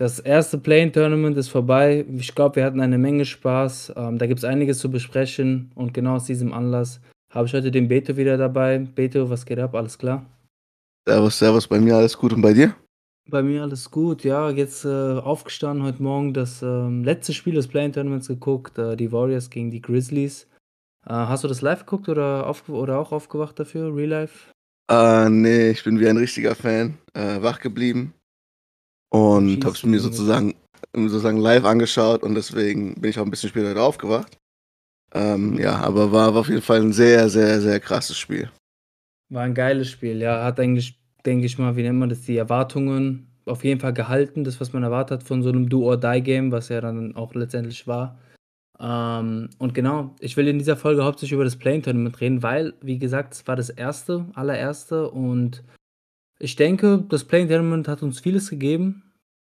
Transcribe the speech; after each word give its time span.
Das 0.00 0.18
erste 0.18 0.56
Play-In-Tournament 0.56 1.36
ist 1.36 1.50
vorbei. 1.50 2.06
Ich 2.16 2.34
glaube, 2.34 2.56
wir 2.56 2.64
hatten 2.64 2.80
eine 2.80 2.96
Menge 2.96 3.26
Spaß. 3.26 3.92
Ähm, 3.98 4.16
da 4.16 4.26
gibt 4.26 4.38
es 4.38 4.44
einiges 4.46 4.78
zu 4.78 4.90
besprechen 4.90 5.72
und 5.74 5.92
genau 5.92 6.14
aus 6.14 6.24
diesem 6.24 6.54
Anlass 6.54 7.02
habe 7.28 7.46
ich 7.46 7.52
heute 7.52 7.70
den 7.70 7.88
Beto 7.88 8.16
wieder 8.16 8.38
dabei. 8.38 8.78
Beto, 8.78 9.28
was 9.28 9.44
geht 9.44 9.58
ab? 9.58 9.74
Alles 9.74 9.98
klar? 9.98 10.24
Servus, 11.08 11.38
servus, 11.38 11.66
bei 11.66 11.80
mir 11.80 11.96
alles 11.96 12.16
gut 12.16 12.32
und 12.32 12.42
bei 12.42 12.52
dir? 12.52 12.76
Bei 13.28 13.42
mir 13.42 13.62
alles 13.62 13.90
gut, 13.90 14.22
ja. 14.24 14.50
Jetzt 14.50 14.84
äh, 14.84 14.88
aufgestanden 14.88 15.84
heute 15.84 16.02
Morgen, 16.02 16.34
das 16.34 16.62
ähm, 16.62 17.04
letzte 17.04 17.32
Spiel 17.32 17.54
des 17.54 17.68
Play-In-Tournaments 17.68 18.28
geguckt, 18.28 18.76
äh, 18.78 18.96
die 18.96 19.10
Warriors 19.10 19.50
gegen 19.50 19.70
die 19.70 19.80
Grizzlies. 19.80 20.46
Äh, 21.06 21.12
hast 21.12 21.44
du 21.44 21.48
das 21.48 21.62
live 21.62 21.80
geguckt 21.80 22.08
oder, 22.08 22.46
aufge 22.46 22.72
oder 22.72 22.98
auch 22.98 23.12
aufgewacht 23.12 23.58
dafür, 23.58 23.94
Real 23.94 24.08
Life? 24.08 24.50
Äh, 24.90 25.30
nee, 25.30 25.70
ich 25.70 25.84
bin 25.84 25.98
wie 26.00 26.08
ein 26.08 26.16
richtiger 26.16 26.54
Fan, 26.54 26.98
äh, 27.14 27.40
wach 27.40 27.60
geblieben 27.60 28.12
und 29.10 29.48
Schießt 29.48 29.64
hab's 29.64 29.84
mir 29.84 30.00
sozusagen, 30.00 30.54
sozusagen 30.94 31.38
live 31.38 31.64
angeschaut 31.64 32.22
und 32.22 32.34
deswegen 32.34 32.94
bin 33.00 33.10
ich 33.10 33.18
auch 33.18 33.24
ein 33.24 33.30
bisschen 33.30 33.48
später 33.48 33.70
wieder 33.70 33.84
aufgewacht. 33.84 34.36
Ähm, 35.14 35.58
ja, 35.58 35.76
aber 35.76 36.12
war, 36.12 36.34
war 36.34 36.40
auf 36.40 36.48
jeden 36.48 36.62
Fall 36.62 36.80
ein 36.80 36.92
sehr, 36.92 37.28
sehr, 37.30 37.60
sehr 37.60 37.80
krasses 37.80 38.18
Spiel. 38.18 38.50
War 39.30 39.42
ein 39.42 39.54
geiles 39.54 39.88
Spiel, 39.88 40.20
ja. 40.20 40.44
Hat 40.44 40.58
eigentlich, 40.58 40.98
denke 41.24 41.46
ich 41.46 41.56
mal, 41.58 41.76
wie 41.76 41.82
nennt 41.82 41.98
man 41.98 42.08
das, 42.08 42.22
die 42.22 42.36
Erwartungen 42.36 43.28
auf 43.46 43.64
jeden 43.64 43.80
Fall 43.80 43.94
gehalten, 43.94 44.44
das, 44.44 44.60
was 44.60 44.72
man 44.72 44.82
erwartet 44.82 45.20
hat 45.20 45.26
von 45.26 45.42
so 45.42 45.48
einem 45.48 45.68
Do-or-Die-Game, 45.68 46.52
was 46.52 46.68
ja 46.68 46.80
dann 46.80 47.16
auch 47.16 47.34
letztendlich 47.34 47.86
war. 47.86 48.18
Ähm, 48.78 49.50
und 49.58 49.74
genau, 49.74 50.14
ich 50.20 50.36
will 50.36 50.48
in 50.48 50.58
dieser 50.58 50.76
Folge 50.76 51.04
hauptsächlich 51.04 51.34
über 51.34 51.44
das 51.44 51.56
Play-In-Tournament 51.56 52.20
reden, 52.20 52.42
weil, 52.42 52.74
wie 52.80 52.98
gesagt, 52.98 53.34
es 53.34 53.46
war 53.46 53.56
das 53.56 53.70
erste, 53.70 54.26
allererste 54.34 55.10
und 55.10 55.62
ich 56.38 56.56
denke, 56.56 57.04
das 57.08 57.24
Play-In-Tournament 57.24 57.88
hat 57.88 58.02
uns 58.02 58.20
vieles 58.20 58.48
gegeben 58.48 59.02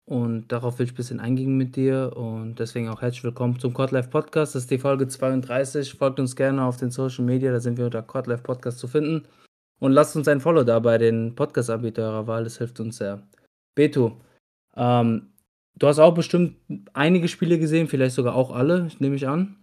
und 0.05 0.53
darauf 0.53 0.79
will 0.79 0.87
ich 0.87 0.93
ein 0.93 0.97
bisschen 0.97 1.21
eingehen 1.21 1.57
mit 1.57 1.77
dir 1.77 2.13
und 2.15 2.59
deswegen 2.59 2.89
auch 2.89 3.01
herzlich 3.01 3.25
willkommen 3.25 3.59
zum 3.59 3.73
Codlife 3.73 4.11
Podcast. 4.11 4.55
Das 4.55 4.65
ist 4.65 4.71
die 4.71 4.79
Folge 4.79 5.09
32. 5.09 5.95
Folgt 5.95 6.21
uns 6.21 6.37
gerne 6.37 6.65
auf 6.65 6.77
den 6.77 6.91
Social 6.91 7.25
Media, 7.25 7.51
da 7.51 7.61
sind 7.61 7.79
wir 7.79 7.87
unter 7.87 8.03
Codlife 8.03 8.43
Podcast 8.43 8.79
zu 8.79 8.87
finden. 8.87 9.27
Und 9.83 9.91
lasst 9.91 10.15
uns 10.15 10.29
ein 10.29 10.41
Follow 10.41 10.63
da 10.63 10.79
bei 10.79 10.97
den 10.97 11.35
Podcast-Anbieter 11.35 12.05
eurer 12.05 12.29
Wahl, 12.29 12.45
das 12.45 12.59
hilft 12.59 12.79
uns 12.79 12.99
sehr. 12.99 13.21
Beto, 13.75 14.21
ähm, 14.77 15.33
du 15.75 15.89
hast 15.89 15.99
auch 15.99 16.15
bestimmt 16.15 16.55
einige 16.93 17.27
Spiele 17.27 17.59
gesehen, 17.59 17.89
vielleicht 17.89 18.15
sogar 18.15 18.37
auch 18.37 18.55
alle, 18.55 18.87
nehme 19.01 19.17
ich 19.17 19.27
an. 19.27 19.57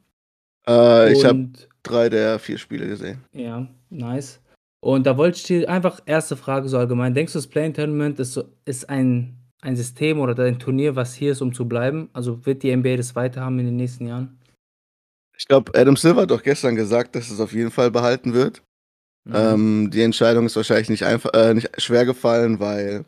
Äh, 0.68 1.14
ich 1.14 1.24
habe 1.24 1.48
drei 1.84 2.10
der 2.10 2.38
vier 2.38 2.58
Spiele 2.58 2.86
gesehen. 2.86 3.24
ja, 3.32 3.66
nice. 3.90 4.42
Und 4.82 5.08
da 5.08 5.16
wollte 5.16 5.38
ich 5.38 5.44
dir 5.44 5.70
einfach 5.70 6.02
erste 6.06 6.36
Frage 6.36 6.68
so 6.68 6.78
allgemein. 6.78 7.14
Denkst 7.14 7.32
du, 7.32 7.40
das 7.40 7.48
Play-In-Tournament 7.48 8.20
ist, 8.20 8.34
so, 8.34 8.44
ist 8.66 8.90
ein, 8.90 9.38
ein 9.62 9.78
System 9.78 10.20
oder 10.20 10.38
ein 10.44 10.60
Turnier, 10.60 10.98
was 10.98 11.14
hier 11.14 11.32
ist, 11.32 11.42
um 11.42 11.54
zu 11.54 11.66
bleiben? 11.66 12.10
Also 12.12 12.46
wird 12.46 12.64
die 12.64 12.76
NBA 12.76 12.98
das 12.98 13.16
weiterhaben 13.16 13.58
in 13.60 13.68
den 13.68 13.78
nächsten 13.78 14.06
Jahren? 14.06 14.38
Ich 15.38 15.48
glaube, 15.48 15.72
Adam 15.80 15.96
Silver 15.96 16.24
hat 16.24 16.32
doch 16.32 16.44
gestern 16.44 16.76
gesagt, 16.76 17.16
dass 17.16 17.32
es 17.32 17.40
auf 17.40 17.54
jeden 17.54 17.72
Fall 17.72 17.90
behalten 17.90 18.34
wird. 18.34 18.62
Mhm. 19.26 19.36
Ähm, 19.36 19.92
die 19.92 20.02
Entscheidung 20.02 20.46
ist 20.46 20.56
wahrscheinlich 20.56 20.90
nicht 20.90 21.06
einfach, 21.06 21.34
äh, 21.34 21.54
nicht 21.54 21.82
schwer 21.82 22.06
gefallen, 22.06 22.60
weil 22.60 23.06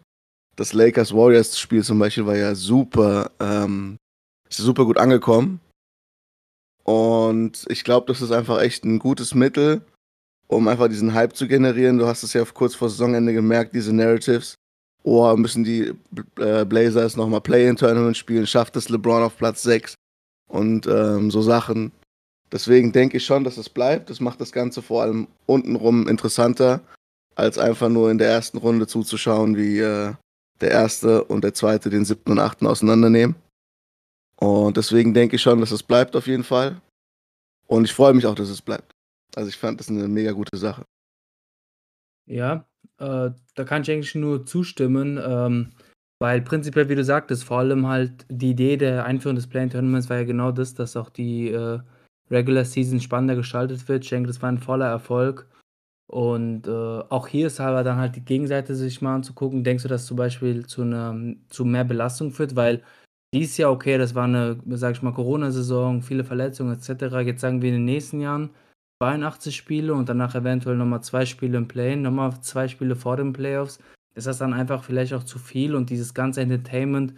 das 0.55 0.73
Lakers 0.73 1.13
Warriors 1.13 1.57
Spiel 1.57 1.83
zum 1.83 1.99
Beispiel 1.99 2.25
war 2.25 2.35
ja 2.35 2.55
super, 2.55 3.31
ähm, 3.39 3.97
ist 4.49 4.57
super 4.57 4.85
gut 4.85 4.97
angekommen. 4.97 5.59
Und 6.83 7.65
ich 7.69 7.83
glaube, 7.83 8.07
das 8.07 8.21
ist 8.21 8.31
einfach 8.31 8.59
echt 8.61 8.83
ein 8.83 8.99
gutes 8.99 9.33
Mittel, 9.35 9.81
um 10.47 10.67
einfach 10.67 10.87
diesen 10.87 11.13
Hype 11.13 11.35
zu 11.35 11.47
generieren. 11.47 11.97
Du 11.97 12.07
hast 12.07 12.23
es 12.23 12.33
ja 12.33 12.43
kurz 12.45 12.75
vor 12.75 12.89
Saisonende 12.89 13.33
gemerkt, 13.33 13.73
diese 13.73 13.93
Narratives. 13.93 14.55
Oh, 15.03 15.35
müssen 15.35 15.63
die 15.63 15.93
äh, 16.37 16.65
Blazers 16.65 17.15
nochmal 17.15 17.41
Play-in-Tournament 17.41 18.17
spielen? 18.17 18.45
Schafft 18.45 18.75
es 18.75 18.89
LeBron 18.89 19.23
auf 19.23 19.37
Platz 19.37 19.63
6? 19.63 19.95
Und 20.47 20.85
ähm, 20.85 21.31
so 21.31 21.41
Sachen. 21.41 21.91
Deswegen 22.51 22.91
denke 22.91 23.17
ich 23.17 23.25
schon, 23.25 23.43
dass 23.43 23.57
es 23.57 23.69
bleibt. 23.69 24.09
Das 24.09 24.19
macht 24.19 24.41
das 24.41 24.51
Ganze 24.51 24.81
vor 24.81 25.03
allem 25.03 25.27
untenrum 25.45 26.07
interessanter, 26.07 26.81
als 27.35 27.57
einfach 27.57 27.89
nur 27.89 28.11
in 28.11 28.17
der 28.17 28.29
ersten 28.29 28.57
Runde 28.57 28.87
zuzuschauen, 28.87 29.55
wie 29.55 29.79
äh, 29.79 30.13
der 30.59 30.71
erste 30.71 31.23
und 31.23 31.43
der 31.43 31.53
zweite 31.53 31.89
den 31.89 32.05
siebten 32.05 32.31
und 32.31 32.39
achten 32.39 32.67
auseinandernehmen. 32.67 33.35
Und 34.35 34.75
deswegen 34.75 35.13
denke 35.13 35.37
ich 35.37 35.41
schon, 35.41 35.59
dass 35.59 35.71
es 35.71 35.83
bleibt 35.83 36.15
auf 36.15 36.27
jeden 36.27 36.43
Fall. 36.43 36.81
Und 37.67 37.85
ich 37.85 37.93
freue 37.93 38.13
mich 38.13 38.25
auch, 38.25 38.35
dass 38.35 38.49
es 38.49 38.61
bleibt. 38.61 38.91
Also 39.35 39.49
ich 39.49 39.57
fand 39.57 39.79
das 39.79 39.89
eine 39.89 40.07
mega 40.07 40.31
gute 40.31 40.57
Sache. 40.57 40.83
Ja, 42.25 42.65
äh, 42.97 43.31
da 43.55 43.63
kann 43.63 43.83
ich 43.83 43.91
eigentlich 43.91 44.15
nur 44.15 44.45
zustimmen, 44.45 45.19
ähm, 45.23 45.71
weil 46.19 46.41
prinzipiell, 46.41 46.89
wie 46.89 46.95
du 46.95 47.03
sagtest, 47.03 47.43
vor 47.43 47.59
allem 47.59 47.87
halt 47.87 48.25
die 48.29 48.51
Idee 48.51 48.77
der 48.77 49.05
Einführung 49.05 49.35
des 49.35 49.47
Play-In-Tournaments 49.47 50.09
war 50.09 50.17
ja 50.17 50.23
genau 50.23 50.51
das, 50.51 50.73
dass 50.73 50.97
auch 50.97 51.09
die 51.09 51.49
äh, 51.49 51.79
Regular 52.31 52.65
Season 52.65 52.99
spannender 52.99 53.35
gestaltet 53.35 53.87
wird. 53.87 54.03
Ich 54.03 54.09
denke, 54.09 54.27
das 54.27 54.41
war 54.41 54.49
ein 54.49 54.57
voller 54.57 54.87
Erfolg. 54.87 55.47
Und 56.07 56.67
äh, 56.67 56.71
auch 57.09 57.27
hier 57.27 57.47
ist 57.47 57.59
aber 57.59 57.83
dann 57.83 57.97
halt 57.97 58.15
die 58.15 58.25
Gegenseite 58.25 58.75
sich 58.75 59.01
mal 59.01 59.15
anzugucken. 59.15 59.63
Denkst 59.63 59.83
du, 59.83 59.89
dass 59.89 60.05
zum 60.05 60.17
Beispiel 60.17 60.65
zu, 60.65 60.81
einer, 60.81 61.17
zu 61.49 61.63
mehr 61.65 61.85
Belastung 61.85 62.31
führt? 62.31 62.55
Weil 62.55 62.83
dies 63.33 63.55
Jahr, 63.57 63.71
okay, 63.71 63.97
das 63.97 64.13
war 64.13 64.25
eine, 64.25 64.59
sag 64.71 64.93
ich 64.93 65.01
mal, 65.01 65.13
Corona-Saison, 65.13 66.01
viele 66.01 66.25
Verletzungen 66.25 66.73
etc. 66.73 67.15
Jetzt 67.25 67.41
sagen 67.41 67.61
wir 67.61 67.69
in 67.69 67.75
den 67.75 67.85
nächsten 67.85 68.19
Jahren 68.19 68.49
82 69.01 69.55
Spiele 69.55 69.93
und 69.93 70.09
danach 70.09 70.35
eventuell 70.35 70.75
nochmal 70.75 71.01
zwei 71.01 71.25
Spiele 71.25 71.57
im 71.57 71.67
Play, 71.67 71.95
nochmal 71.95 72.39
zwei 72.41 72.67
Spiele 72.67 72.95
vor 72.95 73.15
den 73.17 73.33
Playoffs. 73.33 73.79
Ist 74.13 74.27
das 74.27 74.37
dann 74.37 74.53
einfach 74.53 74.83
vielleicht 74.83 75.13
auch 75.13 75.23
zu 75.23 75.39
viel 75.39 75.75
und 75.75 75.89
dieses 75.89 76.13
ganze 76.13 76.41
Entertainment 76.41 77.13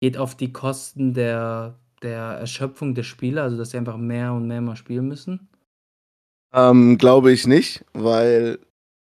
geht 0.00 0.16
auf 0.16 0.34
die 0.34 0.52
Kosten 0.52 1.12
der, 1.12 1.78
der 2.02 2.20
Erschöpfung 2.22 2.94
der 2.94 3.02
Spieler, 3.02 3.42
also 3.42 3.56
dass 3.56 3.70
sie 3.70 3.78
einfach 3.78 3.96
mehr 3.96 4.32
und 4.32 4.46
mehr 4.46 4.60
mal 4.60 4.76
spielen 4.76 5.08
müssen? 5.08 5.48
Ähm, 6.52 6.98
Glaube 6.98 7.32
ich 7.32 7.46
nicht, 7.46 7.84
weil 7.92 8.58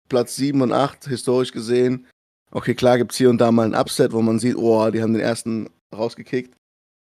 Platz 0.09 0.35
7 0.35 0.61
und 0.61 0.71
8 0.71 1.05
historisch 1.05 1.51
gesehen, 1.51 2.07
okay, 2.51 2.75
klar 2.75 2.97
gibt 2.97 3.11
es 3.11 3.17
hier 3.17 3.29
und 3.29 3.39
da 3.39 3.51
mal 3.51 3.65
ein 3.65 3.75
Upset, 3.75 4.13
wo 4.13 4.21
man 4.21 4.39
sieht, 4.39 4.55
oh, 4.55 4.89
die 4.91 5.01
haben 5.01 5.13
den 5.13 5.21
ersten 5.21 5.69
rausgekickt. 5.93 6.55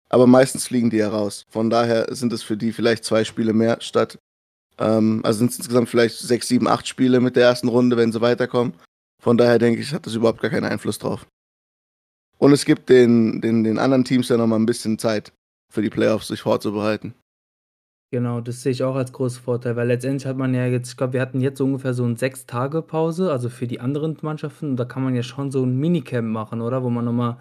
Aber 0.09 0.27
meistens 0.27 0.67
fliegen 0.67 0.89
die 0.89 0.97
ja 0.97 1.09
raus. 1.09 1.45
Von 1.49 1.69
daher 1.69 2.13
sind 2.13 2.33
es 2.33 2.43
für 2.43 2.57
die 2.57 2.73
vielleicht 2.73 3.05
zwei 3.05 3.23
Spiele 3.23 3.53
mehr 3.53 3.79
statt. 3.79 4.19
Ähm, 4.77 5.21
also 5.23 5.39
sind 5.39 5.51
es 5.51 5.57
insgesamt 5.57 5.89
vielleicht 5.89 6.17
sechs, 6.17 6.47
sieben, 6.47 6.67
acht 6.67 6.87
Spiele 6.87 7.21
mit 7.21 7.35
der 7.35 7.45
ersten 7.45 7.69
Runde, 7.69 7.97
wenn 7.97 8.11
sie 8.11 8.21
weiterkommen. 8.21 8.73
Von 9.21 9.37
daher 9.37 9.59
denke 9.59 9.79
ich, 9.79 9.93
hat 9.93 10.05
das 10.05 10.15
überhaupt 10.15 10.41
gar 10.41 10.51
keinen 10.51 10.65
Einfluss 10.65 10.99
drauf. 10.99 11.27
Und 12.39 12.51
es 12.51 12.65
gibt 12.65 12.89
den, 12.89 13.39
den, 13.39 13.63
den 13.63 13.77
anderen 13.77 14.03
Teams 14.03 14.29
ja 14.29 14.37
nochmal 14.37 14.59
ein 14.59 14.65
bisschen 14.65 14.97
Zeit 14.97 15.31
für 15.71 15.81
die 15.81 15.89
Playoffs 15.89 16.27
sich 16.27 16.41
vorzubereiten. 16.41 17.15
Genau, 18.13 18.41
das 18.41 18.61
sehe 18.61 18.73
ich 18.73 18.83
auch 18.83 18.95
als 18.95 19.13
großen 19.13 19.41
Vorteil, 19.41 19.77
weil 19.77 19.87
letztendlich 19.87 20.25
hat 20.25 20.35
man 20.35 20.53
ja 20.53 20.65
jetzt, 20.65 20.89
ich 20.89 20.97
glaube, 20.97 21.13
wir 21.13 21.21
hatten 21.21 21.39
jetzt 21.39 21.57
so 21.59 21.63
ungefähr 21.63 21.93
so 21.93 22.03
eine 22.03 22.17
sechs 22.17 22.45
Tage 22.45 22.81
Pause, 22.81 23.31
also 23.31 23.47
für 23.49 23.67
die 23.67 23.79
anderen 23.79 24.17
Mannschaften, 24.21 24.71
und 24.71 24.75
da 24.77 24.83
kann 24.83 25.01
man 25.01 25.15
ja 25.15 25.23
schon 25.23 25.49
so 25.49 25.63
ein 25.63 25.77
Minicamp 25.77 26.27
machen, 26.27 26.59
oder? 26.59 26.83
Wo 26.83 26.89
man 26.89 27.05
nochmal 27.05 27.37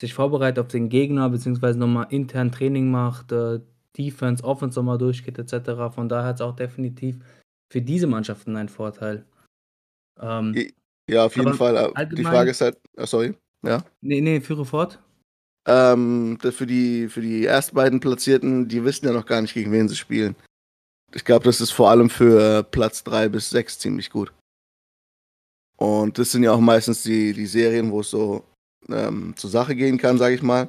sich 0.00 0.14
vorbereitet 0.14 0.58
auf 0.64 0.68
den 0.68 0.88
Gegner, 0.88 1.28
beziehungsweise 1.28 1.78
nochmal 1.78 2.06
intern 2.08 2.50
Training 2.50 2.90
macht, 2.90 3.32
äh, 3.32 3.60
Defense, 3.96 4.42
Offense 4.42 4.78
nochmal 4.78 4.98
durchgeht, 4.98 5.38
etc. 5.38 5.94
Von 5.94 6.08
daher 6.08 6.28
hat 6.28 6.36
es 6.36 6.40
auch 6.40 6.56
definitiv 6.56 7.18
für 7.70 7.82
diese 7.82 8.06
Mannschaften 8.06 8.56
einen 8.56 8.70
Vorteil. 8.70 9.26
Ähm, 10.20 10.54
Ja, 11.08 11.26
auf 11.26 11.36
jeden 11.36 11.52
Fall. 11.52 11.92
äh, 11.94 12.06
Die 12.06 12.24
Frage 12.24 12.50
ist 12.50 12.62
halt, 12.62 12.78
ah, 12.96 13.06
sorry, 13.06 13.34
ja. 13.62 13.84
nee, 14.00 14.22
nee, 14.22 14.40
führe 14.40 14.64
fort. 14.64 15.00
Ähm, 15.66 16.38
für 16.40 16.66
die, 16.66 17.08
für 17.08 17.22
die 17.22 17.46
ersten 17.46 17.74
beiden 17.74 18.00
Platzierten, 18.00 18.68
die 18.68 18.84
wissen 18.84 19.06
ja 19.06 19.12
noch 19.12 19.26
gar 19.26 19.40
nicht, 19.40 19.54
gegen 19.54 19.72
wen 19.72 19.88
sie 19.88 19.96
spielen. 19.96 20.36
Ich 21.14 21.24
glaube, 21.24 21.44
das 21.44 21.60
ist 21.60 21.70
vor 21.70 21.90
allem 21.90 22.10
für 22.10 22.64
Platz 22.64 23.04
3 23.04 23.28
bis 23.28 23.50
6 23.50 23.78
ziemlich 23.78 24.10
gut. 24.10 24.32
Und 25.76 26.18
das 26.18 26.32
sind 26.32 26.42
ja 26.42 26.52
auch 26.52 26.60
meistens 26.60 27.02
die, 27.02 27.32
die 27.32 27.46
Serien, 27.46 27.90
wo 27.90 28.00
es 28.00 28.10
so 28.10 28.44
ähm, 28.88 29.34
zur 29.36 29.50
Sache 29.50 29.74
gehen 29.74 29.98
kann, 29.98 30.18
sage 30.18 30.34
ich 30.34 30.42
mal. 30.42 30.68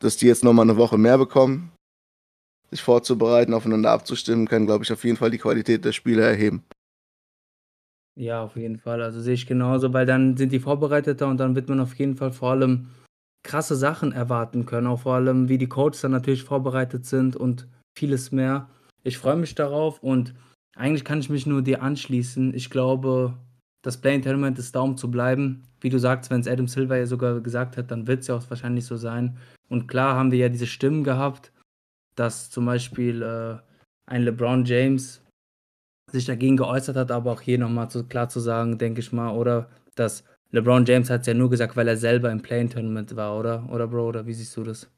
Dass 0.00 0.16
die 0.16 0.26
jetzt 0.26 0.44
nochmal 0.44 0.64
eine 0.64 0.76
Woche 0.76 0.98
mehr 0.98 1.18
bekommen, 1.18 1.72
sich 2.70 2.82
vorzubereiten, 2.82 3.54
aufeinander 3.54 3.90
abzustimmen, 3.90 4.48
kann, 4.48 4.66
glaube 4.66 4.84
ich, 4.84 4.92
auf 4.92 5.04
jeden 5.04 5.16
Fall 5.16 5.30
die 5.30 5.38
Qualität 5.38 5.84
der 5.84 5.92
Spiele 5.92 6.22
erheben. 6.22 6.64
Ja, 8.16 8.42
auf 8.42 8.56
jeden 8.56 8.78
Fall. 8.78 9.02
Also 9.02 9.20
sehe 9.20 9.34
ich 9.34 9.46
genauso, 9.46 9.92
weil 9.92 10.06
dann 10.06 10.36
sind 10.36 10.52
die 10.52 10.60
vorbereiteter 10.60 11.28
und 11.28 11.38
dann 11.38 11.54
wird 11.54 11.68
man 11.68 11.80
auf 11.80 11.94
jeden 11.94 12.16
Fall 12.16 12.32
vor 12.32 12.50
allem 12.50 12.90
krasse 13.42 13.76
Sachen 13.76 14.12
erwarten 14.12 14.66
können. 14.66 14.86
Auch 14.86 15.00
vor 15.00 15.14
allem, 15.14 15.48
wie 15.48 15.58
die 15.58 15.68
Coaches 15.68 16.02
dann 16.02 16.12
natürlich 16.12 16.44
vorbereitet 16.44 17.06
sind 17.06 17.36
und 17.36 17.68
vieles 17.96 18.32
mehr. 18.32 18.68
Ich 19.02 19.18
freue 19.18 19.36
mich 19.36 19.54
darauf 19.54 20.02
und 20.02 20.34
eigentlich 20.76 21.04
kann 21.04 21.20
ich 21.20 21.30
mich 21.30 21.46
nur 21.46 21.62
dir 21.62 21.82
anschließen. 21.82 22.54
Ich 22.54 22.70
glaube, 22.70 23.36
das 23.82 23.96
Play-in-Tournament 23.96 24.58
ist 24.58 24.74
da, 24.74 24.80
um 24.80 24.96
zu 24.96 25.10
bleiben. 25.10 25.64
Wie 25.80 25.88
du 25.88 25.98
sagst, 25.98 26.30
wenn 26.30 26.40
es 26.40 26.48
Adam 26.48 26.68
Silver 26.68 26.96
ja 26.96 27.06
sogar 27.06 27.40
gesagt 27.40 27.76
hat, 27.76 27.90
dann 27.90 28.06
wird 28.06 28.20
es 28.20 28.26
ja 28.26 28.36
auch 28.36 28.50
wahrscheinlich 28.50 28.84
so 28.84 28.96
sein. 28.96 29.38
Und 29.68 29.88
klar 29.88 30.16
haben 30.16 30.32
wir 30.32 30.38
ja 30.38 30.48
diese 30.48 30.66
Stimmen 30.66 31.04
gehabt, 31.04 31.52
dass 32.14 32.50
zum 32.50 32.66
Beispiel 32.66 33.22
äh, 33.22 33.58
ein 34.06 34.22
LeBron 34.22 34.64
James 34.64 35.22
sich 36.12 36.26
dagegen 36.26 36.56
geäußert 36.56 36.96
hat, 36.96 37.10
aber 37.10 37.32
auch 37.32 37.40
hier 37.40 37.58
nochmal 37.58 37.90
zu, 37.90 38.04
klar 38.04 38.28
zu 38.28 38.40
sagen, 38.40 38.78
denke 38.78 39.00
ich 39.00 39.12
mal, 39.12 39.30
oder 39.30 39.70
dass 39.94 40.24
LeBron 40.52 40.84
James 40.84 41.10
hat 41.10 41.22
es 41.22 41.26
ja 41.26 41.34
nur 41.34 41.50
gesagt, 41.50 41.76
weil 41.76 41.88
er 41.88 41.96
selber 41.96 42.30
im 42.30 42.42
Play-in-Tournament 42.42 43.14
war, 43.16 43.38
oder? 43.38 43.68
Oder 43.70 43.86
Bro, 43.86 44.08
oder 44.08 44.26
wie 44.26 44.34
siehst 44.34 44.56
du 44.56 44.64
das? 44.64 44.88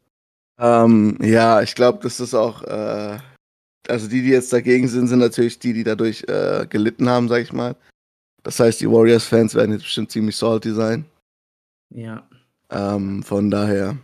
Ähm, 0.58 1.18
ja, 1.20 1.62
ich 1.62 1.74
glaube, 1.74 1.98
das 2.02 2.20
ist 2.20 2.34
auch, 2.34 2.62
äh, 2.62 3.18
also 3.88 4.08
die, 4.08 4.22
die 4.22 4.30
jetzt 4.30 4.52
dagegen 4.52 4.88
sind, 4.88 5.08
sind 5.08 5.18
natürlich 5.18 5.58
die, 5.58 5.72
die 5.72 5.84
dadurch 5.84 6.24
äh, 6.28 6.66
gelitten 6.68 7.08
haben, 7.08 7.28
sag 7.28 7.42
ich 7.42 7.52
mal. 7.52 7.76
Das 8.42 8.58
heißt, 8.58 8.80
die 8.80 8.90
Warriors-Fans 8.90 9.54
werden 9.54 9.72
jetzt 9.72 9.82
bestimmt 9.82 10.10
ziemlich 10.10 10.36
salty 10.36 10.72
sein. 10.72 11.04
Ja. 11.90 12.26
Ähm, 12.70 13.22
von 13.22 13.50
daher. 13.50 13.98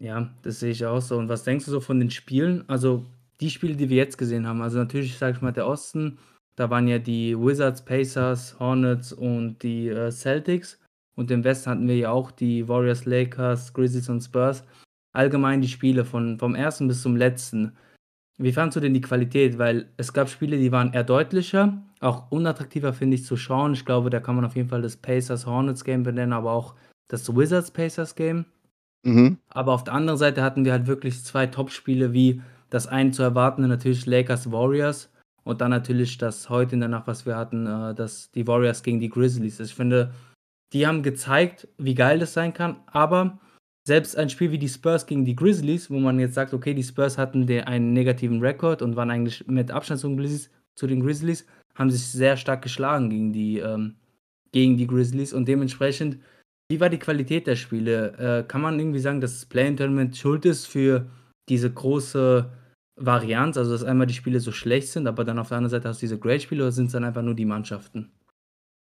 Ja, 0.00 0.30
das 0.42 0.60
sehe 0.60 0.72
ich 0.72 0.84
auch 0.84 1.00
so. 1.00 1.16
Und 1.16 1.28
was 1.28 1.44
denkst 1.44 1.64
du 1.64 1.70
so 1.70 1.80
von 1.80 2.00
den 2.00 2.10
Spielen? 2.10 2.64
Also 2.68 3.06
die 3.40 3.50
Spiele, 3.50 3.76
die 3.76 3.88
wir 3.88 3.96
jetzt 3.96 4.18
gesehen 4.18 4.46
haben. 4.46 4.60
Also 4.60 4.78
natürlich, 4.78 5.16
sage 5.16 5.36
ich 5.36 5.42
mal, 5.42 5.52
der 5.52 5.66
Osten. 5.66 6.18
Da 6.56 6.70
waren 6.70 6.86
ja 6.86 6.98
die 6.98 7.36
Wizards, 7.38 7.84
Pacers, 7.84 8.58
Hornets 8.60 9.12
und 9.12 9.62
die 9.62 9.88
äh, 9.88 10.10
Celtics. 10.10 10.78
Und 11.16 11.30
im 11.30 11.44
Westen 11.44 11.70
hatten 11.70 11.88
wir 11.88 11.96
ja 11.96 12.10
auch 12.10 12.30
die 12.30 12.68
Warriors, 12.68 13.04
Lakers, 13.04 13.72
Grizzlies 13.72 14.08
und 14.08 14.20
Spurs. 14.20 14.64
Allgemein 15.12 15.60
die 15.60 15.68
Spiele 15.68 16.04
von, 16.04 16.38
vom 16.38 16.54
ersten 16.54 16.88
bis 16.88 17.02
zum 17.02 17.16
letzten. 17.16 17.72
Wie 18.36 18.52
fandest 18.52 18.76
du 18.76 18.80
denn 18.80 18.94
die 18.94 19.00
Qualität? 19.00 19.58
Weil 19.58 19.86
es 19.96 20.12
gab 20.12 20.28
Spiele, 20.28 20.58
die 20.58 20.72
waren 20.72 20.92
eher 20.92 21.04
deutlicher, 21.04 21.82
auch 22.00 22.30
unattraktiver 22.30 22.92
finde 22.92 23.14
ich 23.14 23.24
zu 23.24 23.36
schauen. 23.36 23.74
Ich 23.74 23.84
glaube, 23.84 24.10
da 24.10 24.18
kann 24.18 24.34
man 24.34 24.44
auf 24.44 24.56
jeden 24.56 24.68
Fall 24.68 24.82
das 24.82 24.96
Pacers 24.96 25.46
Hornets 25.46 25.84
Game 25.84 26.02
benennen, 26.02 26.32
aber 26.32 26.52
auch 26.52 26.74
das 27.08 27.34
Wizards 27.34 27.70
Pacers 27.70 28.16
Game. 28.16 28.44
Mhm. 29.04 29.38
Aber 29.48 29.72
auf 29.72 29.84
der 29.84 29.94
anderen 29.94 30.18
Seite 30.18 30.42
hatten 30.42 30.64
wir 30.64 30.72
halt 30.72 30.86
wirklich 30.86 31.22
zwei 31.22 31.46
Top-Spiele, 31.46 32.12
wie 32.12 32.42
das 32.70 32.88
eine 32.88 33.12
zu 33.12 33.22
erwartende 33.22 33.68
natürlich 33.68 34.06
Lakers 34.06 34.50
Warriors 34.50 35.10
und 35.44 35.60
dann 35.60 35.70
natürlich 35.70 36.18
das 36.18 36.48
heute 36.50 36.74
in 36.74 36.80
der 36.80 36.88
Nacht, 36.88 37.06
was 37.06 37.26
wir 37.26 37.36
hatten, 37.36 37.66
äh, 37.66 37.94
das, 37.94 38.30
die 38.32 38.46
Warriors 38.46 38.82
gegen 38.82 39.00
die 39.00 39.10
Grizzlies. 39.10 39.60
Ich 39.60 39.74
finde, 39.74 40.12
die 40.72 40.86
haben 40.86 41.02
gezeigt, 41.02 41.68
wie 41.78 41.94
geil 41.94 42.18
das 42.18 42.32
sein 42.32 42.52
kann, 42.52 42.76
aber 42.86 43.38
selbst 43.86 44.16
ein 44.16 44.30
Spiel 44.30 44.50
wie 44.50 44.58
die 44.58 44.68
Spurs 44.68 45.06
gegen 45.06 45.24
die 45.24 45.36
Grizzlies, 45.36 45.90
wo 45.90 45.98
man 45.98 46.18
jetzt 46.18 46.34
sagt, 46.34 46.54
okay, 46.54 46.72
die 46.74 46.82
Spurs 46.82 47.18
hatten 47.18 47.48
einen 47.50 47.92
negativen 47.92 48.40
Rekord 48.40 48.80
und 48.82 48.96
waren 48.96 49.10
eigentlich 49.10 49.46
mit 49.46 49.70
Abstand 49.70 50.00
zu 50.00 50.08
den 50.08 50.16
Grizzlies, 50.16 50.50
zu 50.74 50.86
den 50.86 51.00
Grizzlies 51.00 51.46
haben 51.74 51.90
sich 51.90 52.06
sehr 52.06 52.36
stark 52.36 52.62
geschlagen 52.62 53.10
gegen 53.10 53.32
die, 53.32 53.58
ähm, 53.58 53.96
gegen 54.52 54.76
die 54.76 54.86
Grizzlies 54.86 55.32
und 55.32 55.46
dementsprechend, 55.46 56.18
wie 56.70 56.80
war 56.80 56.88
die 56.88 56.98
Qualität 56.98 57.46
der 57.46 57.56
Spiele? 57.56 58.16
Äh, 58.18 58.48
kann 58.48 58.62
man 58.62 58.78
irgendwie 58.78 59.00
sagen, 59.00 59.20
dass 59.20 59.34
das 59.34 59.46
Play-In-Tournament 59.46 60.16
schuld 60.16 60.46
ist 60.46 60.66
für 60.66 61.06
diese 61.48 61.70
große 61.70 62.50
Varianz, 62.96 63.56
also 63.56 63.72
dass 63.72 63.84
einmal 63.84 64.06
die 64.06 64.14
Spiele 64.14 64.40
so 64.40 64.52
schlecht 64.52 64.88
sind, 64.88 65.06
aber 65.06 65.24
dann 65.24 65.38
auf 65.38 65.48
der 65.48 65.58
anderen 65.58 65.70
Seite 65.70 65.88
hast 65.88 66.00
du 66.00 66.06
diese 66.06 66.18
Great-Spiele 66.18 66.62
oder 66.62 66.72
sind 66.72 66.86
es 66.86 66.92
dann 66.92 67.04
einfach 67.04 67.22
nur 67.22 67.34
die 67.34 67.44
Mannschaften? 67.44 68.12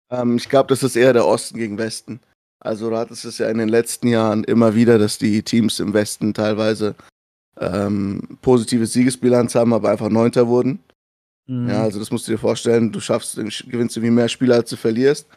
Ähm, 0.09 0.37
ich 0.37 0.49
glaube, 0.49 0.69
das 0.69 0.83
ist 0.83 0.95
eher 0.95 1.13
der 1.13 1.25
Osten 1.25 1.57
gegen 1.57 1.77
Westen. 1.77 2.19
Also 2.59 2.89
du 2.89 2.97
hattest 2.97 3.25
es 3.25 3.37
ja 3.37 3.49
in 3.49 3.57
den 3.57 3.69
letzten 3.69 4.07
Jahren 4.07 4.43
immer 4.43 4.75
wieder, 4.75 4.97
dass 4.97 5.17
die 5.17 5.43
Teams 5.43 5.79
im 5.79 5.93
Westen 5.93 6.33
teilweise 6.33 6.95
ähm, 7.59 8.37
positive 8.41 8.85
Siegesbilanz 8.85 9.55
haben, 9.55 9.73
aber 9.73 9.89
einfach 9.89 10.09
Neunter 10.09 10.47
wurden. 10.47 10.79
Mhm. 11.47 11.69
Ja, 11.69 11.83
also 11.83 11.99
das 11.99 12.11
musst 12.11 12.27
du 12.27 12.31
dir 12.31 12.37
vorstellen, 12.37 12.91
du 12.91 12.99
schaffst, 12.99 13.35
gewinnst 13.35 13.97
irgendwie 13.97 14.11
mehr 14.11 14.29
Spiele, 14.29 14.55
als 14.55 14.69
du 14.69 14.75
verlierst 14.75 15.27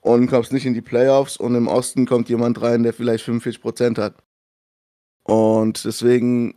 und 0.00 0.28
kommst 0.28 0.52
nicht 0.52 0.66
in 0.66 0.74
die 0.74 0.80
Playoffs 0.80 1.36
und 1.36 1.54
im 1.54 1.68
Osten 1.68 2.06
kommt 2.06 2.28
jemand 2.28 2.60
rein, 2.62 2.82
der 2.82 2.92
vielleicht 2.92 3.24
45 3.24 3.60
Prozent 3.60 3.98
hat. 3.98 4.14
Und 5.24 5.84
deswegen, 5.84 6.54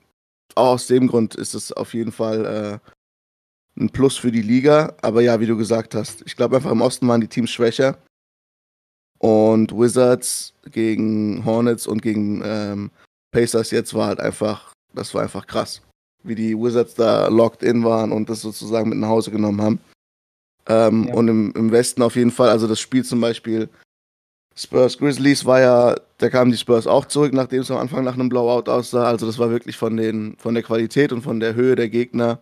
auch 0.55 0.73
aus 0.73 0.87
dem 0.87 1.07
Grund 1.07 1.35
ist 1.35 1.53
es 1.53 1.71
auf 1.71 1.93
jeden 1.93 2.11
Fall 2.11 2.45
äh, 2.45 3.81
ein 3.81 3.89
Plus 3.89 4.17
für 4.17 4.31
die 4.31 4.41
Liga. 4.41 4.95
Aber 5.01 5.21
ja, 5.21 5.39
wie 5.39 5.47
du 5.47 5.57
gesagt 5.57 5.95
hast, 5.95 6.23
ich 6.25 6.35
glaube 6.35 6.55
einfach 6.55 6.71
im 6.71 6.81
Osten 6.81 7.07
waren 7.07 7.21
die 7.21 7.27
Teams 7.27 7.49
schwächer. 7.49 7.97
Und 9.19 9.71
Wizards 9.71 10.53
gegen 10.71 11.45
Hornets 11.45 11.85
und 11.85 12.01
gegen 12.01 12.41
ähm, 12.43 12.91
Pacers 13.31 13.71
jetzt 13.71 13.93
war 13.93 14.07
halt 14.07 14.19
einfach, 14.19 14.73
das 14.93 15.13
war 15.13 15.21
einfach 15.21 15.45
krass 15.45 15.81
wie 16.23 16.35
die 16.35 16.57
Wizards 16.57 16.95
da 16.95 17.27
locked 17.27 17.63
in 17.63 17.83
waren 17.83 18.11
und 18.11 18.29
das 18.29 18.41
sozusagen 18.41 18.89
mit 18.89 18.97
nach 18.97 19.09
Hause 19.09 19.31
genommen 19.31 19.61
haben. 19.61 19.79
Ähm, 20.67 21.07
Ja. 21.07 21.13
Und 21.15 21.27
im, 21.27 21.51
im 21.55 21.71
Westen 21.71 22.01
auf 22.01 22.15
jeden 22.15 22.31
Fall, 22.31 22.49
also 22.49 22.67
das 22.67 22.79
Spiel 22.79 23.03
zum 23.03 23.21
Beispiel 23.21 23.69
Spurs 24.55 24.97
Grizzlies 24.97 25.45
war 25.45 25.61
ja, 25.61 25.95
da 26.17 26.29
kamen 26.29 26.51
die 26.51 26.57
Spurs 26.57 26.85
auch 26.85 27.05
zurück, 27.05 27.33
nachdem 27.33 27.61
es 27.61 27.71
am 27.71 27.77
Anfang 27.77 28.03
nach 28.03 28.15
einem 28.15 28.29
Blowout 28.29 28.69
aussah. 28.69 29.05
Also 29.07 29.25
das 29.25 29.39
war 29.39 29.49
wirklich 29.49 29.77
von, 29.77 29.97
den, 29.97 30.35
von 30.37 30.53
der 30.53 30.63
Qualität 30.63 31.11
und 31.13 31.21
von 31.21 31.39
der 31.39 31.55
Höhe 31.55 31.75
der 31.75 31.89
Gegner 31.89 32.39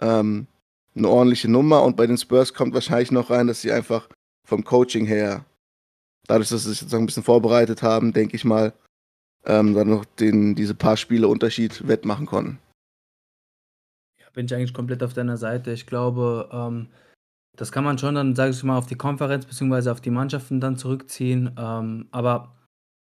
ähm, 0.00 0.46
eine 0.94 1.08
ordentliche 1.08 1.50
Nummer. 1.50 1.82
Und 1.82 1.96
bei 1.96 2.06
den 2.06 2.18
Spurs 2.18 2.54
kommt 2.54 2.74
wahrscheinlich 2.74 3.10
noch 3.10 3.30
rein, 3.30 3.46
dass 3.46 3.62
sie 3.62 3.72
einfach 3.72 4.08
vom 4.46 4.64
Coaching 4.64 5.06
her, 5.06 5.44
dadurch, 6.26 6.48
dass 6.48 6.62
sie 6.62 6.70
sich 6.70 6.78
sozusagen 6.78 7.04
ein 7.04 7.06
bisschen 7.06 7.22
vorbereitet 7.22 7.82
haben, 7.82 8.12
denke 8.12 8.36
ich 8.36 8.44
mal, 8.44 8.72
ähm, 9.44 9.74
dann 9.74 9.88
noch 9.88 10.04
den, 10.04 10.54
diese 10.54 10.74
paar 10.74 10.96
Spiele 10.96 11.28
Unterschied 11.28 11.86
wettmachen 11.86 12.26
konnten. 12.26 12.58
Ja, 14.20 14.26
bin 14.32 14.46
ich 14.46 14.54
eigentlich 14.54 14.74
komplett 14.74 15.02
auf 15.02 15.14
deiner 15.14 15.36
Seite. 15.36 15.72
Ich 15.72 15.86
glaube, 15.86 16.48
ähm, 16.52 16.88
das 17.56 17.72
kann 17.72 17.84
man 17.84 17.98
schon 17.98 18.14
dann, 18.14 18.34
sage 18.34 18.52
ich 18.52 18.62
mal, 18.62 18.78
auf 18.78 18.86
die 18.86 18.96
Konferenz 18.96 19.46
bzw. 19.46 19.90
auf 19.90 20.00
die 20.00 20.10
Mannschaften 20.10 20.60
dann 20.60 20.76
zurückziehen. 20.76 21.50
Ähm, 21.58 22.08
aber 22.10 22.56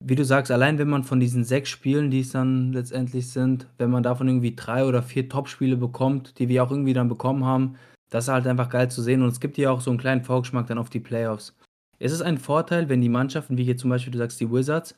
wie 0.03 0.15
du 0.15 0.24
sagst, 0.24 0.51
allein 0.51 0.77
wenn 0.77 0.89
man 0.89 1.03
von 1.03 1.19
diesen 1.19 1.44
sechs 1.44 1.69
Spielen, 1.69 2.09
die 2.09 2.21
es 2.21 2.31
dann 2.31 2.71
letztendlich 2.71 3.30
sind, 3.30 3.68
wenn 3.77 3.91
man 3.91 4.03
davon 4.03 4.27
irgendwie 4.27 4.56
drei 4.56 4.86
oder 4.86 5.03
vier 5.03 5.27
Top-Spiele 5.27 5.75
bekommt, 5.75 6.39
die 6.39 6.47
wir 6.47 6.63
auch 6.63 6.71
irgendwie 6.71 6.94
dann 6.94 7.09
bekommen 7.09 7.44
haben, 7.44 7.75
das 8.09 8.25
ist 8.25 8.30
halt 8.30 8.47
einfach 8.47 8.69
geil 8.69 8.89
zu 8.89 9.01
sehen. 9.01 9.21
Und 9.21 9.30
es 9.30 9.39
gibt 9.39 9.57
ja 9.57 9.71
auch 9.71 9.81
so 9.81 9.91
einen 9.91 10.00
kleinen 10.00 10.24
Vorgeschmack 10.24 10.68
dann 10.68 10.77
auf 10.77 10.89
die 10.89 11.00
Playoffs. 11.00 11.56
Es 12.00 12.13
ist 12.13 12.21
ein 12.21 12.38
Vorteil, 12.38 12.88
wenn 12.88 13.01
die 13.01 13.09
Mannschaften, 13.09 13.57
wie 13.57 13.65
hier 13.65 13.77
zum 13.77 13.89
Beispiel, 13.89 14.12
du 14.12 14.18
sagst, 14.18 14.39
die 14.39 14.50
Wizards, 14.50 14.95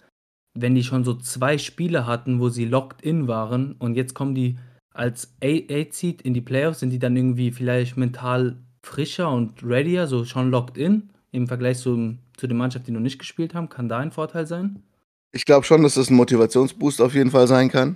wenn 0.54 0.76
die 0.76 0.84
schon 0.84 1.04
so 1.04 1.16
zwei 1.16 1.58
Spiele 1.58 2.06
hatten, 2.06 2.40
wo 2.40 2.50
sie 2.50 2.66
locked 2.66 3.02
in 3.02 3.28
waren 3.28 3.74
und 3.74 3.96
jetzt 3.96 4.14
kommen 4.14 4.36
die 4.36 4.58
als 4.94 5.36
8-Seed 5.42 6.22
in 6.22 6.34
die 6.34 6.42
Playoffs, 6.42 6.82
sind 6.82 6.92
die 6.92 7.00
dann 7.00 7.16
irgendwie 7.16 7.52
vielleicht 7.52 7.98
mental 7.98 8.58
frischer 8.84 9.32
und 9.32 9.64
readier, 9.64 10.08
so 10.08 10.26
schon 10.26 10.52
locked 10.52 10.78
in 10.78 11.10
im 11.32 11.48
Vergleich 11.48 11.80
zu, 11.80 12.18
zu 12.36 12.48
den 12.48 12.58
Mannschaften, 12.58 12.88
die 12.88 12.92
noch 12.92 13.00
nicht 13.00 13.20
gespielt 13.20 13.54
haben? 13.54 13.70
Kann 13.70 13.90
da 13.90 14.00
ein 14.00 14.12
Vorteil 14.12 14.46
sein? 14.46 14.84
Ich 15.32 15.46
glaube 15.46 15.66
schon, 15.66 15.84
dass 15.84 15.96
das 15.96 16.10
ein 16.10 16.16
Motivationsboost 16.16 17.02
auf 17.02 17.14
jeden 17.14 17.32
Fall 17.32 17.48
sein 17.48 17.70
kann. 17.70 17.96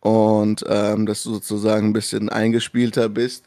Und 0.00 0.64
ähm, 0.68 1.06
dass 1.06 1.22
du 1.22 1.34
sozusagen 1.34 1.88
ein 1.88 1.92
bisschen 1.92 2.28
eingespielter 2.28 3.08
bist. 3.08 3.44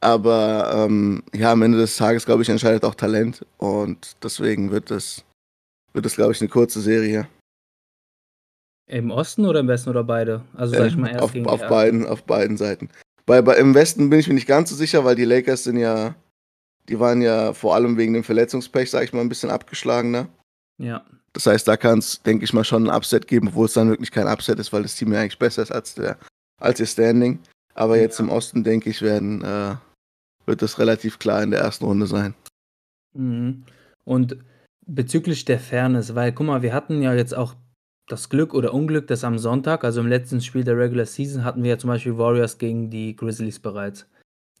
Aber 0.00 0.72
ähm, 0.74 1.22
ja, 1.34 1.52
am 1.52 1.62
Ende 1.62 1.78
des 1.78 1.96
Tages, 1.96 2.26
glaube 2.26 2.42
ich, 2.42 2.48
entscheidet 2.48 2.84
auch 2.84 2.94
Talent. 2.94 3.44
Und 3.58 4.16
deswegen 4.22 4.70
wird 4.70 4.90
das, 4.90 5.24
wird 5.92 6.04
das, 6.04 6.16
glaube 6.16 6.32
ich, 6.32 6.40
eine 6.40 6.48
kurze 6.48 6.80
Serie. 6.80 7.28
Im 8.86 9.10
Osten 9.10 9.44
oder 9.44 9.60
im 9.60 9.68
Westen 9.68 9.90
oder 9.90 10.04
beide? 10.04 10.42
Also 10.54 10.74
sag 10.74 10.86
ich 10.86 10.96
mal 10.96 11.08
Ähm, 11.08 11.14
erst 11.14 11.24
auf, 11.24 11.32
gegen 11.32 11.46
auf 11.46 11.66
beiden, 11.68 12.06
auf 12.06 12.24
beiden 12.24 12.56
Seiten. 12.56 12.88
Bei, 13.28 13.42
bei, 13.42 13.56
Im 13.56 13.74
Westen 13.74 14.08
bin 14.08 14.18
ich 14.18 14.26
mir 14.26 14.34
nicht 14.34 14.48
ganz 14.48 14.70
so 14.70 14.74
sicher, 14.74 15.04
weil 15.04 15.14
die 15.14 15.26
Lakers 15.26 15.64
sind 15.64 15.76
ja, 15.76 16.14
die 16.88 16.98
waren 16.98 17.20
ja 17.20 17.52
vor 17.52 17.74
allem 17.74 17.98
wegen 17.98 18.14
dem 18.14 18.24
Verletzungspech, 18.24 18.90
sag 18.90 19.04
ich 19.04 19.12
mal, 19.12 19.20
ein 19.20 19.28
bisschen 19.28 19.50
abgeschlagener. 19.50 20.28
Ja. 20.78 21.04
Das 21.34 21.46
heißt, 21.46 21.68
da 21.68 21.76
kann 21.76 21.98
es, 21.98 22.22
denke 22.22 22.44
ich 22.44 22.54
mal, 22.54 22.64
schon 22.64 22.88
ein 22.88 22.96
Upset 22.96 23.28
geben, 23.28 23.48
obwohl 23.48 23.66
es 23.66 23.74
dann 23.74 23.90
wirklich 23.90 24.10
kein 24.10 24.26
Upset 24.26 24.58
ist, 24.58 24.72
weil 24.72 24.82
das 24.82 24.96
Team 24.96 25.12
ja 25.12 25.20
eigentlich 25.20 25.38
besser 25.38 25.62
ist 25.62 25.70
als, 25.70 25.94
der, 25.94 26.16
als 26.58 26.80
ihr 26.80 26.86
Standing. 26.86 27.38
Aber 27.74 27.96
Ja. 27.96 28.02
jetzt 28.02 28.18
im 28.18 28.30
Osten, 28.30 28.64
denke 28.64 28.88
ich, 28.88 29.02
werden, 29.02 29.44
äh, 29.44 29.76
wird 30.46 30.62
das 30.62 30.78
relativ 30.78 31.18
klar 31.18 31.42
in 31.42 31.50
der 31.50 31.60
ersten 31.60 31.84
Runde 31.84 32.06
sein. 32.06 32.34
Mhm. 33.12 33.64
Und 34.04 34.38
bezüglich 34.86 35.44
der 35.44 35.60
Fairness, 35.60 36.14
weil 36.14 36.32
guck 36.32 36.46
mal, 36.46 36.62
wir 36.62 36.72
hatten 36.72 37.02
ja 37.02 37.12
jetzt 37.12 37.36
auch 37.36 37.54
das 38.08 38.28
Glück 38.28 38.54
oder 38.54 38.74
Unglück, 38.74 39.06
dass 39.06 39.24
am 39.24 39.38
Sonntag, 39.38 39.84
also 39.84 40.00
im 40.00 40.08
letzten 40.08 40.40
Spiel 40.40 40.64
der 40.64 40.78
Regular 40.78 41.06
Season, 41.06 41.44
hatten 41.44 41.62
wir 41.62 41.70
ja 41.70 41.78
zum 41.78 41.88
Beispiel 41.88 42.16
Warriors 42.16 42.58
gegen 42.58 42.90
die 42.90 43.14
Grizzlies 43.14 43.58
bereits. 43.58 44.06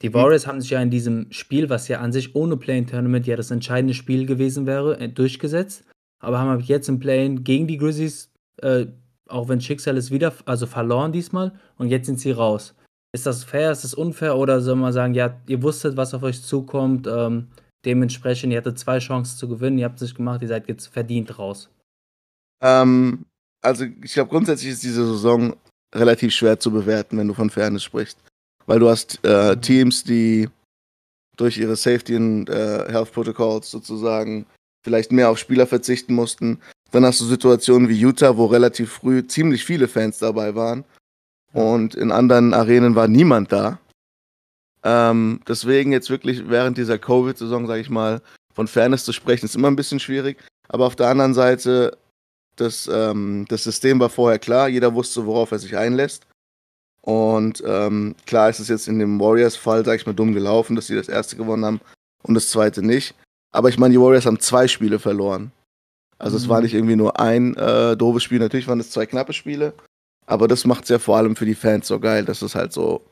Die 0.02 0.14
Warriors 0.14 0.46
haben 0.46 0.60
sich 0.60 0.70
ja 0.70 0.80
in 0.80 0.90
diesem 0.90 1.32
Spiel, 1.32 1.68
was 1.70 1.88
ja 1.88 2.00
an 2.00 2.12
sich 2.12 2.36
ohne 2.36 2.56
Play-In-Tournament 2.56 3.26
ja 3.26 3.36
das 3.36 3.50
entscheidende 3.50 3.94
Spiel 3.94 4.26
gewesen 4.26 4.66
wäre, 4.66 5.00
äh, 5.00 5.08
durchgesetzt, 5.08 5.84
aber 6.20 6.38
haben 6.38 6.60
jetzt 6.60 6.88
im 6.88 7.00
Play-In 7.00 7.42
gegen 7.42 7.66
die 7.66 7.78
Grizzlies, 7.78 8.30
äh, 8.62 8.86
auch 9.28 9.48
wenn 9.48 9.60
Schicksal 9.60 9.96
es 9.96 10.10
wieder, 10.10 10.32
also 10.44 10.66
verloren 10.66 11.12
diesmal, 11.12 11.52
und 11.78 11.88
jetzt 11.88 12.06
sind 12.06 12.20
sie 12.20 12.30
raus. 12.30 12.74
Ist 13.12 13.26
das 13.26 13.42
fair, 13.42 13.72
ist 13.72 13.84
das 13.84 13.94
unfair 13.94 14.36
oder 14.36 14.60
soll 14.60 14.76
man 14.76 14.92
sagen, 14.92 15.14
ja, 15.14 15.40
ihr 15.48 15.62
wusstet, 15.62 15.96
was 15.96 16.14
auf 16.14 16.22
euch 16.22 16.42
zukommt, 16.42 17.08
ähm, 17.10 17.48
dementsprechend, 17.84 18.52
ihr 18.52 18.58
hattet 18.58 18.78
zwei 18.78 18.98
Chancen 18.98 19.36
zu 19.36 19.48
gewinnen, 19.48 19.78
ihr 19.78 19.86
habt 19.86 19.96
es 19.96 20.02
nicht 20.02 20.16
gemacht, 20.16 20.42
ihr 20.42 20.48
seid 20.48 20.68
jetzt 20.68 20.86
verdient 20.88 21.38
raus. 21.38 21.70
Ähm, 22.62 23.24
also, 23.62 23.84
ich 24.02 24.12
glaube, 24.12 24.30
grundsätzlich 24.30 24.72
ist 24.72 24.82
diese 24.82 25.06
Saison 25.06 25.56
relativ 25.94 26.32
schwer 26.34 26.58
zu 26.58 26.70
bewerten, 26.70 27.18
wenn 27.18 27.28
du 27.28 27.34
von 27.34 27.50
Fairness 27.50 27.84
sprichst. 27.84 28.18
Weil 28.66 28.78
du 28.78 28.88
hast 28.88 29.18
äh, 29.24 29.54
Mhm. 29.56 29.62
Teams, 29.62 30.04
die, 30.04 30.48
durch 31.36 31.58
ihre 31.58 31.76
Safety 31.76 32.16
und 32.16 32.48
äh, 32.50 32.90
Health 32.90 33.12
Protocols 33.12 33.70
sozusagen 33.70 34.46
vielleicht 34.84 35.12
mehr 35.12 35.30
auf 35.30 35.38
Spieler 35.38 35.66
verzichten 35.66 36.14
mussten. 36.14 36.60
Dann 36.90 37.04
hast 37.04 37.20
du 37.20 37.24
Situationen 37.24 37.88
wie 37.88 37.98
Utah, 37.98 38.36
wo 38.36 38.46
relativ 38.46 38.92
früh 38.92 39.26
ziemlich 39.26 39.64
viele 39.64 39.88
Fans 39.88 40.18
dabei 40.18 40.54
waren. 40.54 40.84
Und 41.52 41.94
in 41.94 42.12
anderen 42.12 42.54
Arenen 42.54 42.94
war 42.94 43.08
niemand 43.08 43.52
da. 43.52 43.78
Ähm, 44.84 45.40
deswegen 45.48 45.92
jetzt 45.92 46.10
wirklich 46.10 46.48
während 46.48 46.78
dieser 46.78 46.98
Covid-Saison, 46.98 47.66
sage 47.66 47.80
ich 47.80 47.90
mal, 47.90 48.20
von 48.54 48.68
Fairness 48.68 49.04
zu 49.04 49.12
sprechen, 49.12 49.46
ist 49.46 49.56
immer 49.56 49.68
ein 49.68 49.76
bisschen 49.76 50.00
schwierig. 50.00 50.38
Aber 50.68 50.86
auf 50.86 50.96
der 50.96 51.08
anderen 51.08 51.34
Seite, 51.34 51.96
das, 52.60 52.88
ähm, 52.92 53.46
das 53.48 53.64
System 53.64 54.00
war 54.00 54.10
vorher 54.10 54.38
klar. 54.38 54.68
Jeder 54.68 54.94
wusste, 54.94 55.26
worauf 55.26 55.50
er 55.52 55.58
sich 55.58 55.76
einlässt. 55.76 56.26
Und 57.00 57.62
ähm, 57.66 58.14
klar 58.26 58.50
ist 58.50 58.60
es 58.60 58.68
jetzt 58.68 58.88
in 58.88 58.98
dem 58.98 59.18
Warriors-Fall, 59.20 59.84
sag 59.84 59.96
ich 59.96 60.06
mal, 60.06 60.14
dumm 60.14 60.34
gelaufen, 60.34 60.76
dass 60.76 60.88
sie 60.88 60.96
das 60.96 61.08
erste 61.08 61.36
gewonnen 61.36 61.64
haben 61.64 61.80
und 62.22 62.34
das 62.34 62.50
zweite 62.50 62.82
nicht. 62.82 63.14
Aber 63.50 63.68
ich 63.68 63.78
meine, 63.78 63.92
die 63.92 64.00
Warriors 64.00 64.26
haben 64.26 64.40
zwei 64.40 64.68
Spiele 64.68 64.98
verloren. 64.98 65.52
Also 66.18 66.36
mhm. 66.36 66.42
es 66.42 66.48
war 66.48 66.58
mhm. 66.58 66.64
nicht 66.64 66.74
irgendwie 66.74 66.96
nur 66.96 67.18
ein 67.18 67.54
äh, 67.56 67.96
doofes 67.96 68.22
Spiel. 68.22 68.40
Natürlich 68.40 68.68
waren 68.68 68.80
es 68.80 68.90
zwei 68.90 69.06
knappe 69.06 69.32
Spiele. 69.32 69.72
Aber 70.26 70.48
das 70.48 70.66
macht 70.66 70.84
es 70.84 70.90
ja 70.90 70.98
vor 70.98 71.16
allem 71.16 71.36
für 71.36 71.46
die 71.46 71.54
Fans 71.54 71.86
so 71.88 71.98
geil, 71.98 72.24
dass 72.24 72.42
es 72.42 72.54
halt 72.54 72.72
so 72.72 73.02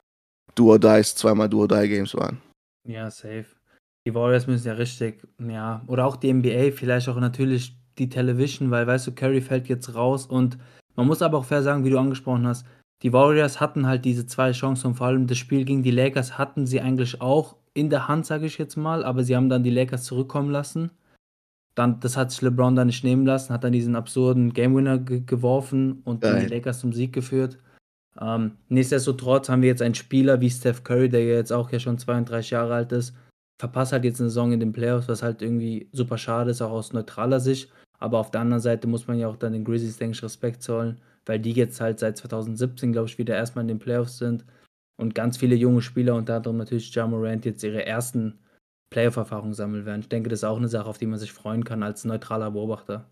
Do 0.54 0.72
or 0.72 0.78
Dies, 0.78 1.14
zweimal 1.14 1.48
Do 1.48 1.60
or 1.60 1.68
Die 1.68 1.88
Games 1.88 2.14
waren. 2.14 2.42
Ja, 2.86 3.10
safe. 3.10 3.46
Die 4.06 4.14
Warriors 4.14 4.46
müssen 4.46 4.66
ja 4.66 4.74
richtig, 4.74 5.26
ja, 5.38 5.82
oder 5.86 6.06
auch 6.06 6.16
die 6.16 6.32
NBA, 6.32 6.72
vielleicht 6.72 7.08
auch 7.08 7.18
natürlich 7.18 7.76
die 7.98 8.08
Television, 8.08 8.70
weil 8.70 8.86
weißt 8.86 9.06
du, 9.06 9.12
Curry 9.12 9.40
fällt 9.40 9.68
jetzt 9.68 9.94
raus 9.94 10.26
und 10.26 10.58
man 10.94 11.06
muss 11.06 11.22
aber 11.22 11.38
auch 11.38 11.44
fair 11.44 11.62
sagen, 11.62 11.84
wie 11.84 11.90
du 11.90 11.98
angesprochen 11.98 12.46
hast, 12.46 12.66
die 13.02 13.12
Warriors 13.12 13.60
hatten 13.60 13.86
halt 13.86 14.04
diese 14.04 14.26
zwei 14.26 14.52
Chancen 14.52 14.88
und 14.88 14.94
vor 14.94 15.06
allem 15.08 15.26
das 15.26 15.38
Spiel 15.38 15.64
gegen 15.64 15.82
die 15.82 15.90
Lakers 15.90 16.38
hatten 16.38 16.66
sie 16.66 16.80
eigentlich 16.80 17.20
auch 17.20 17.56
in 17.74 17.90
der 17.90 18.08
Hand, 18.08 18.24
sage 18.24 18.46
ich 18.46 18.56
jetzt 18.56 18.76
mal, 18.76 19.04
aber 19.04 19.22
sie 19.22 19.36
haben 19.36 19.50
dann 19.50 19.62
die 19.62 19.70
Lakers 19.70 20.04
zurückkommen 20.04 20.50
lassen. 20.50 20.90
Dann, 21.74 22.00
das 22.00 22.16
hat 22.16 22.30
sich 22.30 22.40
LeBron 22.40 22.74
dann 22.74 22.86
nicht 22.86 23.04
nehmen 23.04 23.26
lassen, 23.26 23.52
hat 23.52 23.64
dann 23.64 23.72
diesen 23.72 23.96
absurden 23.96 24.54
Game 24.54 24.74
Winner 24.74 24.98
ge 24.98 25.20
geworfen 25.20 26.00
und 26.04 26.24
dann 26.24 26.40
die 26.40 26.46
Lakers 26.46 26.80
zum 26.80 26.94
Sieg 26.94 27.12
geführt. 27.12 27.58
Ähm, 28.18 28.52
nichtsdestotrotz 28.70 29.50
haben 29.50 29.60
wir 29.60 29.68
jetzt 29.68 29.82
einen 29.82 29.94
Spieler 29.94 30.40
wie 30.40 30.48
Steph 30.48 30.84
Curry, 30.84 31.10
der 31.10 31.26
jetzt 31.26 31.52
auch 31.52 31.70
ja 31.70 31.78
schon 31.78 31.98
32 31.98 32.50
Jahre 32.50 32.74
alt 32.74 32.92
ist, 32.92 33.14
verpasst 33.58 33.92
halt 33.92 34.04
jetzt 34.04 34.20
eine 34.20 34.30
Saison 34.30 34.52
in 34.52 34.60
den 34.60 34.72
Playoffs, 34.72 35.08
was 35.08 35.22
halt 35.22 35.42
irgendwie 35.42 35.90
super 35.92 36.16
schade 36.16 36.50
ist, 36.50 36.62
auch 36.62 36.70
aus 36.70 36.94
neutraler 36.94 37.40
Sicht. 37.40 37.70
Aber 37.98 38.18
auf 38.18 38.30
der 38.30 38.40
anderen 38.40 38.60
Seite 38.62 38.86
muss 38.86 39.06
man 39.06 39.18
ja 39.18 39.28
auch 39.28 39.36
dann 39.36 39.52
den 39.52 39.64
Grizzlies, 39.64 39.98
denke 39.98 40.16
ich, 40.16 40.22
Respekt 40.22 40.62
zollen, 40.62 41.00
weil 41.24 41.38
die 41.38 41.52
jetzt 41.52 41.80
halt 41.80 41.98
seit 41.98 42.16
2017, 42.16 42.92
glaube 42.92 43.08
ich, 43.08 43.18
wieder 43.18 43.34
erstmal 43.34 43.62
in 43.62 43.68
den 43.68 43.78
Playoffs 43.78 44.18
sind 44.18 44.44
und 44.96 45.14
ganz 45.14 45.36
viele 45.36 45.54
junge 45.54 45.82
Spieler, 45.82 46.14
unter 46.14 46.36
anderem 46.36 46.56
natürlich 46.56 46.94
Ja 46.94 47.06
Morant, 47.06 47.44
jetzt 47.44 47.62
ihre 47.62 47.84
ersten 47.84 48.38
Playoff-Erfahrungen 48.90 49.54
sammeln 49.54 49.84
werden. 49.84 50.00
Ich 50.00 50.08
denke, 50.08 50.28
das 50.28 50.40
ist 50.40 50.44
auch 50.44 50.56
eine 50.56 50.68
Sache, 50.68 50.88
auf 50.88 50.98
die 50.98 51.06
man 51.06 51.18
sich 51.18 51.32
freuen 51.32 51.64
kann 51.64 51.82
als 51.82 52.04
neutraler 52.04 52.50
Beobachter. 52.50 53.06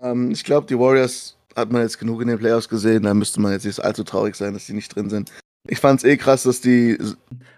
Ähm, 0.00 0.30
ich 0.30 0.44
glaube, 0.44 0.66
die 0.66 0.78
Warriors 0.78 1.36
hat 1.56 1.70
man 1.70 1.82
jetzt 1.82 1.98
genug 1.98 2.22
in 2.22 2.28
den 2.28 2.38
Playoffs 2.38 2.68
gesehen, 2.68 3.02
da 3.02 3.14
müsste 3.14 3.40
man 3.40 3.52
jetzt 3.52 3.64
nicht 3.64 3.80
allzu 3.80 4.04
traurig 4.04 4.34
sein, 4.34 4.54
dass 4.54 4.66
die 4.66 4.72
nicht 4.72 4.94
drin 4.94 5.10
sind. 5.10 5.32
Ich 5.68 5.78
fand 5.78 6.00
es 6.00 6.04
eh 6.04 6.16
krass, 6.16 6.44
dass 6.44 6.60
die. 6.60 6.98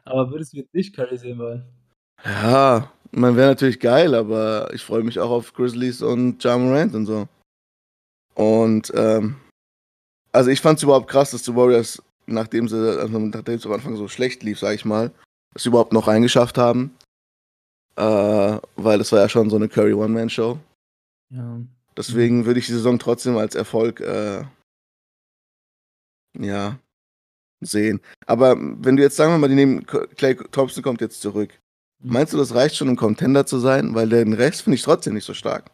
Aber 0.04 0.30
würdest 0.30 0.52
du 0.52 0.58
jetzt 0.58 0.74
nicht 0.74 0.94
Curry 0.94 1.16
sehen 1.16 1.38
wollen? 1.38 1.64
Ja, 2.24 2.90
man 3.12 3.36
wäre 3.36 3.50
natürlich 3.50 3.78
geil, 3.78 4.14
aber 4.14 4.72
ich 4.72 4.82
freue 4.82 5.02
mich 5.02 5.18
auch 5.20 5.30
auf 5.30 5.52
Grizzlies 5.52 6.02
und 6.02 6.42
Ja 6.42 6.56
Morant 6.56 6.94
und 6.94 7.06
so. 7.06 7.28
Und 8.34 8.92
ähm, 8.94 9.36
also 10.32 10.50
ich 10.50 10.60
fand 10.60 10.78
es 10.78 10.82
überhaupt 10.82 11.08
krass, 11.08 11.30
dass 11.30 11.42
die 11.42 11.54
Warriors, 11.54 12.02
nachdem 12.26 12.68
sie, 12.68 12.98
also 12.98 13.18
nachdem 13.18 13.54
es 13.54 13.66
am 13.66 13.72
Anfang 13.72 13.96
so 13.96 14.08
schlecht 14.08 14.42
lief, 14.42 14.58
sag 14.58 14.74
ich 14.74 14.84
mal, 14.84 15.12
sie 15.54 15.68
überhaupt 15.68 15.92
noch 15.92 16.08
reingeschafft 16.08 16.56
haben. 16.56 16.96
Äh, 17.96 18.58
weil 18.76 18.98
das 18.98 19.12
war 19.12 19.20
ja 19.20 19.28
schon 19.28 19.50
so 19.50 19.56
eine 19.56 19.68
Curry 19.68 19.92
One-Man-Show. 19.92 20.58
Ja. 21.30 21.60
Deswegen 21.94 22.46
würde 22.46 22.58
ich 22.58 22.66
die 22.66 22.72
Saison 22.72 22.98
trotzdem 22.98 23.36
als 23.36 23.54
Erfolg 23.54 24.00
äh, 24.00 24.44
ja, 26.38 26.78
sehen. 27.60 28.00
Aber 28.26 28.56
wenn 28.58 28.96
du 28.96 29.02
jetzt 29.02 29.16
sagen 29.16 29.32
wir 29.32 29.38
mal, 29.38 29.48
die 29.48 29.54
nehmen 29.54 29.84
Clay 29.84 30.36
Thompson 30.50 30.82
kommt 30.82 31.02
jetzt 31.02 31.20
zurück. 31.20 31.58
Mhm. 32.02 32.12
Meinst 32.12 32.32
du, 32.32 32.36
das 32.36 32.54
reicht 32.54 32.76
schon, 32.76 32.88
um 32.88 32.96
Contender 32.96 33.46
zu 33.46 33.58
sein? 33.58 33.94
Weil 33.94 34.08
den 34.08 34.32
Rest 34.32 34.62
finde 34.62 34.76
ich 34.76 34.82
trotzdem 34.82 35.14
nicht 35.14 35.24
so 35.24 35.34
stark. 35.34 35.70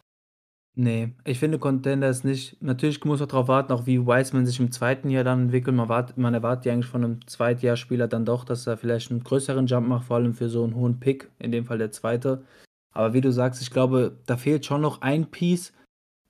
Nee, 0.75 1.13
ich 1.25 1.39
finde 1.39 1.59
Contender 1.59 2.09
ist 2.09 2.23
nicht. 2.23 2.61
Natürlich 2.61 3.03
muss 3.03 3.19
man 3.19 3.27
darauf 3.27 3.49
warten, 3.49 3.73
auch 3.73 3.85
wie 3.85 4.05
Wiseman 4.05 4.45
sich 4.45 4.59
im 4.59 4.71
zweiten 4.71 5.09
Jahr 5.09 5.25
dann 5.25 5.41
entwickelt. 5.43 5.75
Man, 5.75 5.89
wart, 5.89 6.17
man 6.17 6.33
erwartet 6.33 6.65
ja 6.65 6.73
eigentlich 6.73 6.85
von 6.85 7.03
einem 7.03 7.27
Zweitjahrspieler 7.27 8.07
dann 8.07 8.23
doch, 8.23 8.45
dass 8.45 8.65
er 8.65 8.77
vielleicht 8.77 9.11
einen 9.11 9.23
größeren 9.23 9.67
Jump 9.67 9.87
macht, 9.87 10.05
vor 10.05 10.17
allem 10.17 10.33
für 10.33 10.47
so 10.47 10.63
einen 10.63 10.75
hohen 10.75 10.99
Pick, 10.99 11.29
in 11.39 11.51
dem 11.51 11.65
Fall 11.65 11.79
der 11.79 11.91
zweite. 11.91 12.45
Aber 12.93 13.13
wie 13.13 13.21
du 13.21 13.31
sagst, 13.31 13.61
ich 13.61 13.71
glaube, 13.71 14.17
da 14.25 14.37
fehlt 14.37 14.65
schon 14.65 14.81
noch 14.81 15.01
ein 15.01 15.29
Piece. 15.29 15.73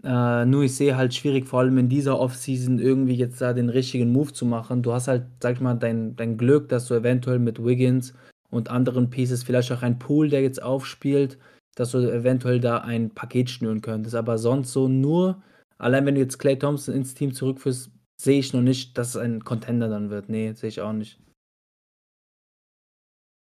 Äh, 0.03 0.45
nur 0.45 0.63
ich 0.63 0.75
sehe 0.75 0.97
halt 0.97 1.13
schwierig, 1.13 1.45
vor 1.45 1.59
allem 1.59 1.77
in 1.77 1.89
dieser 1.89 2.19
Offseason 2.19 2.79
irgendwie 2.79 3.15
jetzt 3.15 3.41
da 3.41 3.53
den 3.53 3.69
richtigen 3.69 4.11
Move 4.11 4.33
zu 4.33 4.45
machen. 4.45 4.81
Du 4.81 4.93
hast 4.93 5.09
halt, 5.09 5.25
sag 5.43 5.55
ich 5.55 5.61
mal, 5.61 5.75
dein, 5.75 6.15
dein 6.15 6.37
Glück, 6.37 6.69
dass 6.69 6.87
du 6.87 6.95
eventuell 6.95 7.39
mit 7.39 7.63
Wiggins 7.63 8.13
und 8.49 8.69
anderen 8.69 9.09
Pieces 9.09 9.43
vielleicht 9.43 9.71
auch 9.71 9.81
ein 9.81 9.99
Pool, 9.99 10.29
der 10.29 10.41
jetzt 10.41 10.61
aufspielt, 10.61 11.37
dass 11.75 11.91
du 11.91 11.99
eventuell 11.99 12.59
da 12.59 12.79
ein 12.79 13.11
Paket 13.11 13.49
schnüren 13.49 13.81
könntest. 13.81 14.15
Aber 14.15 14.37
sonst 14.37 14.73
so 14.73 14.87
nur, 14.87 15.41
allein 15.77 16.05
wenn 16.05 16.15
du 16.15 16.21
jetzt 16.21 16.39
Clay 16.39 16.57
Thompson 16.57 16.95
ins 16.95 17.13
Team 17.13 17.33
zurückführst, 17.33 17.91
sehe 18.19 18.39
ich 18.39 18.53
noch 18.53 18.61
nicht, 18.61 18.97
dass 18.97 19.09
es 19.09 19.17
ein 19.17 19.43
Contender 19.43 19.87
dann 19.87 20.09
wird. 20.09 20.29
Nee, 20.29 20.53
sehe 20.53 20.69
ich 20.69 20.81
auch 20.81 20.93
nicht. 20.93 21.19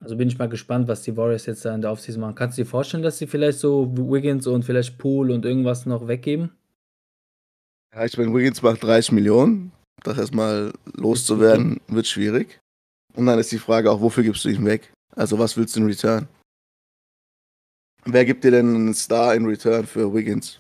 Also 0.03 0.17
bin 0.17 0.29
ich 0.29 0.39
mal 0.39 0.49
gespannt, 0.49 0.89
was 0.89 1.03
die 1.03 1.17
Warriors 1.17 1.45
jetzt 1.47 1.65
da 1.65 1.75
in 1.75 1.83
der 1.83 1.93
Offseason 1.93 2.21
machen. 2.21 2.35
Kannst 2.35 2.57
du 2.57 2.63
dir 2.63 2.69
vorstellen, 2.69 3.03
dass 3.03 3.19
sie 3.19 3.27
vielleicht 3.27 3.59
so 3.59 3.93
Wiggins 3.95 4.47
und 4.47 4.65
vielleicht 4.65 4.97
Pool 4.97 5.31
und 5.31 5.45
irgendwas 5.45 5.85
noch 5.85 6.09
weggeben? 6.09 6.53
Ja, 7.95 8.07
ich 8.07 8.17
meine, 8.17 8.33
Wiggins 8.33 8.63
macht 8.63 8.83
30 8.83 9.13
Millionen. 9.13 9.73
Das 10.03 10.17
erstmal 10.17 10.73
loszuwerden, 10.95 11.81
wird 11.89 12.07
schwierig. 12.07 12.61
Und 13.15 13.27
dann 13.27 13.39
ist 13.39 13.53
die 13.53 13.59
Frage 13.59 13.91
auch, 13.91 14.01
wofür 14.01 14.23
gibst 14.23 14.45
du 14.45 14.49
ihn 14.49 14.65
weg? 14.65 14.93
Also 15.17 15.39
was 15.39 15.57
willst 15.57 15.77
du 15.77 15.81
in 15.81 15.87
Return? 15.87 16.29
Wer 18.05 18.25
gibt 18.25 18.45
dir 18.45 18.51
denn 18.51 18.75
einen 18.75 18.95
Star 18.95 19.35
in 19.35 19.47
Return 19.47 19.87
für 19.87 20.13
Wiggins? 20.13 20.59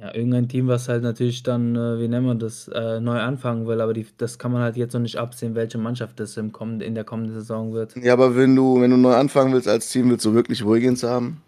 Ja, 0.00 0.14
irgendein 0.14 0.48
Team, 0.48 0.66
was 0.66 0.88
halt 0.88 1.02
natürlich 1.02 1.42
dann, 1.42 1.76
äh, 1.76 2.00
wie 2.00 2.08
nennen 2.08 2.24
wir 2.24 2.34
das, 2.34 2.68
äh, 2.68 3.00
neu 3.00 3.18
anfangen 3.18 3.66
will, 3.66 3.82
aber 3.82 3.92
die, 3.92 4.06
das 4.16 4.38
kann 4.38 4.50
man 4.50 4.62
halt 4.62 4.76
jetzt 4.78 4.94
noch 4.94 5.00
nicht 5.00 5.16
absehen, 5.16 5.54
welche 5.54 5.76
Mannschaft 5.76 6.18
das 6.18 6.38
im 6.38 6.52
kommend, 6.52 6.82
in 6.82 6.94
der 6.94 7.04
kommenden 7.04 7.34
Saison 7.34 7.74
wird. 7.74 7.94
Ja, 7.96 8.14
aber 8.14 8.34
wenn 8.34 8.56
du, 8.56 8.80
wenn 8.80 8.90
du 8.90 8.96
neu 8.96 9.14
anfangen 9.14 9.52
willst 9.52 9.68
als 9.68 9.90
Team, 9.90 10.08
willst 10.08 10.24
du 10.24 10.32
wirklich 10.32 10.64
Wiggins 10.64 11.02
haben? 11.02 11.42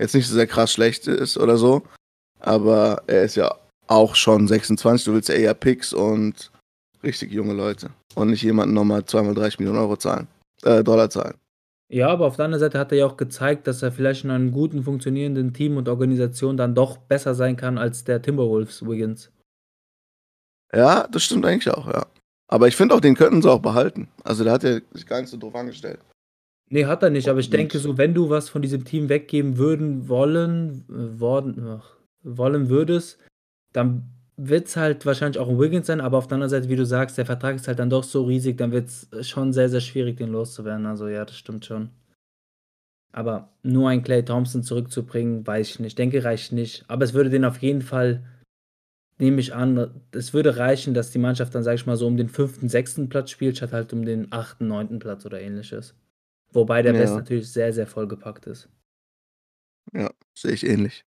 Jetzt 0.00 0.16
nicht, 0.16 0.28
dass 0.28 0.36
er 0.36 0.48
krass 0.48 0.72
schlecht 0.72 1.06
ist 1.06 1.38
oder 1.38 1.56
so, 1.56 1.82
aber 2.40 3.04
er 3.06 3.22
ist 3.22 3.36
ja 3.36 3.54
auch 3.86 4.16
schon 4.16 4.48
26, 4.48 5.04
du 5.04 5.12
willst 5.12 5.28
ja 5.28 5.36
eher 5.36 5.54
Picks 5.54 5.92
und 5.92 6.50
richtig 7.04 7.30
junge 7.30 7.52
Leute 7.52 7.90
und 8.14 8.30
nicht 8.30 8.42
jemanden 8.42 8.74
nochmal 8.74 9.04
zweimal 9.04 9.34
30 9.34 9.60
Millionen 9.60 9.78
Euro 9.78 9.96
zahlen, 9.96 10.28
äh, 10.62 10.82
Dollar 10.82 11.10
zahlen. 11.10 11.34
Ja, 11.88 12.08
aber 12.08 12.26
auf 12.26 12.36
der 12.36 12.46
anderen 12.46 12.60
Seite 12.60 12.78
hat 12.78 12.90
er 12.92 12.98
ja 12.98 13.06
auch 13.06 13.18
gezeigt, 13.18 13.66
dass 13.66 13.82
er 13.82 13.92
vielleicht 13.92 14.24
in 14.24 14.30
einem 14.30 14.50
guten, 14.50 14.82
funktionierenden 14.82 15.52
Team 15.52 15.76
und 15.76 15.90
Organisation 15.90 16.56
dann 16.56 16.74
doch 16.74 16.96
besser 16.96 17.34
sein 17.34 17.56
kann 17.56 17.76
als 17.76 18.04
der 18.04 18.22
Timberwolves 18.22 18.86
Wiggins. 18.86 19.30
Ja, 20.74 21.06
das 21.06 21.22
stimmt 21.24 21.44
eigentlich 21.44 21.72
auch, 21.72 21.86
ja. 21.86 22.06
Aber 22.48 22.66
ich 22.66 22.76
finde 22.76 22.94
auch, 22.94 23.00
den 23.00 23.14
könnten 23.14 23.42
sie 23.42 23.50
auch 23.50 23.60
behalten. 23.60 24.08
Also 24.24 24.42
der 24.42 24.54
hat 24.54 24.62
ja 24.62 24.80
sich 24.92 25.06
gar 25.06 25.20
nicht 25.20 25.30
so 25.30 25.36
doof 25.36 25.54
angestellt. 25.54 26.00
Nee, 26.70 26.86
hat 26.86 27.02
er 27.02 27.10
nicht, 27.10 27.28
aber 27.28 27.40
ich 27.40 27.50
denke 27.50 27.78
so, 27.78 27.98
wenn 27.98 28.14
du 28.14 28.30
was 28.30 28.48
von 28.48 28.62
diesem 28.62 28.86
Team 28.86 29.10
weggeben 29.10 29.58
würden 29.58 30.08
wollen, 30.08 30.86
äh, 30.88 31.20
worden, 31.20 31.66
ach, 31.66 31.96
wollen 32.22 32.70
würdest, 32.70 33.18
dann 33.74 34.08
wird 34.48 34.66
es 34.66 34.76
halt 34.76 35.06
wahrscheinlich 35.06 35.38
auch 35.38 35.48
ein 35.48 35.58
Wiggins 35.58 35.86
sein, 35.86 36.00
aber 36.00 36.18
auf 36.18 36.26
der 36.26 36.34
anderen 36.34 36.50
Seite, 36.50 36.68
wie 36.68 36.76
du 36.76 36.84
sagst, 36.84 37.16
der 37.18 37.26
Vertrag 37.26 37.56
ist 37.56 37.68
halt 37.68 37.78
dann 37.78 37.90
doch 37.90 38.02
so 38.02 38.24
riesig, 38.24 38.58
dann 38.58 38.72
wird 38.72 38.88
es 38.88 39.28
schon 39.28 39.52
sehr, 39.52 39.68
sehr 39.68 39.80
schwierig, 39.80 40.16
den 40.16 40.30
loszuwerden. 40.30 40.86
Also 40.86 41.08
ja, 41.08 41.24
das 41.24 41.36
stimmt 41.36 41.64
schon. 41.64 41.90
Aber 43.12 43.52
nur 43.62 43.88
einen 43.88 44.02
Clay 44.02 44.24
Thompson 44.24 44.62
zurückzubringen, 44.62 45.46
weiß 45.46 45.68
ich 45.68 45.78
nicht. 45.80 45.88
Ich 45.88 45.94
denke, 45.94 46.24
reicht 46.24 46.52
nicht. 46.52 46.84
Aber 46.88 47.04
es 47.04 47.12
würde 47.12 47.30
den 47.30 47.44
auf 47.44 47.58
jeden 47.58 47.82
Fall, 47.82 48.24
nehme 49.18 49.40
ich 49.40 49.54
an, 49.54 50.02
es 50.12 50.32
würde 50.32 50.56
reichen, 50.56 50.94
dass 50.94 51.10
die 51.10 51.18
Mannschaft 51.18 51.54
dann, 51.54 51.62
sag 51.62 51.74
ich 51.74 51.86
mal, 51.86 51.96
so 51.96 52.06
um 52.06 52.16
den 52.16 52.28
fünften, 52.28 52.68
sechsten 52.68 53.08
Platz 53.08 53.30
spielt, 53.30 53.58
statt 53.58 53.72
halt 53.72 53.92
um 53.92 54.04
den 54.04 54.32
achten, 54.32 54.66
neunten 54.66 54.98
Platz 54.98 55.26
oder 55.26 55.40
ähnliches. 55.40 55.94
Wobei 56.52 56.82
der 56.82 56.94
ja. 56.94 57.00
West 57.00 57.14
natürlich 57.14 57.52
sehr, 57.52 57.72
sehr 57.72 57.86
vollgepackt 57.86 58.46
ist. 58.46 58.68
Ja, 59.92 60.10
sehe 60.34 60.52
ich 60.52 60.66
ähnlich. 60.66 61.04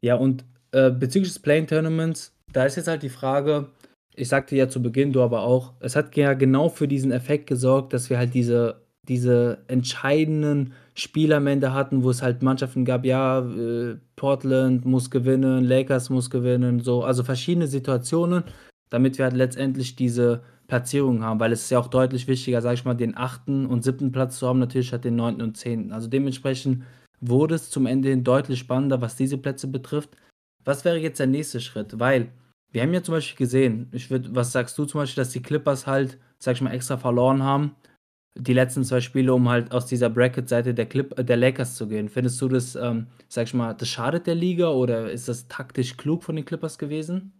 Ja, 0.00 0.16
und 0.16 0.44
äh, 0.72 0.90
bezüglich 0.90 1.32
des 1.32 1.38
Playing 1.40 1.66
Tournaments, 1.66 2.32
da 2.52 2.64
ist 2.64 2.76
jetzt 2.76 2.88
halt 2.88 3.02
die 3.02 3.08
Frage, 3.08 3.68
ich 4.14 4.28
sagte 4.28 4.56
ja 4.56 4.68
zu 4.68 4.82
Beginn, 4.82 5.12
du 5.12 5.22
aber 5.22 5.42
auch, 5.42 5.72
es 5.80 5.96
hat 5.96 6.16
ja 6.16 6.34
genau 6.34 6.68
für 6.68 6.88
diesen 6.88 7.12
Effekt 7.12 7.46
gesorgt, 7.46 7.92
dass 7.92 8.10
wir 8.10 8.18
halt 8.18 8.34
diese, 8.34 8.80
diese 9.08 9.58
entscheidenden 9.68 10.72
Spiele 10.94 11.36
am 11.36 11.46
Ende 11.46 11.72
hatten, 11.72 12.02
wo 12.02 12.10
es 12.10 12.22
halt 12.22 12.42
Mannschaften 12.42 12.84
gab, 12.84 13.04
ja, 13.04 13.40
äh, 13.40 13.96
Portland 14.16 14.84
muss 14.84 15.10
gewinnen, 15.10 15.64
Lakers 15.64 16.10
muss 16.10 16.30
gewinnen, 16.30 16.80
so, 16.80 17.04
also 17.04 17.22
verschiedene 17.22 17.68
Situationen, 17.68 18.42
damit 18.90 19.18
wir 19.18 19.26
halt 19.26 19.36
letztendlich 19.36 19.94
diese 19.94 20.42
Platzierungen 20.66 21.24
haben, 21.24 21.40
weil 21.40 21.52
es 21.52 21.62
ist 21.62 21.70
ja 21.70 21.78
auch 21.78 21.88
deutlich 21.88 22.28
wichtiger, 22.28 22.60
sage 22.60 22.74
ich 22.74 22.84
mal, 22.84 22.94
den 22.94 23.16
achten 23.16 23.66
und 23.66 23.84
siebten 23.84 24.12
Platz 24.12 24.38
zu 24.38 24.46
haben, 24.46 24.58
natürlich 24.58 24.88
statt 24.88 25.04
den 25.04 25.16
neunten 25.16 25.42
und 25.42 25.56
zehnten. 25.56 25.92
Also 25.92 26.08
dementsprechend 26.08 26.82
wurde 27.20 27.54
es 27.54 27.70
zum 27.70 27.86
Ende 27.86 28.10
hin 28.10 28.24
deutlich 28.24 28.58
spannender, 28.58 29.00
was 29.00 29.16
diese 29.16 29.38
Plätze 29.38 29.66
betrifft. 29.66 30.10
Was 30.68 30.84
wäre 30.84 30.98
jetzt 30.98 31.18
der 31.18 31.26
nächste 31.26 31.62
Schritt? 31.62 31.98
Weil 31.98 32.30
wir 32.72 32.82
haben 32.82 32.92
ja 32.92 33.02
zum 33.02 33.14
Beispiel 33.14 33.38
gesehen, 33.38 33.88
ich 33.90 34.10
würd, 34.10 34.34
was 34.34 34.52
sagst 34.52 34.76
du 34.76 34.84
zum 34.84 35.00
Beispiel, 35.00 35.22
dass 35.22 35.32
die 35.32 35.40
Clippers 35.40 35.86
halt, 35.86 36.18
sag 36.38 36.56
ich 36.56 36.60
mal, 36.60 36.74
extra 36.74 36.98
verloren 36.98 37.42
haben, 37.42 37.74
die 38.34 38.52
letzten 38.52 38.84
zwei 38.84 39.00
Spiele, 39.00 39.32
um 39.32 39.48
halt 39.48 39.72
aus 39.72 39.86
dieser 39.86 40.10
Bracket-Seite 40.10 40.74
der, 40.74 40.84
Clip, 40.84 41.16
der 41.16 41.38
Lakers 41.38 41.74
zu 41.74 41.88
gehen. 41.88 42.10
Findest 42.10 42.38
du 42.42 42.48
das, 42.48 42.74
ähm, 42.76 43.06
sag 43.28 43.46
ich 43.46 43.54
mal, 43.54 43.72
das 43.72 43.88
schadet 43.88 44.26
der 44.26 44.34
Liga 44.34 44.68
oder 44.68 45.10
ist 45.10 45.26
das 45.26 45.48
taktisch 45.48 45.96
klug 45.96 46.22
von 46.22 46.36
den 46.36 46.44
Clippers 46.44 46.76
gewesen? 46.76 47.32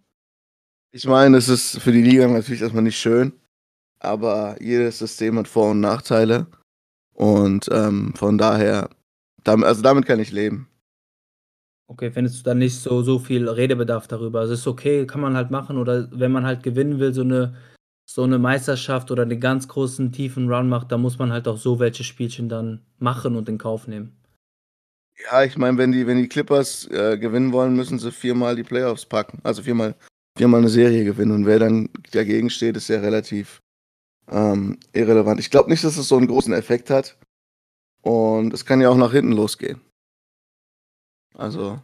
Ich 0.91 1.05
meine, 1.07 1.37
es 1.37 1.51
ist 1.51 1.81
für 1.81 1.93
die 1.93 2.01
Liga 2.01 2.27
natürlich 2.29 2.63
erstmal 2.63 2.83
nicht 2.83 2.99
schön, 2.99 3.35
aber 3.99 4.57
jedes 4.59 5.01
System 5.01 5.39
hat 5.39 5.49
Vor- 5.49 5.73
und 5.73 5.81
Nachteile. 5.81 6.47
Und 7.13 7.69
ähm, 7.71 8.15
von 8.15 8.39
daher, 8.39 8.89
also 9.45 9.83
damit 9.83 10.07
kann 10.07 10.19
ich 10.19 10.33
leben. 10.33 10.68
Okay, 11.91 12.11
findest 12.11 12.41
du 12.41 12.43
dann 12.45 12.59
nicht 12.59 12.77
so, 12.77 13.03
so 13.03 13.19
viel 13.19 13.49
Redebedarf 13.49 14.07
darüber? 14.09 14.41
Also 14.41 14.53
ist 14.53 14.67
okay, 14.67 15.07
kann 15.07 15.23
man 15.23 15.37
halt 15.37 15.51
machen 15.51 15.79
oder 15.79 16.09
wenn 16.13 16.31
man 16.31 16.45
halt 16.45 16.63
gewinnen 16.63 16.99
will, 16.99 17.15
so 17.15 17.23
eine, 17.23 17.57
so 18.05 18.25
eine 18.25 18.39
Meisterschaft 18.39 19.11
oder 19.11 19.23
einen 19.23 19.41
ganz 19.41 19.69
großen, 19.69 20.13
tiefen 20.13 20.53
Run 20.53 20.69
macht, 20.69 20.93
dann 20.93 21.01
muss 21.01 21.19
man 21.19 21.33
halt 21.33 21.49
auch 21.49 21.57
so 21.57 21.79
welche 21.79 22.05
Spielchen 22.05 22.51
dann 22.51 22.83
machen 22.99 23.37
und 23.37 23.49
in 23.49 23.57
Kauf 23.57 23.89
nehmen. 23.89 24.13
Ja, 25.25 25.43
ich 25.43 25.57
meine, 25.57 25.79
wenn 25.79 25.93
die, 25.93 26.07
wenn 26.07 26.19
die 26.19 26.29
Clippers 26.29 26.87
äh, 26.91 27.17
gewinnen 27.19 27.53
wollen, 27.53 27.75
müssen 27.75 27.99
sie 27.99 28.13
viermal 28.13 28.55
die 28.55 28.65
Playoffs 28.65 29.07
packen. 29.07 29.41
Also 29.43 29.63
viermal, 29.63 29.97
viermal 30.37 30.61
eine 30.61 30.69
Serie 30.69 31.05
gewinnen. 31.05 31.33
Und 31.33 31.47
wer 31.47 31.59
dann 31.59 31.89
dagegen 32.13 32.51
steht, 32.51 32.77
ist 32.77 32.89
ja 32.89 33.01
relativ 33.01 33.61
ähm, 34.31 34.79
irrelevant. 34.93 35.41
Ich 35.41 35.51
glaube 35.51 35.71
nicht, 35.71 35.83
dass 35.83 35.97
es 35.97 36.07
so 36.07 36.19
einen 36.19 36.29
großen 36.29 36.53
Effekt 36.53 36.91
hat. 36.91 37.17
Und 38.03 38.53
es 38.53 38.65
kann 38.65 38.81
ja 38.81 38.91
auch 38.91 38.97
nach 38.97 39.13
hinten 39.13 39.33
losgehen. 39.33 39.81
Also. 41.39 41.81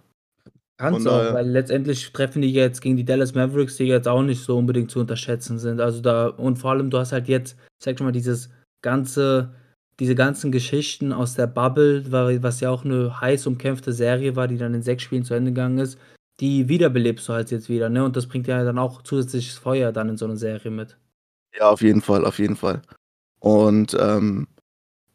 Kannst 0.77 1.07
auch, 1.07 1.33
weil 1.33 1.49
letztendlich 1.49 2.13
treffen 2.13 2.43
die 2.43 2.53
jetzt 2.53 2.81
gegen 2.81 2.97
die 2.97 3.05
Dallas 3.05 3.35
Mavericks, 3.35 3.77
die 3.77 3.85
jetzt 3.85 4.09
auch 4.09 4.23
nicht 4.23 4.43
so 4.43 4.59
unbedingt 4.59 4.91
zu 4.91 4.99
unterschätzen 4.99 5.59
sind. 5.59 5.81
Also 5.81 6.01
da, 6.01 6.27
und 6.27 6.57
vor 6.59 6.73
allem, 6.73 6.91
du 6.91 6.99
hast 6.99 7.13
halt 7.13 7.29
jetzt, 7.29 7.57
sag 7.83 7.97
schon 7.97 8.07
mal, 8.07 8.13
dieses 8.13 8.51
ganze, 8.83 9.55
diese 10.01 10.17
ganzen 10.17 10.51
Geschichten 10.51 11.13
aus 11.13 11.35
der 11.35 11.47
Bubble, 11.47 12.05
was 12.43 12.59
ja 12.59 12.71
auch 12.71 12.85
eine 12.85 13.21
heiß 13.21 13.47
umkämpfte 13.47 13.93
Serie 13.93 14.35
war, 14.35 14.49
die 14.49 14.59
dann 14.59 14.75
in 14.75 14.83
sechs 14.83 15.05
Spielen 15.05 15.25
zu 15.25 15.35
Ende 15.35 15.53
gegangen 15.53 15.79
ist, 15.79 15.97
die 16.41 16.69
wiederbelebst 16.69 17.29
du 17.29 17.35
halt 17.35 17.53
jetzt 17.53 17.69
wieder, 17.69 17.89
ne? 17.89 18.05
Und 18.05 18.17
das 18.17 18.27
bringt 18.27 18.49
ja 18.49 18.65
dann 18.65 18.79
auch 18.79 19.03
zusätzliches 19.03 19.57
Feuer 19.57 19.93
dann 19.93 20.09
in 20.09 20.17
so 20.17 20.25
eine 20.25 20.37
Serie 20.37 20.73
mit. 20.73 20.99
Ja, 21.57 21.71
auf 21.71 21.83
jeden 21.83 22.01
Fall, 22.01 22.25
auf 22.25 22.41
jeden 22.41 22.57
Fall. 22.57 22.83
Und 23.39 23.97
ähm, 24.01 24.49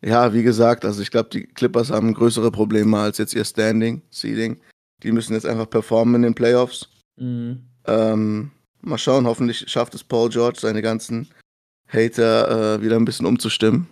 ja, 0.02 0.34
wie 0.34 0.44
gesagt, 0.44 0.86
also 0.86 1.02
ich 1.02 1.12
glaube, 1.12 1.30
die 1.30 1.46
Clippers 1.46 1.92
haben 1.92 2.14
größere 2.14 2.52
Probleme 2.52 2.98
als 2.98 3.18
jetzt 3.18 3.34
ihr 3.34 3.44
Standing, 3.44 4.02
Seeding. 4.10 4.60
Die 5.04 5.12
müssen 5.12 5.34
jetzt 5.34 5.46
einfach 5.46 5.70
performen 5.70 6.16
in 6.16 6.22
den 6.22 6.36
Playoffs. 6.36 6.90
Mhm. 7.18 7.64
Ähm, 7.86 8.52
mal 8.82 8.98
schauen, 8.98 9.26
hoffentlich 9.26 9.70
schafft 9.70 9.96
es 9.96 10.04
Paul 10.04 10.30
George, 10.30 10.60
seine 10.62 10.82
ganzen 10.82 11.28
Hater 11.88 12.76
äh, 12.76 12.82
wieder 12.82 12.96
ein 12.96 13.06
bisschen 13.06 13.26
umzustimmen. 13.26 13.88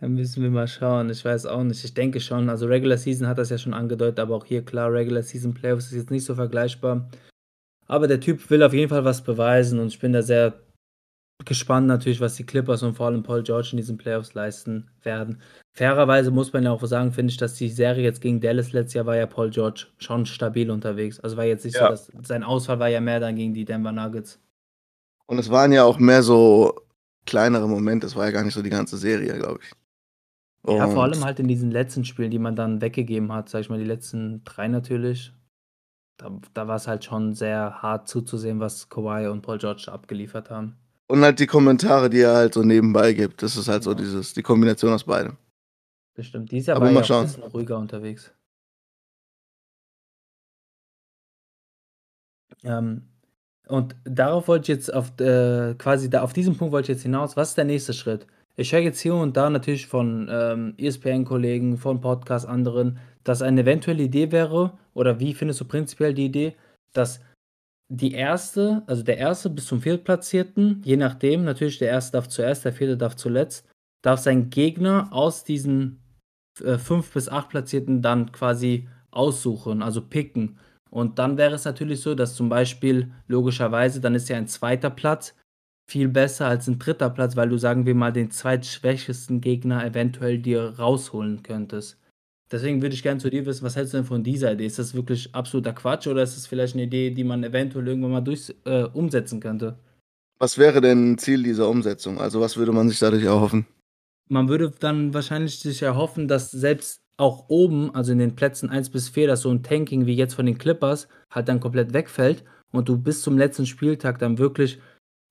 Dann 0.00 0.14
müssen 0.14 0.42
wir 0.42 0.50
mal 0.50 0.68
schauen. 0.68 1.10
Ich 1.10 1.24
weiß 1.24 1.46
auch 1.46 1.64
nicht. 1.64 1.82
Ich 1.82 1.94
denke 1.94 2.20
schon. 2.20 2.48
Also 2.48 2.66
Regular 2.66 2.98
Season 2.98 3.26
hat 3.26 3.38
das 3.38 3.50
ja 3.50 3.58
schon 3.58 3.74
angedeutet, 3.74 4.20
aber 4.20 4.36
auch 4.36 4.44
hier 4.44 4.64
klar, 4.64 4.92
Regular 4.92 5.22
Season 5.22 5.54
Playoffs 5.54 5.86
ist 5.86 5.94
jetzt 5.94 6.10
nicht 6.10 6.24
so 6.24 6.36
vergleichbar. 6.36 7.08
Aber 7.86 8.06
der 8.06 8.20
Typ 8.20 8.48
will 8.50 8.62
auf 8.62 8.74
jeden 8.74 8.90
Fall 8.90 9.04
was 9.04 9.24
beweisen 9.24 9.80
und 9.80 9.88
ich 9.88 9.98
bin 9.98 10.12
da 10.12 10.22
sehr 10.22 10.60
gespannt 11.44 11.86
natürlich, 11.86 12.20
was 12.20 12.34
die 12.34 12.44
Clippers 12.44 12.82
und 12.82 12.94
vor 12.94 13.06
allem 13.06 13.22
Paul 13.22 13.42
George 13.42 13.68
in 13.72 13.76
diesen 13.76 13.96
Playoffs 13.96 14.34
leisten 14.34 14.90
werden. 15.02 15.40
Fairerweise 15.72 16.30
muss 16.30 16.52
man 16.52 16.64
ja 16.64 16.72
auch 16.72 16.84
sagen, 16.84 17.12
finde 17.12 17.30
ich, 17.30 17.36
dass 17.36 17.54
die 17.54 17.68
Serie 17.68 18.02
jetzt 18.02 18.20
gegen 18.20 18.40
Dallas 18.40 18.72
letztes 18.72 18.94
Jahr 18.94 19.06
war 19.06 19.16
ja 19.16 19.26
Paul 19.26 19.50
George 19.50 19.86
schon 19.98 20.26
stabil 20.26 20.70
unterwegs. 20.70 21.20
Also 21.20 21.36
war 21.36 21.44
jetzt 21.44 21.64
nicht 21.64 21.76
ja. 21.76 21.82
so, 21.82 22.10
dass 22.12 22.26
sein 22.26 22.42
Ausfall 22.42 22.80
war 22.80 22.88
ja 22.88 23.00
mehr 23.00 23.20
dann 23.20 23.36
gegen 23.36 23.54
die 23.54 23.64
Denver 23.64 23.92
Nuggets. 23.92 24.40
Und 25.26 25.38
es 25.38 25.50
waren 25.50 25.72
ja 25.72 25.84
auch 25.84 25.98
mehr 25.98 26.22
so 26.22 26.74
kleinere 27.26 27.68
Momente, 27.68 28.06
es 28.06 28.16
war 28.16 28.24
ja 28.24 28.30
gar 28.30 28.42
nicht 28.42 28.54
so 28.54 28.62
die 28.62 28.70
ganze 28.70 28.96
Serie, 28.96 29.34
glaube 29.38 29.60
ich. 29.62 29.72
Und 30.62 30.76
ja, 30.76 30.88
vor 30.88 31.04
allem 31.04 31.24
halt 31.24 31.38
in 31.38 31.46
diesen 31.46 31.70
letzten 31.70 32.04
Spielen, 32.04 32.30
die 32.30 32.38
man 32.38 32.56
dann 32.56 32.80
weggegeben 32.80 33.32
hat, 33.32 33.48
sag 33.48 33.60
ich 33.60 33.70
mal, 33.70 33.78
die 33.78 33.84
letzten 33.84 34.42
drei 34.44 34.68
natürlich. 34.68 35.32
Da, 36.16 36.36
da 36.52 36.66
war 36.66 36.76
es 36.76 36.88
halt 36.88 37.04
schon 37.04 37.34
sehr 37.34 37.80
hart 37.80 38.08
zuzusehen, 38.08 38.58
was 38.58 38.88
Kawhi 38.88 39.28
und 39.28 39.42
Paul 39.42 39.58
George 39.58 39.86
abgeliefert 39.86 40.50
haben. 40.50 40.76
Und 41.08 41.22
halt 41.22 41.40
die 41.40 41.46
Kommentare, 41.46 42.10
die 42.10 42.20
er 42.20 42.34
halt 42.34 42.54
so 42.54 42.62
nebenbei 42.62 43.14
gibt. 43.14 43.42
Das 43.42 43.56
ist 43.56 43.68
halt 43.68 43.82
so 43.82 43.94
dieses, 43.94 44.34
die 44.34 44.42
Kombination 44.42 44.92
aus 44.92 45.04
beidem. 45.04 45.36
Bestimmt. 46.14 46.52
Die 46.52 46.58
ist 46.58 46.66
ja 46.66 46.76
aber 46.76 46.90
mal 46.90 47.02
ja 47.02 47.20
ein 47.20 47.26
bisschen 47.26 47.42
ruhiger 47.44 47.78
unterwegs. 47.78 48.32
Ähm, 52.64 53.02
und 53.68 53.94
darauf 54.04 54.48
wollte 54.48 54.70
ich 54.70 54.76
jetzt 54.76 54.92
auf 54.92 55.18
äh, 55.20 55.74
quasi 55.74 56.10
da 56.10 56.22
auf 56.22 56.32
diesen 56.32 56.56
Punkt 56.56 56.72
wollte 56.72 56.90
ich 56.90 56.96
jetzt 56.96 57.02
hinaus. 57.02 57.36
Was 57.36 57.50
ist 57.50 57.58
der 57.58 57.64
nächste 57.64 57.92
Schritt? 57.92 58.26
Ich 58.56 58.72
höre 58.72 58.80
jetzt 58.80 59.00
hier 59.00 59.14
und 59.14 59.36
da 59.36 59.48
natürlich 59.50 59.86
von 59.86 60.28
ähm, 60.30 60.74
ESPN-Kollegen, 60.78 61.76
von 61.76 62.00
Podcasts, 62.00 62.48
anderen, 62.48 62.98
dass 63.22 63.40
eine 63.40 63.60
eventuelle 63.60 64.02
Idee 64.02 64.32
wäre, 64.32 64.76
oder 64.94 65.20
wie 65.20 65.34
findest 65.34 65.60
du 65.60 65.64
prinzipiell 65.64 66.12
die 66.12 66.24
Idee, 66.24 66.56
dass 66.92 67.20
die 67.88 68.12
erste, 68.12 68.82
also 68.86 69.02
der 69.02 69.18
erste 69.18 69.50
bis 69.50 69.66
zum 69.66 69.80
viertplatzierten, 69.80 70.82
je 70.84 70.96
nachdem, 70.96 71.44
natürlich 71.44 71.78
der 71.78 71.88
erste 71.88 72.12
darf 72.12 72.28
zuerst, 72.28 72.64
der 72.64 72.72
vierte 72.72 72.96
darf 72.96 73.16
zuletzt, 73.16 73.66
darf 74.02 74.20
sein 74.20 74.50
Gegner 74.50 75.08
aus 75.12 75.44
diesen 75.44 76.02
äh, 76.62 76.78
fünf 76.78 77.12
bis 77.12 77.28
acht 77.28 77.48
platzierten 77.48 78.02
dann 78.02 78.30
quasi 78.32 78.88
aussuchen, 79.10 79.82
also 79.82 80.02
picken. 80.02 80.58
Und 80.90 81.18
dann 81.18 81.36
wäre 81.38 81.54
es 81.54 81.64
natürlich 81.64 82.00
so, 82.00 82.14
dass 82.14 82.34
zum 82.34 82.48
Beispiel 82.48 83.12
logischerweise, 83.26 84.00
dann 84.00 84.14
ist 84.14 84.28
ja 84.28 84.36
ein 84.36 84.48
zweiter 84.48 84.90
Platz 84.90 85.34
viel 85.90 86.08
besser 86.08 86.46
als 86.46 86.66
ein 86.68 86.78
dritter 86.78 87.08
Platz, 87.08 87.36
weil 87.36 87.48
du, 87.48 87.56
sagen 87.56 87.86
wir 87.86 87.94
mal, 87.94 88.12
den 88.12 88.30
zweitschwächesten 88.30 89.40
Gegner 89.40 89.84
eventuell 89.84 90.38
dir 90.38 90.74
rausholen 90.78 91.42
könntest. 91.42 91.98
Deswegen 92.50 92.80
würde 92.80 92.94
ich 92.94 93.02
gerne 93.02 93.20
zu 93.20 93.28
dir 93.28 93.44
wissen, 93.44 93.64
was 93.64 93.76
hältst 93.76 93.92
du 93.92 93.98
denn 93.98 94.06
von 94.06 94.24
dieser 94.24 94.52
Idee? 94.52 94.66
Ist 94.66 94.78
das 94.78 94.94
wirklich 94.94 95.34
absoluter 95.34 95.74
Quatsch 95.74 96.06
oder 96.06 96.22
ist 96.22 96.36
das 96.36 96.46
vielleicht 96.46 96.74
eine 96.74 96.84
Idee, 96.84 97.10
die 97.10 97.24
man 97.24 97.44
eventuell 97.44 97.86
irgendwann 97.86 98.12
mal 98.12 98.20
durch, 98.22 98.54
äh, 98.64 98.84
umsetzen 98.84 99.40
könnte? 99.40 99.78
Was 100.38 100.56
wäre 100.56 100.80
denn 100.80 101.18
Ziel 101.18 101.42
dieser 101.42 101.68
Umsetzung? 101.68 102.18
Also 102.18 102.40
was 102.40 102.56
würde 102.56 102.72
man 102.72 102.88
sich 102.88 102.98
dadurch 102.98 103.24
erhoffen? 103.24 103.66
Man 104.30 104.48
würde 104.48 104.72
dann 104.78 105.12
wahrscheinlich 105.12 105.58
sich 105.58 105.82
erhoffen, 105.82 106.28
dass 106.28 106.50
selbst 106.50 107.00
auch 107.16 107.48
oben, 107.48 107.94
also 107.94 108.12
in 108.12 108.18
den 108.18 108.36
Plätzen 108.36 108.70
1 108.70 108.90
bis 108.90 109.08
4, 109.08 109.26
dass 109.26 109.42
so 109.42 109.50
ein 109.50 109.62
Tanking 109.62 110.06
wie 110.06 110.14
jetzt 110.14 110.34
von 110.34 110.46
den 110.46 110.56
Clippers 110.56 111.08
halt 111.30 111.48
dann 111.48 111.60
komplett 111.60 111.92
wegfällt 111.92 112.44
und 112.70 112.88
du 112.88 112.96
bis 112.96 113.22
zum 113.22 113.36
letzten 113.36 113.66
Spieltag 113.66 114.18
dann 114.20 114.38
wirklich 114.38 114.78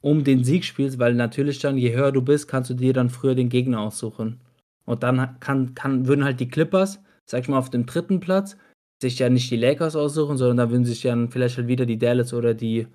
um 0.02 0.24
den 0.24 0.44
Sieg 0.44 0.66
spielst, 0.66 1.00
weil 1.00 1.14
natürlich 1.14 1.60
dann, 1.60 1.78
je 1.78 1.96
höher 1.96 2.12
du 2.12 2.22
bist, 2.22 2.48
kannst 2.48 2.70
du 2.70 2.74
dir 2.74 2.94
dann 2.94 3.10
früher 3.10 3.36
den 3.36 3.50
Gegner 3.50 3.80
aussuchen. 3.80 4.42
Und 4.86 5.04
dann 5.04 5.40
kann, 5.40 5.74
kann, 5.74 6.08
würden 6.08 6.24
halt 6.24 6.40
die 6.40 6.50
Clippers 6.50 7.00
sag 7.30 7.42
ich 7.42 7.50
mal, 7.50 7.58
auf 7.58 7.70
dem 7.70 7.86
dritten 7.86 8.20
Platz 8.20 8.58
sich 9.02 9.20
ja 9.20 9.30
nicht 9.30 9.52
die 9.52 9.58
Lakers 9.58 9.96
aussuchen, 9.96 10.38
sondern 10.38 10.58
da 10.58 10.70
würden 10.72 10.86
sich 10.86 11.02
dann 11.02 11.30
vielleicht 11.30 11.58
halt 11.58 11.68
wieder 11.68 11.86
die 11.86 12.00
Dallas 12.00 12.34
oder 12.34 12.54
die 12.54 12.88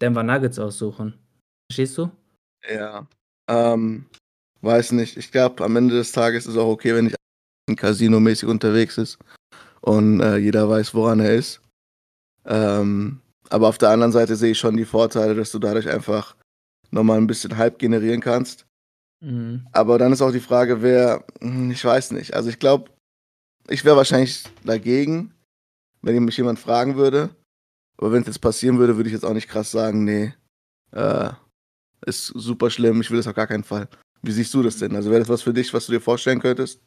Denver 0.00 0.22
Nuggets 0.22 0.58
aussuchen. 0.58 1.14
Verstehst 1.68 1.98
du? 1.98 2.10
Ja. 2.68 3.08
Ähm, 3.48 4.06
weiß 4.60 4.92
nicht. 4.92 5.16
Ich 5.16 5.32
glaube, 5.32 5.64
am 5.64 5.76
Ende 5.76 5.96
des 5.96 6.12
Tages 6.12 6.46
ist 6.46 6.52
es 6.52 6.58
auch 6.58 6.68
okay, 6.68 6.94
wenn 6.94 7.06
ich 7.08 7.14
Casino-mäßig 7.76 8.48
unterwegs 8.48 8.98
ist 8.98 9.18
und 9.80 10.20
äh, 10.20 10.36
jeder 10.36 10.68
weiß, 10.68 10.94
woran 10.94 11.20
er 11.20 11.34
ist. 11.34 11.60
Ähm, 12.46 13.20
aber 13.50 13.68
auf 13.68 13.78
der 13.78 13.90
anderen 13.90 14.12
Seite 14.12 14.36
sehe 14.36 14.52
ich 14.52 14.58
schon 14.58 14.76
die 14.76 14.84
Vorteile, 14.84 15.34
dass 15.34 15.52
du 15.52 15.58
dadurch 15.58 15.88
einfach 15.88 16.36
nochmal 16.90 17.18
ein 17.18 17.26
bisschen 17.26 17.56
Hype 17.56 17.78
generieren 17.78 18.20
kannst. 18.20 18.66
Mhm. 19.20 19.66
Aber 19.72 19.98
dann 19.98 20.12
ist 20.12 20.22
auch 20.22 20.32
die 20.32 20.40
Frage, 20.40 20.82
wer, 20.82 21.24
hm, 21.40 21.70
ich 21.70 21.84
weiß 21.84 22.12
nicht. 22.12 22.34
Also 22.34 22.48
ich 22.48 22.58
glaube, 22.58 22.90
ich 23.68 23.84
wäre 23.84 23.96
wahrscheinlich 23.96 24.44
dagegen, 24.64 25.32
wenn 26.02 26.24
mich 26.24 26.36
jemand 26.36 26.58
fragen 26.58 26.96
würde. 26.96 27.30
Aber 27.96 28.12
wenn 28.12 28.22
es 28.22 28.28
jetzt 28.28 28.40
passieren 28.40 28.78
würde, 28.78 28.96
würde 28.96 29.08
ich 29.08 29.14
jetzt 29.14 29.24
auch 29.24 29.34
nicht 29.34 29.48
krass 29.48 29.70
sagen, 29.70 30.04
nee, 30.04 30.32
äh, 30.92 31.30
ist 32.06 32.26
super 32.26 32.70
schlimm, 32.70 33.00
ich 33.00 33.10
will 33.10 33.16
das 33.16 33.26
auf 33.26 33.34
gar 33.34 33.46
keinen 33.46 33.64
Fall. 33.64 33.88
Wie 34.22 34.32
siehst 34.32 34.54
du 34.54 34.62
das 34.62 34.78
denn? 34.78 34.94
Also 34.94 35.10
wäre 35.10 35.20
das 35.20 35.28
was 35.28 35.42
für 35.42 35.52
dich, 35.52 35.72
was 35.74 35.86
du 35.86 35.92
dir 35.92 36.00
vorstellen 36.00 36.40
könntest? 36.40 36.80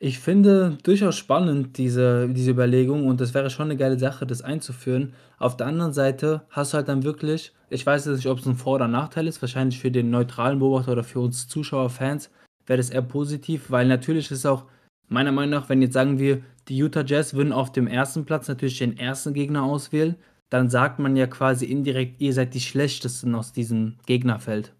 Ich 0.00 0.18
finde 0.18 0.76
durchaus 0.82 1.16
spannend 1.16 1.78
diese, 1.78 2.28
diese 2.28 2.50
Überlegung 2.50 3.06
und 3.06 3.20
das 3.20 3.32
wäre 3.32 3.48
schon 3.48 3.66
eine 3.66 3.76
geile 3.76 3.98
Sache, 3.98 4.26
das 4.26 4.42
einzuführen. 4.42 5.14
Auf 5.38 5.56
der 5.56 5.66
anderen 5.66 5.92
Seite 5.92 6.42
hast 6.50 6.72
du 6.72 6.76
halt 6.76 6.88
dann 6.88 7.04
wirklich, 7.04 7.54
ich 7.70 7.86
weiß 7.86 8.04
jetzt 8.04 8.16
nicht, 8.16 8.26
ob 8.26 8.38
es 8.38 8.46
ein 8.46 8.56
Vor- 8.56 8.74
oder 8.74 8.88
Nachteil 8.88 9.26
ist, 9.26 9.40
wahrscheinlich 9.40 9.78
für 9.78 9.90
den 9.90 10.10
neutralen 10.10 10.58
Beobachter 10.58 10.92
oder 10.92 11.04
für 11.04 11.20
uns 11.20 11.48
Zuschauer, 11.48 11.90
Fans, 11.90 12.30
wäre 12.66 12.76
das 12.78 12.90
eher 12.90 13.02
positiv, 13.02 13.70
weil 13.70 13.86
natürlich 13.86 14.30
ist 14.30 14.46
auch 14.46 14.66
meiner 15.14 15.32
Meinung 15.32 15.50
nach, 15.50 15.68
wenn 15.68 15.80
jetzt 15.80 15.94
sagen 15.94 16.18
wir, 16.18 16.42
die 16.68 16.76
Utah 16.76 17.04
Jazz 17.04 17.34
würden 17.34 17.52
auf 17.52 17.72
dem 17.72 17.86
ersten 17.86 18.24
Platz 18.24 18.48
natürlich 18.48 18.78
den 18.78 18.98
ersten 18.98 19.32
Gegner 19.32 19.62
auswählen, 19.62 20.16
dann 20.50 20.70
sagt 20.70 20.98
man 20.98 21.16
ja 21.16 21.26
quasi 21.26 21.64
indirekt, 21.66 22.20
ihr 22.20 22.32
seid 22.32 22.54
die 22.54 22.60
Schlechtesten 22.60 23.34
aus 23.34 23.52
diesem 23.52 23.96
Gegnerfeld. 24.06 24.74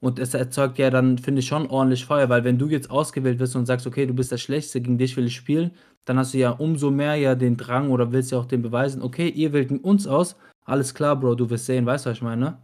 Und 0.00 0.18
es 0.18 0.34
erzeugt 0.34 0.78
ja 0.78 0.90
dann, 0.90 1.16
finde 1.16 1.40
ich, 1.40 1.46
schon 1.46 1.68
ordentlich 1.68 2.04
Feuer, 2.04 2.28
weil 2.28 2.44
wenn 2.44 2.58
du 2.58 2.68
jetzt 2.68 2.90
ausgewählt 2.90 3.38
wirst 3.38 3.54
und 3.54 3.66
sagst, 3.66 3.86
okay, 3.86 4.04
du 4.04 4.14
bist 4.14 4.32
der 4.32 4.36
Schlechteste, 4.36 4.80
gegen 4.80 4.98
dich 4.98 5.16
will 5.16 5.26
ich 5.26 5.36
spielen, 5.36 5.70
dann 6.04 6.18
hast 6.18 6.34
du 6.34 6.38
ja 6.38 6.50
umso 6.50 6.90
mehr 6.90 7.14
ja 7.14 7.36
den 7.36 7.56
Drang 7.56 7.90
oder 7.90 8.12
willst 8.12 8.32
ja 8.32 8.38
auch 8.38 8.46
den 8.46 8.62
beweisen, 8.62 9.00
okay, 9.00 9.28
ihr 9.28 9.52
wählt 9.52 9.70
uns 9.70 10.06
aus, 10.08 10.36
alles 10.64 10.94
klar, 10.94 11.16
Bro, 11.18 11.36
du 11.36 11.50
wirst 11.50 11.66
sehen, 11.66 11.86
weißt 11.86 12.06
du, 12.06 12.10
was 12.10 12.16
ich 12.16 12.22
meine? 12.22 12.58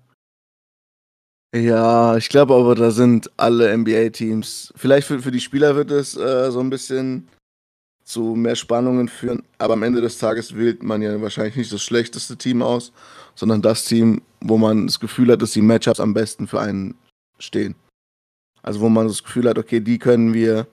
Ja, 1.54 2.16
ich 2.16 2.28
glaube 2.28 2.54
aber, 2.54 2.74
da 2.74 2.90
sind 2.90 3.30
alle 3.38 3.76
NBA-Teams. 3.76 4.72
Vielleicht 4.76 5.06
für, 5.06 5.20
für 5.20 5.30
die 5.30 5.40
Spieler 5.40 5.74
wird 5.76 5.90
es 5.90 6.16
äh, 6.16 6.50
so 6.50 6.60
ein 6.60 6.68
bisschen 6.68 7.26
zu 8.04 8.34
mehr 8.34 8.56
Spannungen 8.56 9.08
führen, 9.08 9.42
aber 9.58 9.74
am 9.74 9.82
Ende 9.82 10.00
des 10.00 10.18
Tages 10.18 10.56
wählt 10.56 10.82
man 10.82 11.02
ja 11.02 11.20
wahrscheinlich 11.20 11.56
nicht 11.56 11.72
das 11.72 11.82
schlechteste 11.82 12.36
Team 12.36 12.62
aus, 12.62 12.92
sondern 13.34 13.60
das 13.60 13.84
Team, 13.84 14.22
wo 14.40 14.56
man 14.56 14.86
das 14.86 14.98
Gefühl 14.98 15.30
hat, 15.30 15.42
dass 15.42 15.52
die 15.52 15.60
Matchups 15.62 16.00
am 16.00 16.14
besten 16.14 16.46
für 16.46 16.60
einen 16.60 16.94
stehen. 17.38 17.74
Also 18.62 18.80
wo 18.80 18.88
man 18.88 19.08
das 19.08 19.22
Gefühl 19.22 19.48
hat, 19.48 19.58
okay, 19.58 19.80
die 19.80 19.98
können 19.98 20.32
wir, 20.32 20.66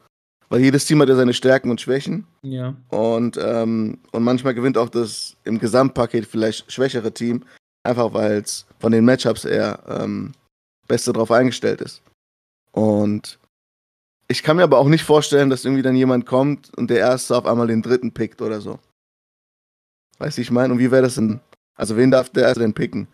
weil 0.49 0.61
jedes 0.61 0.85
Team 0.85 1.01
hat 1.01 1.09
ja 1.09 1.15
seine 1.15 1.33
Stärken 1.33 1.69
und 1.69 1.81
Schwächen 1.81 2.25
Ja. 2.41 2.73
und, 2.89 3.37
ähm, 3.41 3.97
und 4.11 4.23
manchmal 4.23 4.53
gewinnt 4.53 4.77
auch 4.77 4.89
das 4.89 5.35
im 5.43 5.59
Gesamtpaket 5.59 6.25
vielleicht 6.25 6.71
schwächere 6.71 7.13
Team, 7.13 7.43
einfach 7.83 8.13
weil 8.13 8.41
es 8.41 8.65
von 8.79 8.91
den 8.93 9.03
Matchups 9.05 9.43
eher 9.45 9.79
ähm, 9.87 10.31
beste 10.87 11.13
drauf 11.13 11.31
eingestellt 11.31 11.81
ist. 11.81 12.01
Und 12.71 13.39
ich 14.27 14.43
kann 14.43 14.57
mir 14.57 14.63
aber 14.63 14.79
auch 14.79 14.87
nicht 14.87 15.03
vorstellen, 15.03 15.49
dass 15.49 15.65
irgendwie 15.65 15.83
dann 15.83 15.95
jemand 15.95 16.25
kommt 16.25 16.75
und 16.77 16.89
der 16.89 16.99
Erste 16.99 17.37
auf 17.37 17.45
einmal 17.45 17.67
den 17.67 17.81
Dritten 17.81 18.11
pickt 18.11 18.41
oder 18.41 18.59
so. 18.61 18.79
Weißt 20.17 20.37
du, 20.37 20.41
ich 20.41 20.51
meine? 20.51 20.73
Und 20.73 20.79
wie 20.79 20.91
wäre 20.91 21.03
das 21.03 21.15
denn? 21.15 21.39
Also 21.75 21.97
wen 21.97 22.11
darf 22.11 22.29
der 22.29 22.43
Erste 22.43 22.61
denn 22.61 22.73
picken? 22.73 23.07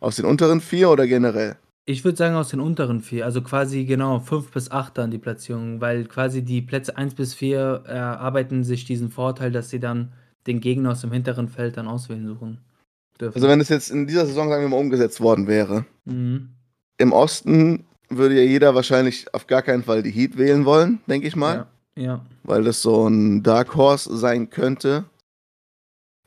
Aus 0.00 0.16
den 0.16 0.26
unteren 0.26 0.60
vier 0.60 0.90
oder 0.90 1.06
generell? 1.06 1.56
Ich 1.86 2.04
würde 2.04 2.16
sagen 2.16 2.34
aus 2.34 2.48
den 2.48 2.60
unteren 2.60 3.00
vier, 3.00 3.26
also 3.26 3.42
quasi 3.42 3.84
genau 3.84 4.18
5 4.18 4.52
bis 4.52 4.70
8 4.70 4.96
dann 4.96 5.10
die 5.10 5.18
Platzierung, 5.18 5.82
weil 5.82 6.06
quasi 6.06 6.42
die 6.42 6.62
Plätze 6.62 6.96
1 6.96 7.14
bis 7.14 7.34
4 7.34 7.84
erarbeiten 7.86 8.64
sich 8.64 8.86
diesen 8.86 9.10
Vorteil, 9.10 9.52
dass 9.52 9.68
sie 9.68 9.80
dann 9.80 10.12
den 10.46 10.60
Gegner 10.60 10.92
aus 10.92 11.02
dem 11.02 11.12
hinteren 11.12 11.48
Feld 11.48 11.76
dann 11.76 11.86
auswählen 11.86 12.26
suchen 12.26 12.60
dürfen. 13.20 13.34
Also 13.34 13.48
wenn 13.48 13.60
es 13.60 13.68
jetzt 13.68 13.90
in 13.90 14.06
dieser 14.06 14.24
Saison, 14.24 14.48
sagen 14.48 14.62
wir 14.62 14.68
mal, 14.70 14.78
umgesetzt 14.78 15.20
worden 15.20 15.46
wäre, 15.46 15.84
mhm. 16.06 16.54
Im 16.98 17.12
Osten 17.12 17.84
würde 18.08 18.36
ja 18.36 18.42
jeder 18.42 18.74
wahrscheinlich 18.74 19.32
auf 19.34 19.46
gar 19.46 19.62
keinen 19.62 19.82
Fall 19.82 20.02
die 20.02 20.10
Heat 20.10 20.36
wählen 20.36 20.64
wollen, 20.64 21.00
denke 21.06 21.26
ich 21.26 21.36
mal. 21.36 21.66
Ja, 21.96 22.02
ja. 22.02 22.26
Weil 22.42 22.64
das 22.64 22.82
so 22.82 23.08
ein 23.08 23.42
Dark 23.42 23.74
Horse 23.74 24.16
sein 24.16 24.50
könnte. 24.50 25.04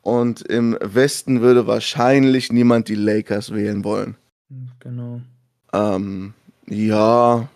Und 0.01 0.41
im 0.41 0.77
Westen 0.81 1.41
würde 1.41 1.67
wahrscheinlich 1.67 2.51
niemand 2.51 2.87
die 2.87 2.95
Lakers 2.95 3.53
wählen 3.53 3.83
wollen. 3.83 4.15
Genau. 4.79 5.21
Ähm, 5.73 6.33
ja. 6.67 7.49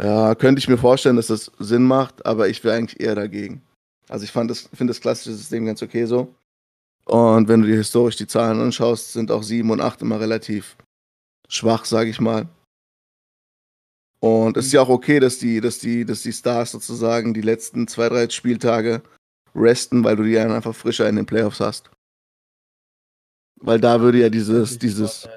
Ja, 0.00 0.34
könnte 0.34 0.58
ich 0.58 0.68
mir 0.68 0.78
vorstellen, 0.78 1.16
dass 1.16 1.28
das 1.28 1.50
Sinn 1.58 1.84
macht, 1.84 2.26
aber 2.26 2.48
ich 2.48 2.62
wäre 2.64 2.76
eigentlich 2.76 3.00
eher 3.00 3.14
dagegen. 3.14 3.62
Also 4.08 4.24
ich 4.24 4.32
fand 4.32 4.50
das, 4.50 4.68
finde 4.74 4.92
das 4.92 5.00
klassische 5.00 5.36
System 5.36 5.66
ganz 5.66 5.82
okay 5.82 6.06
so. 6.06 6.34
Und 7.04 7.48
wenn 7.48 7.62
du 7.62 7.68
dir 7.68 7.76
historisch 7.76 8.16
die 8.16 8.26
Zahlen 8.26 8.60
anschaust, 8.60 9.12
sind 9.12 9.30
auch 9.30 9.42
7 9.42 9.70
und 9.70 9.80
8 9.80 10.02
immer 10.02 10.20
relativ 10.20 10.76
schwach, 11.48 11.84
sage 11.84 12.10
ich 12.10 12.20
mal. 12.20 12.48
Und 14.20 14.56
es 14.56 14.66
ist 14.66 14.72
ja 14.72 14.82
auch 14.82 14.88
okay, 14.88 15.20
dass 15.20 15.38
die, 15.38 15.60
dass 15.60 15.78
die, 15.78 16.04
dass 16.04 16.22
die 16.22 16.32
Stars 16.32 16.72
sozusagen 16.72 17.34
die 17.34 17.40
letzten 17.40 17.86
zwei, 17.86 18.08
drei 18.08 18.28
Spieltage 18.28 19.02
resten, 19.54 20.04
weil 20.04 20.16
du 20.16 20.24
die 20.24 20.34
dann 20.34 20.52
einfach 20.52 20.74
frischer 20.74 21.08
in 21.08 21.16
den 21.16 21.26
Playoffs 21.26 21.60
hast. 21.60 21.90
Weil 23.60 23.80
da 23.80 24.00
würde 24.00 24.18
ja 24.18 24.28
dieses, 24.28 24.78
dieses, 24.78 25.28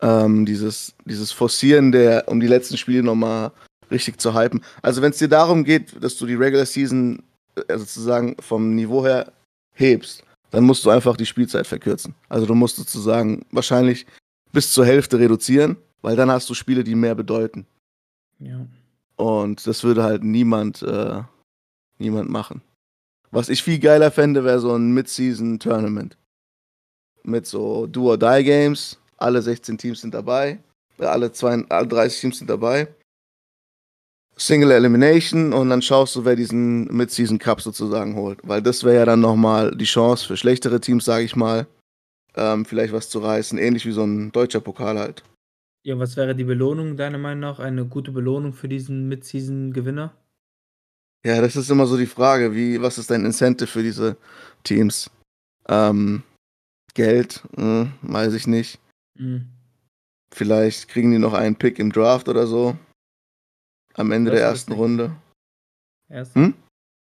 ähm, 0.00 0.44
dieses, 0.44 0.94
dieses 1.04 1.32
Forcieren 1.32 1.92
der, 1.92 2.28
um 2.28 2.40
die 2.40 2.46
letzten 2.46 2.76
Spiele 2.76 3.02
nochmal 3.02 3.52
richtig 3.90 4.20
zu 4.20 4.34
hypen. 4.34 4.62
Also 4.82 5.02
wenn 5.02 5.10
es 5.10 5.18
dir 5.18 5.28
darum 5.28 5.64
geht, 5.64 6.02
dass 6.02 6.16
du 6.16 6.26
die 6.26 6.34
Regular 6.34 6.66
Season 6.66 7.22
äh, 7.68 7.78
sozusagen 7.78 8.36
vom 8.40 8.74
Niveau 8.74 9.04
her 9.04 9.32
hebst, 9.72 10.24
dann 10.50 10.64
musst 10.64 10.84
du 10.84 10.90
einfach 10.90 11.16
die 11.16 11.26
Spielzeit 11.26 11.66
verkürzen. 11.66 12.14
Also 12.28 12.46
du 12.46 12.54
musst 12.54 12.76
sozusagen 12.76 13.44
wahrscheinlich 13.50 14.06
bis 14.54 14.72
zur 14.72 14.86
Hälfte 14.86 15.18
reduzieren, 15.18 15.76
weil 16.00 16.16
dann 16.16 16.30
hast 16.30 16.48
du 16.48 16.54
Spiele, 16.54 16.84
die 16.84 16.94
mehr 16.94 17.14
bedeuten. 17.14 17.66
Ja. 18.38 18.66
Und 19.16 19.66
das 19.66 19.84
würde 19.84 20.02
halt 20.02 20.24
niemand, 20.24 20.82
äh, 20.82 21.22
niemand 21.98 22.30
machen. 22.30 22.62
Was 23.30 23.48
ich 23.48 23.62
viel 23.62 23.78
geiler 23.78 24.10
fände, 24.10 24.44
wäre 24.44 24.60
so 24.60 24.74
ein 24.74 24.92
Mid-Season-Tournament. 24.94 26.16
Mit 27.24 27.46
so 27.46 27.86
Do-or-Die-Games. 27.86 28.98
Alle 29.16 29.42
16 29.42 29.76
Teams 29.76 30.00
sind 30.00 30.14
dabei. 30.14 30.58
Äh, 30.98 31.06
Alle, 31.06 31.32
zwei, 31.32 31.64
alle 31.68 31.88
30 31.88 32.20
Teams 32.20 32.38
sind 32.38 32.48
dabei. 32.48 32.88
Single 34.36 34.72
Elimination 34.72 35.52
und 35.52 35.70
dann 35.70 35.80
schaust 35.80 36.16
du, 36.16 36.24
wer 36.24 36.34
diesen 36.34 36.86
Mid-Season 36.86 37.38
Cup 37.38 37.60
sozusagen 37.60 38.16
holt. 38.16 38.40
Weil 38.42 38.62
das 38.62 38.82
wäre 38.82 38.96
ja 38.96 39.04
dann 39.04 39.20
nochmal 39.20 39.70
die 39.76 39.84
Chance 39.84 40.26
für 40.26 40.36
schlechtere 40.36 40.80
Teams, 40.80 41.04
sage 41.04 41.24
ich 41.24 41.36
mal, 41.36 41.66
ähm, 42.36 42.64
vielleicht 42.64 42.92
was 42.92 43.08
zu 43.08 43.18
reißen. 43.20 43.58
Ähnlich 43.58 43.86
wie 43.86 43.92
so 43.92 44.04
ein 44.04 44.32
deutscher 44.32 44.60
Pokal 44.60 44.98
halt. 44.98 45.22
Ja, 45.84 45.98
was 45.98 46.16
wäre 46.16 46.34
die 46.34 46.44
Belohnung, 46.44 46.96
deiner 46.96 47.18
Meinung 47.18 47.40
nach? 47.40 47.58
Eine 47.58 47.84
gute 47.84 48.10
Belohnung 48.10 48.52
für 48.52 48.68
diesen 48.68 49.08
Mid-Season-Gewinner? 49.08 50.14
Ja, 51.26 51.40
das 51.40 51.56
ist 51.56 51.70
immer 51.70 51.86
so 51.86 51.96
die 51.96 52.06
Frage, 52.06 52.54
wie, 52.54 52.80
was 52.80 52.98
ist 52.98 53.10
dein 53.10 53.24
Incentive 53.24 53.66
für 53.66 53.82
diese 53.82 54.16
Teams? 54.62 55.10
Ähm, 55.68 56.22
Geld, 56.94 57.42
hm, 57.56 57.92
weiß 58.02 58.34
ich 58.34 58.46
nicht. 58.46 58.78
Mhm. 59.18 59.48
Vielleicht 60.32 60.88
kriegen 60.88 61.12
die 61.12 61.18
noch 61.18 61.32
einen 61.32 61.56
Pick 61.56 61.78
im 61.78 61.92
Draft 61.92 62.28
oder 62.28 62.46
so. 62.46 62.76
Am 63.94 64.10
Ende 64.10 64.30
Das 64.30 64.40
der 64.40 64.48
ersten. 64.48 64.72
Runde. 64.72 65.16
Erst? 66.08 66.34
Hm? 66.34 66.54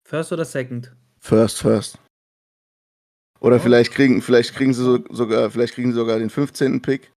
First 0.07 0.31
oder 0.31 0.45
Second? 0.45 0.95
First, 1.19 1.59
first. 1.59 1.99
Oder 3.41 3.57
Oh. 3.57 3.59
vielleicht 3.59 3.91
kriegen, 3.93 4.21
vielleicht 4.21 4.53
kriegen 4.53 4.73
sie 4.73 4.83
so, 4.83 4.99
sogar, 5.09 5.49
vielleicht 5.49 5.73
kriegen 5.75 5.91
sie 5.91 5.97
sogar 5.97 6.19
den 6.19 6.29
15. 6.29 6.81
Pick. 6.81 7.11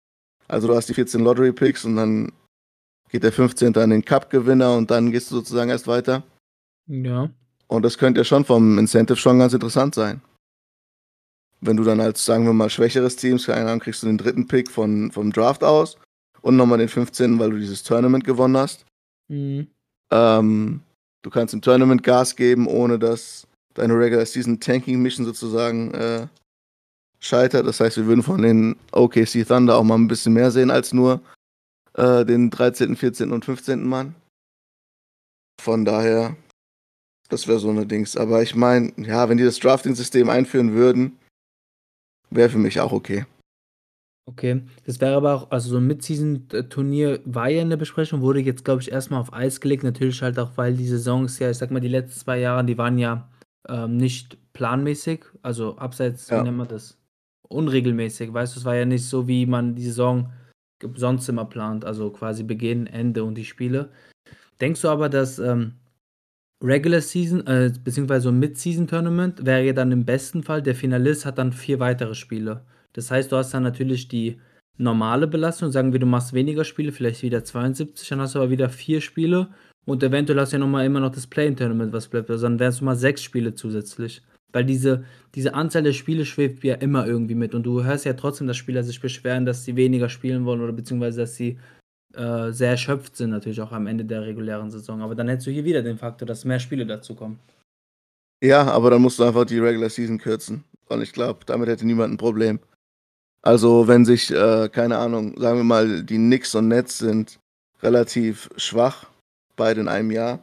Also 0.49 0.69
du 0.69 0.75
hast 0.77 0.89
die 0.89 0.95
14 0.95 1.21
Lottery 1.23 1.53
Picks 1.53 1.85
und 1.85 1.97
dann 1.97 2.33
geht 3.11 3.23
der 3.23 3.33
15. 3.33 3.77
an 3.77 3.91
den 3.91 4.05
Cup-Gewinner 4.05 4.77
und 4.77 4.91
dann 4.91 5.11
gehst 5.11 5.31
du 5.31 5.37
sozusagen 5.37 5.71
erst 5.71 5.87
weiter. 5.87 6.23
Ja. 6.87 7.31
Und 7.69 7.83
das 7.83 7.99
könnte 7.99 8.21
ja 8.21 8.25
schon 8.25 8.45
vom 8.45 8.79
Incentive 8.79 9.17
schon 9.17 9.39
ganz 9.39 9.53
interessant 9.53 9.95
sein. 9.95 10.21
Wenn 11.61 11.77
du 11.77 11.85
dann 11.85 12.01
als, 12.01 12.25
sagen 12.25 12.45
wir 12.45 12.53
mal, 12.53 12.69
schwächeres 12.71 13.17
Team, 13.17 13.39
keine 13.39 13.67
Ahnung, 13.69 13.81
kriegst 13.81 14.03
du 14.03 14.07
den 14.09 14.19
dritten 14.19 14.47
Pick 14.47 14.71
von, 14.71 15.11
vom 15.13 15.33
Draft 15.33 15.63
aus 15.63 15.97
und 16.43 16.57
nochmal 16.57 16.79
den 16.79 16.89
15., 16.89 17.39
weil 17.39 17.51
du 17.51 17.59
dieses 17.59 17.83
Tournament 17.83 18.25
gewonnen 18.25 18.57
hast. 18.57 18.85
Mhm. 19.29 19.69
Ähm, 20.11 20.81
du 21.23 21.31
kannst 21.31 21.55
im 21.55 21.63
Tournament 21.63 22.03
Gas 22.03 22.35
geben, 22.37 22.67
ohne 22.67 22.99
dass 22.99 23.47
deine 23.75 23.95
Regular 23.95 24.27
Season 24.27 24.61
Tanking 24.61 25.01
Mission 25.01 25.25
sozusagen 25.25 25.93
äh, 25.95 26.27
scheitert. 27.21 27.67
Das 27.67 27.81
heißt, 27.81 27.97
wir 27.97 28.07
würden 28.07 28.23
von 28.23 28.43
den 28.43 28.77
OKC 28.93 29.47
Thunder 29.47 29.77
auch 29.77 29.85
mal 29.85 29.95
ein 29.95 30.09
bisschen 30.09 30.33
mehr 30.33 30.51
sehen 30.51 30.71
als 30.71 30.93
nur 30.93 31.21
äh, 31.95 32.25
den 32.25 32.51
13., 32.51 32.97
14. 32.97 33.33
und 33.33 33.45
15. 33.45 33.87
Mann. 33.87 34.15
Von 35.61 35.85
daher, 35.85 36.37
das 37.29 37.47
wäre 37.47 37.59
so 37.59 37.71
eine 37.71 37.87
Dings. 37.87 38.17
Aber 38.17 38.43
ich 38.43 38.55
meine, 38.55 38.93
ja, 38.97 39.29
wenn 39.29 39.39
die 39.39 39.45
das 39.45 39.59
Drafting-System 39.59 40.29
einführen 40.29 40.75
würden, 40.75 41.19
wäre 42.31 42.51
für 42.51 42.59
mich 42.59 42.81
auch 42.81 42.93
okay. 42.93 43.27
Okay. 44.29 44.63
Das 44.87 45.01
wäre 45.01 45.17
aber 45.17 45.35
auch, 45.35 45.51
also 45.51 45.71
so 45.71 45.77
ein 45.79 45.87
Mid-Season-Turnier 45.87 47.21
war 47.25 47.49
ja 47.49 47.63
in 47.63 47.71
der 47.71 47.77
Besprechung, 47.77 48.21
wurde 48.21 48.41
jetzt, 48.41 48.65
glaube 48.65 48.81
ich, 48.81 48.91
erstmal 48.91 49.21
auf 49.21 49.33
Eis 49.33 49.61
gelegt. 49.61 49.83
Natürlich 49.83 50.23
halt 50.23 50.39
auch, 50.39 50.53
weil 50.57 50.75
die 50.75 50.87
Saisons 50.87 51.39
ja, 51.39 51.51
ich 51.51 51.59
sag 51.59 51.71
mal, 51.71 51.81
die 51.81 51.89
letzten 51.89 52.21
zwei 52.21 52.39
Jahre, 52.39 52.65
die 52.65 52.79
waren 52.79 52.99
ja 52.99 53.29
ähm, 53.69 53.97
nicht 53.97 54.39
planmäßig, 54.53 55.25
also 55.43 55.77
abseits, 55.77 56.29
Ja. 56.29 56.41
wie 56.41 56.45
nennt 56.45 56.59
man 56.59 56.69
das? 56.69 56.99
Unregelmäßig, 57.49 58.33
weißt 58.33 58.57
du, 58.57 58.61
es 58.61 58.65
war 58.65 58.77
ja 58.77 58.85
nicht 58.85 59.05
so, 59.05 59.29
wie 59.29 59.47
man 59.47 59.75
die 59.75 59.85
Saison 59.85 60.33
sonst 60.95 61.29
immer 61.29 61.45
plant, 61.45 61.85
also 61.85 62.11
quasi 62.11 62.43
Beginn, 62.43 62.87
Ende 62.87 63.25
und 63.25 63.37
die 63.37 63.45
Spiele. 63.45 63.91
Denkst 64.61 64.81
du 64.83 64.89
aber, 64.89 65.09
dass 65.09 65.39
ähm, 65.39 65.75
Regular 66.63 67.01
Season, 67.01 67.47
äh, 67.47 67.73
beziehungsweise 67.83 68.25
so 68.25 68.29
ein 68.31 68.39
Mid-Season-Tournament 68.39 69.45
wäre 69.45 69.65
ja 69.65 69.73
dann 69.73 69.93
im 69.93 70.05
besten 70.05 70.43
Fall, 70.43 70.63
der 70.63 70.75
Finalist 70.75 71.27
hat 71.27 71.39
dann 71.39 71.53
vier 71.53 71.81
weitere 71.81 72.15
Spiele. 72.15 72.65
Das 72.93 73.11
heißt, 73.11 73.33
du 73.33 73.37
hast 73.37 73.53
dann 73.53 73.63
natürlich 73.63 74.09
die 74.09 74.41
normale 74.79 75.27
Belastung, 75.27 75.71
sagen 75.71 75.93
wir, 75.93 76.01
du 76.01 76.07
machst 76.07 76.33
weniger 76.33 76.65
Spiele, 76.65 76.93
vielleicht 76.93 77.23
wieder 77.23 77.45
72, 77.45 78.09
dann 78.09 78.21
hast 78.21 78.35
du 78.35 78.39
aber 78.39 78.51
wieder 78.51 78.69
vier 78.69 79.01
Spiele 79.01 79.49
und 79.85 80.03
eventuell 80.03 80.39
hast 80.39 80.53
du 80.53 80.57
ja 80.57 80.61
nochmal 80.61 80.87
immer 80.87 81.01
noch 81.01 81.11
das 81.11 81.27
Play-In-Tournament, 81.27 81.93
was 81.93 82.09
bleibt. 82.09 82.31
Also 82.31 82.47
dann 82.47 82.59
wären 82.59 82.71
es 82.71 82.81
mal 82.81 82.97
sechs 82.97 83.23
Spiele 83.23 83.55
zusätzlich. 83.55 84.23
Weil 84.53 84.65
diese, 84.65 85.05
diese 85.35 85.55
Anzahl 85.55 85.83
der 85.83 85.95
Spiele 85.95 86.25
schwebt 86.25 86.63
ja 86.63 86.75
immer 86.75 87.07
irgendwie 87.07 87.35
mit 87.35 87.55
und 87.55 87.63
du 87.63 87.83
hörst 87.83 88.05
ja 88.05 88.13
trotzdem, 88.13 88.47
dass 88.47 88.59
Spieler 88.59 88.85
sich 88.85 89.01
beschweren, 89.01 89.47
dass 89.47 89.65
sie 89.65 89.77
weniger 89.77 90.09
spielen 90.09 90.45
wollen 90.45 90.61
oder 90.61 90.73
beziehungsweise, 90.73 91.23
dass 91.23 91.37
sie 91.37 91.59
äh, 92.15 92.53
sehr 92.53 92.71
erschöpft 92.71 93.17
sind, 93.17 93.31
natürlich 93.31 93.63
auch 93.63 93.73
am 93.73 93.87
Ende 93.87 94.05
der 94.05 94.23
regulären 94.23 94.71
Saison. 94.71 95.01
Aber 95.01 95.15
dann 95.15 95.29
hättest 95.29 95.47
du 95.47 95.51
hier 95.51 95.65
wieder 95.65 95.83
den 95.83 95.97
Faktor, 95.97 96.27
dass 96.27 96.45
mehr 96.45 96.61
Spiele 96.61 96.85
dazu 96.85 97.15
kommen. 97.15 97.39
Ja, 98.43 98.65
aber 98.65 98.91
dann 98.91 99.01
musst 99.01 99.19
du 99.19 99.25
einfach 99.25 99.47
die 99.47 99.59
Regular 99.59 99.89
Season 99.89 100.19
kürzen. 100.19 100.65
Und 100.89 101.01
ich 101.01 101.13
glaube, 101.13 101.41
damit 101.47 101.69
hätte 101.69 101.87
niemand 101.87 102.13
ein 102.13 102.19
Problem. 102.19 102.61
Also, 103.41 103.89
wenn 103.89 104.05
sich, 104.05 104.31
äh, 104.31 104.69
keine 104.69 104.99
Ahnung, 104.99 105.35
sagen 105.41 105.59
wir 105.59 105.65
mal, 105.65 106.03
die 106.03 106.17
Knicks 106.17 106.55
und 106.55 106.69
Nets 106.69 106.99
sind 106.99 107.41
relativ 107.83 108.51
schwach, 108.57 109.07
beide 109.57 109.81
in 109.81 109.89
einem 109.89 110.11
Jahr, 110.11 110.41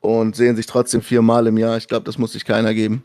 und 0.00 0.36
sehen 0.36 0.56
sich 0.56 0.66
trotzdem 0.66 1.02
viermal 1.02 1.46
im 1.46 1.58
Jahr, 1.58 1.76
ich 1.76 1.88
glaube, 1.88 2.04
das 2.04 2.18
muss 2.18 2.32
sich 2.32 2.44
keiner 2.44 2.74
geben. 2.74 3.02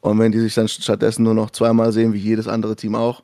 Und 0.00 0.18
wenn 0.18 0.32
die 0.32 0.38
sich 0.38 0.54
dann 0.54 0.68
stattdessen 0.68 1.24
nur 1.24 1.34
noch 1.34 1.50
zweimal 1.50 1.92
sehen, 1.92 2.12
wie 2.12 2.18
jedes 2.18 2.46
andere 2.46 2.76
Team 2.76 2.94
auch, 2.94 3.22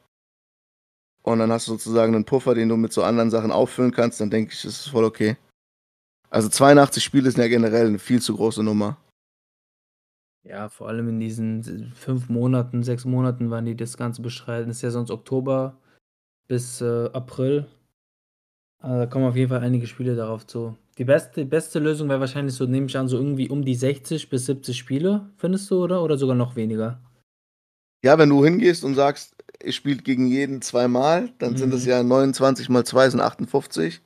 und 1.22 1.38
dann 1.38 1.52
hast 1.52 1.68
du 1.68 1.72
sozusagen 1.72 2.14
einen 2.14 2.24
Puffer, 2.24 2.54
den 2.54 2.68
du 2.68 2.76
mit 2.76 2.92
so 2.92 3.04
anderen 3.04 3.30
Sachen 3.30 3.52
auffüllen 3.52 3.92
kannst, 3.92 4.20
dann 4.20 4.30
denke 4.30 4.52
ich, 4.52 4.64
ist 4.64 4.80
es 4.80 4.88
voll 4.88 5.04
okay. 5.04 5.36
Also 6.30 6.48
82 6.48 7.02
Spiele 7.02 7.30
sind 7.30 7.40
ja 7.40 7.48
generell 7.48 7.86
eine 7.86 7.98
viel 8.00 8.20
zu 8.20 8.34
große 8.34 8.62
Nummer. 8.62 8.96
Ja, 10.42 10.68
vor 10.68 10.88
allem 10.88 11.08
in 11.08 11.20
diesen 11.20 11.92
fünf 11.94 12.28
Monaten, 12.28 12.82
sechs 12.82 13.04
Monaten, 13.04 13.50
wann 13.50 13.66
die 13.66 13.76
das 13.76 13.96
Ganze 13.96 14.22
bestreiten. 14.22 14.68
Das 14.68 14.78
ist 14.78 14.82
ja 14.82 14.90
sonst 14.90 15.12
Oktober 15.12 15.78
bis 16.48 16.80
äh, 16.80 17.08
April. 17.12 17.68
Also 18.82 18.98
da 18.98 19.06
kommen 19.06 19.24
auf 19.26 19.36
jeden 19.36 19.48
Fall 19.48 19.60
einige 19.60 19.86
Spiele 19.86 20.16
darauf 20.16 20.44
zu. 20.46 20.76
Die 20.98 21.04
beste, 21.04 21.44
beste 21.44 21.78
Lösung 21.78 22.08
wäre 22.08 22.18
wahrscheinlich 22.20 22.54
so, 22.54 22.66
nehme 22.66 22.86
ich 22.86 22.98
an, 22.98 23.06
so 23.08 23.16
irgendwie 23.16 23.48
um 23.48 23.64
die 23.64 23.76
60 23.76 24.28
bis 24.28 24.46
70 24.46 24.76
Spiele, 24.76 25.30
findest 25.36 25.70
du, 25.70 25.84
oder? 25.84 26.02
Oder 26.02 26.18
sogar 26.18 26.34
noch 26.34 26.56
weniger? 26.56 27.00
Ja, 28.04 28.18
wenn 28.18 28.28
du 28.28 28.44
hingehst 28.44 28.82
und 28.84 28.96
sagst, 28.96 29.36
ihr 29.64 29.72
spielt 29.72 30.04
gegen 30.04 30.26
jeden 30.26 30.60
zweimal, 30.60 31.30
dann 31.38 31.52
Mhm. 31.52 31.58
sind 31.58 31.72
es 31.74 31.86
ja 31.86 32.02
29 32.02 32.68
mal 32.68 32.84
2 32.84 33.08
sind 33.08 33.20
58. 33.20 34.00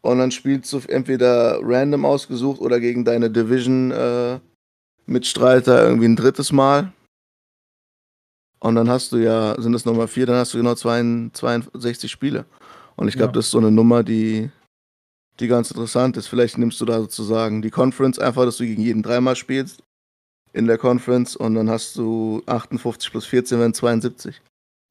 Und 0.00 0.18
dann 0.18 0.30
spielst 0.30 0.72
du 0.72 0.80
entweder 0.88 1.58
random 1.62 2.06
ausgesucht 2.06 2.62
oder 2.62 2.80
gegen 2.80 3.04
deine 3.04 3.30
Division-Mitstreiter 3.30 5.82
irgendwie 5.86 6.08
ein 6.08 6.16
drittes 6.16 6.52
Mal. 6.52 6.90
Und 8.60 8.76
dann 8.76 8.88
hast 8.88 9.12
du 9.12 9.18
ja, 9.18 9.60
sind 9.60 9.74
es 9.74 9.84
nochmal 9.84 10.08
vier, 10.08 10.24
dann 10.24 10.36
hast 10.36 10.54
du 10.54 10.58
genau 10.58 10.74
62 10.74 11.34
62 11.34 12.10
Spiele. 12.10 12.46
Und 13.00 13.08
ich 13.08 13.14
glaube, 13.14 13.30
Ja. 13.30 13.32
das 13.32 13.46
ist 13.46 13.52
so 13.52 13.58
eine 13.58 13.70
Nummer, 13.70 14.02
die, 14.04 14.50
die 15.40 15.48
ganz 15.48 15.70
interessant 15.70 16.18
ist. 16.18 16.26
Vielleicht 16.26 16.58
nimmst 16.58 16.78
du 16.82 16.84
da 16.84 17.00
sozusagen 17.00 17.62
die 17.62 17.70
Conference 17.70 18.18
einfach, 18.18 18.44
dass 18.44 18.58
du 18.58 18.66
gegen 18.66 18.82
jeden 18.82 19.02
dreimal 19.02 19.36
spielst 19.36 19.82
in 20.52 20.66
der 20.66 20.76
Conference 20.76 21.34
und 21.34 21.54
dann 21.54 21.70
hast 21.70 21.96
du 21.96 22.42
58 22.44 23.10
plus 23.10 23.24
14 23.24 23.58
wären 23.58 23.72
72. 23.72 24.42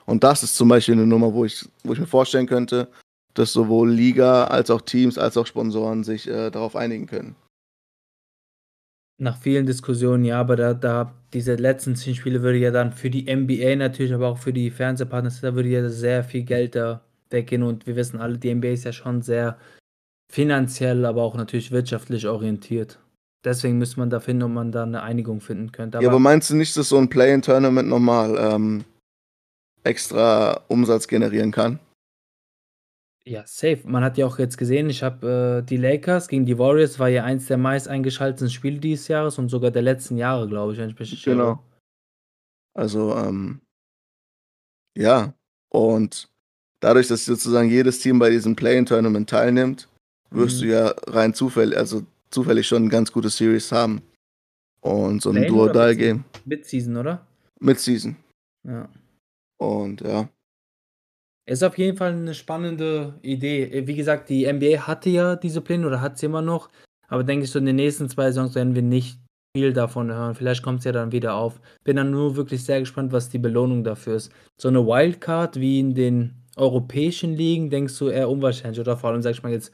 Und 0.07 0.23
das 0.23 0.41
ist 0.41 0.55
zum 0.55 0.69
Beispiel 0.69 0.95
eine 0.95 1.05
Nummer, 1.05 1.35
wo 1.35 1.45
ich, 1.45 1.69
wo 1.83 1.93
ich 1.93 1.99
mir 1.99 2.07
vorstellen 2.07 2.47
könnte, 2.47 2.87
dass 3.35 3.53
sowohl 3.53 3.91
Liga 3.91 4.45
als 4.45 4.71
auch 4.71 4.81
Teams 4.81 5.19
als 5.19 5.37
auch 5.37 5.45
Sponsoren 5.45 6.03
sich 6.03 6.27
äh, 6.27 6.49
darauf 6.49 6.75
einigen 6.75 7.05
können. 7.05 7.35
Nach 9.21 9.37
vielen 9.37 9.67
Diskussionen, 9.67 10.25
ja, 10.25 10.39
aber 10.39 10.55
da, 10.55 10.73
da 10.73 11.13
diese 11.33 11.55
letzten 11.55 11.95
zehn 11.95 12.15
Spiele 12.15 12.41
würde 12.41 12.57
ja 12.57 12.71
dann 12.71 12.91
für 12.91 13.11
die 13.11 13.31
NBA 13.31 13.75
natürlich, 13.75 14.13
aber 14.13 14.29
auch 14.29 14.39
für 14.39 14.53
die 14.53 14.71
Fernsehpartner, 14.71 15.31
da 15.41 15.53
würde 15.53 15.69
ja 15.69 15.87
sehr 15.89 16.23
viel 16.23 16.43
Geld 16.43 16.73
da 16.73 17.01
weggehen 17.31 17.63
und 17.63 17.87
wir 17.87 17.95
wissen 17.95 18.19
alle, 18.19 18.37
die 18.37 18.53
NBA 18.53 18.69
ist 18.69 18.85
ja 18.85 18.93
schon 18.93 19.21
sehr 19.21 19.57
finanziell, 20.31 21.05
aber 21.05 21.23
auch 21.23 21.35
natürlich 21.35 21.71
wirtschaftlich 21.71 22.27
orientiert. 22.27 22.99
Deswegen 23.45 23.77
müsste 23.77 23.99
man 23.99 24.09
da 24.09 24.19
finden, 24.19 24.43
ob 24.43 24.51
man 24.51 24.71
da 24.71 24.83
eine 24.83 25.01
Einigung 25.01 25.39
finden 25.39 25.71
könnte. 25.71 25.97
Aber, 25.97 26.03
ja, 26.03 26.09
aber 26.09 26.19
meinst 26.19 26.49
du 26.49 26.55
nicht, 26.55 26.75
dass 26.75 26.89
so 26.89 26.97
ein 26.97 27.09
Play-in-Tournament 27.09 27.87
nochmal 27.87 28.37
ähm, 28.37 28.83
extra 29.83 30.61
Umsatz 30.67 31.07
generieren 31.07 31.51
kann? 31.51 31.79
ja, 33.29 33.43
safe. 33.45 33.81
Man 33.85 34.03
hat 34.03 34.17
ja 34.17 34.25
auch 34.25 34.39
jetzt 34.39 34.57
gesehen, 34.57 34.89
ich 34.89 35.03
habe 35.03 35.61
äh, 35.61 35.65
die 35.65 35.77
Lakers 35.77 36.27
gegen 36.27 36.45
die 36.45 36.57
Warriors, 36.57 36.99
war 36.99 37.09
ja 37.09 37.23
eins 37.23 37.47
der 37.47 37.57
meist 37.57 37.87
eingeschalteten 37.87 38.49
Spiele 38.49 38.79
dieses 38.79 39.07
Jahres 39.07 39.37
und 39.37 39.49
sogar 39.49 39.71
der 39.71 39.83
letzten 39.83 40.17
Jahre, 40.17 40.47
glaube 40.47 40.73
ich, 40.73 40.79
wenn 40.79 40.89
ich 40.89 40.99
mich. 40.99 41.23
Genau. 41.23 41.63
Also, 42.73 43.15
ähm, 43.15 43.61
ja. 44.97 45.33
Und 45.69 46.29
dadurch, 46.79 47.07
dass 47.07 47.25
sozusagen 47.25 47.69
jedes 47.69 47.99
Team 47.99 48.19
bei 48.19 48.29
diesem 48.29 48.55
Play-in-Tournament 48.55 49.29
teilnimmt, 49.29 49.87
wirst 50.31 50.57
Mhm. 50.57 50.61
du 50.61 50.67
ja 50.67 50.87
rein 51.07 51.33
zufällig, 51.33 51.77
also 51.77 52.03
zufällig 52.29 52.67
schon 52.67 52.83
ein 52.83 52.89
ganz 52.89 53.11
gutes 53.11 53.37
Series 53.37 53.71
haben. 53.71 54.01
Und 54.81 55.21
so 55.21 55.31
ein 55.31 55.47
Duo-Die-Game. 55.47 56.23
Mid-Season, 56.45 56.95
oder? 56.97 57.25
Mid-Season. 57.59 58.15
Ja. 58.65 58.87
Und 59.57 60.01
ja. 60.01 60.29
Ist 61.45 61.63
auf 61.63 61.77
jeden 61.77 61.97
Fall 61.97 62.13
eine 62.13 62.33
spannende 62.33 63.15
Idee. 63.23 63.83
Wie 63.87 63.95
gesagt, 63.95 64.29
die 64.29 64.45
NBA 64.45 64.85
hatte 64.87 65.09
ja 65.09 65.35
diese 65.35 65.61
Pläne 65.61 65.87
oder 65.87 65.99
hat 65.99 66.17
sie 66.17 66.27
immer 66.27 66.41
noch. 66.43 66.69
Aber 67.07 67.23
denke 67.23 67.45
ich, 67.45 67.51
so 67.51 67.59
in 67.59 67.65
den 67.65 67.75
nächsten 67.75 68.07
zwei 68.07 68.25
Saisons 68.31 68.53
werden 68.55 68.75
wir 68.75 68.83
nicht 68.83 69.19
viel 69.57 69.73
davon 69.73 70.11
hören. 70.13 70.35
Vielleicht 70.35 70.61
kommt 70.61 70.79
es 70.79 70.85
ja 70.85 70.91
dann 70.91 71.11
wieder 71.11 71.33
auf. 71.33 71.59
Bin 71.83 71.95
dann 71.97 72.11
nur 72.11 72.35
wirklich 72.35 72.63
sehr 72.63 72.79
gespannt, 72.79 73.11
was 73.11 73.29
die 73.29 73.39
Belohnung 73.39 73.83
dafür 73.83 74.15
ist. 74.15 74.31
So 74.61 74.67
eine 74.67 74.85
Wildcard 74.85 75.59
wie 75.59 75.79
in 75.79 75.95
den 75.95 76.35
europäischen 76.59 77.33
Ligen 77.35 77.69
denkst 77.69 77.97
du 77.97 78.09
eher 78.09 78.29
unwahrscheinlich. 78.29 78.79
Oder 78.79 78.97
vor 78.97 79.09
allem, 79.09 79.21
sag 79.21 79.31
ich 79.31 79.43
mal 79.43 79.51
jetzt, 79.51 79.71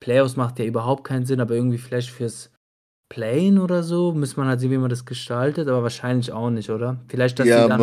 Playoffs 0.00 0.36
macht 0.36 0.58
ja 0.58 0.64
überhaupt 0.64 1.04
keinen 1.04 1.26
Sinn, 1.26 1.40
aber 1.40 1.54
irgendwie 1.54 1.78
vielleicht 1.78 2.10
fürs 2.10 2.50
Playen 3.08 3.58
oder 3.58 3.82
so, 3.82 4.12
muss 4.12 4.36
man 4.36 4.48
halt 4.48 4.60
sehen, 4.60 4.70
wie 4.70 4.78
man 4.78 4.90
das 4.90 5.04
gestaltet, 5.04 5.68
aber 5.68 5.82
wahrscheinlich 5.82 6.32
auch 6.32 6.50
nicht, 6.50 6.70
oder? 6.70 7.00
Vielleicht, 7.08 7.38
dass 7.38 7.46
ja, 7.46 7.62
die 7.62 7.68
dann 7.68 7.80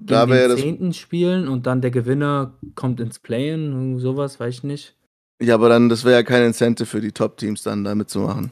da 0.00 0.26
den 0.26 0.28
das. 0.28 0.60
Zehnten 0.60 0.92
spielen 0.92 1.46
und 1.46 1.66
dann 1.66 1.82
der 1.82 1.90
Gewinner 1.90 2.54
kommt 2.74 2.98
ins 3.00 3.18
Playen, 3.18 3.98
sowas, 4.00 4.40
weiß 4.40 4.54
ich 4.54 4.64
nicht. 4.64 4.96
Ja, 5.40 5.54
aber 5.54 5.68
dann, 5.68 5.88
das 5.88 6.04
wäre 6.04 6.16
ja 6.16 6.22
kein 6.22 6.42
Incentive 6.42 6.86
für 6.86 7.00
die 7.00 7.12
Top-Teams 7.12 7.62
dann 7.62 7.84
da 7.84 7.94
mitzumachen. 7.94 8.50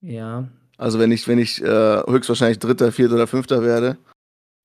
Ja, 0.00 0.48
Also 0.78 0.98
wenn 0.98 1.12
ich, 1.12 1.28
wenn 1.28 1.38
ich 1.38 1.62
äh, 1.62 2.02
höchstwahrscheinlich 2.08 2.58
Dritter, 2.58 2.90
Vierter 2.90 3.14
oder 3.14 3.26
Fünfter 3.26 3.62
werde, 3.62 3.98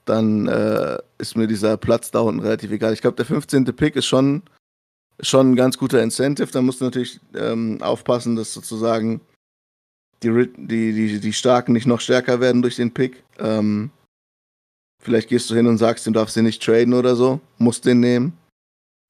dann 0.10 0.48
äh, 0.48 0.98
ist 1.18 1.36
mir 1.36 1.48
dieser 1.48 1.78
Platz 1.78 2.12
da 2.12 2.20
unten 2.20 2.42
relativ 2.42 2.72
egal. 2.72 2.94
Ich 2.94 3.02
glaube, 3.02 3.18
der 3.18 3.26
15. 3.26 3.66
Pick 3.66 3.96
ist 3.96 4.06
schon, 4.06 4.44
schon 5.20 5.52
ein 5.52 5.56
ganz 5.56 5.78
guter 5.78 6.02
Incentive. 6.02 6.52
Da 6.52 6.62
musst 6.62 6.82
du 6.82 6.86
natürlich 6.86 7.20
ähm, 7.36 7.82
aufpassen, 7.82 8.36
dass 8.36 8.54
sozusagen 8.54 9.22
die, 10.24 10.50
die, 10.58 10.94
die, 10.94 11.20
die 11.20 11.34
Starken 11.34 11.74
nicht 11.74 11.86
noch 11.86 12.02
stärker 12.02 12.40
werden 12.40 12.62
durch 12.62 12.76
den 12.76 12.94
Pick. 12.94 13.24
Ähm, 13.38 13.92
vielleicht 15.02 15.30
gehst 15.30 15.50
du 15.50 15.56
hin 15.56 15.68
und 15.68 15.78
sagst, 15.78 16.08
du 16.08 16.12
darfst 16.12 16.36
den 16.36 16.46
nicht 16.46 16.64
traden 16.64 16.94
oder 16.94 17.16
so, 17.16 17.40
musst 17.58 17.86
den 17.86 18.00
nehmen. 18.00 18.38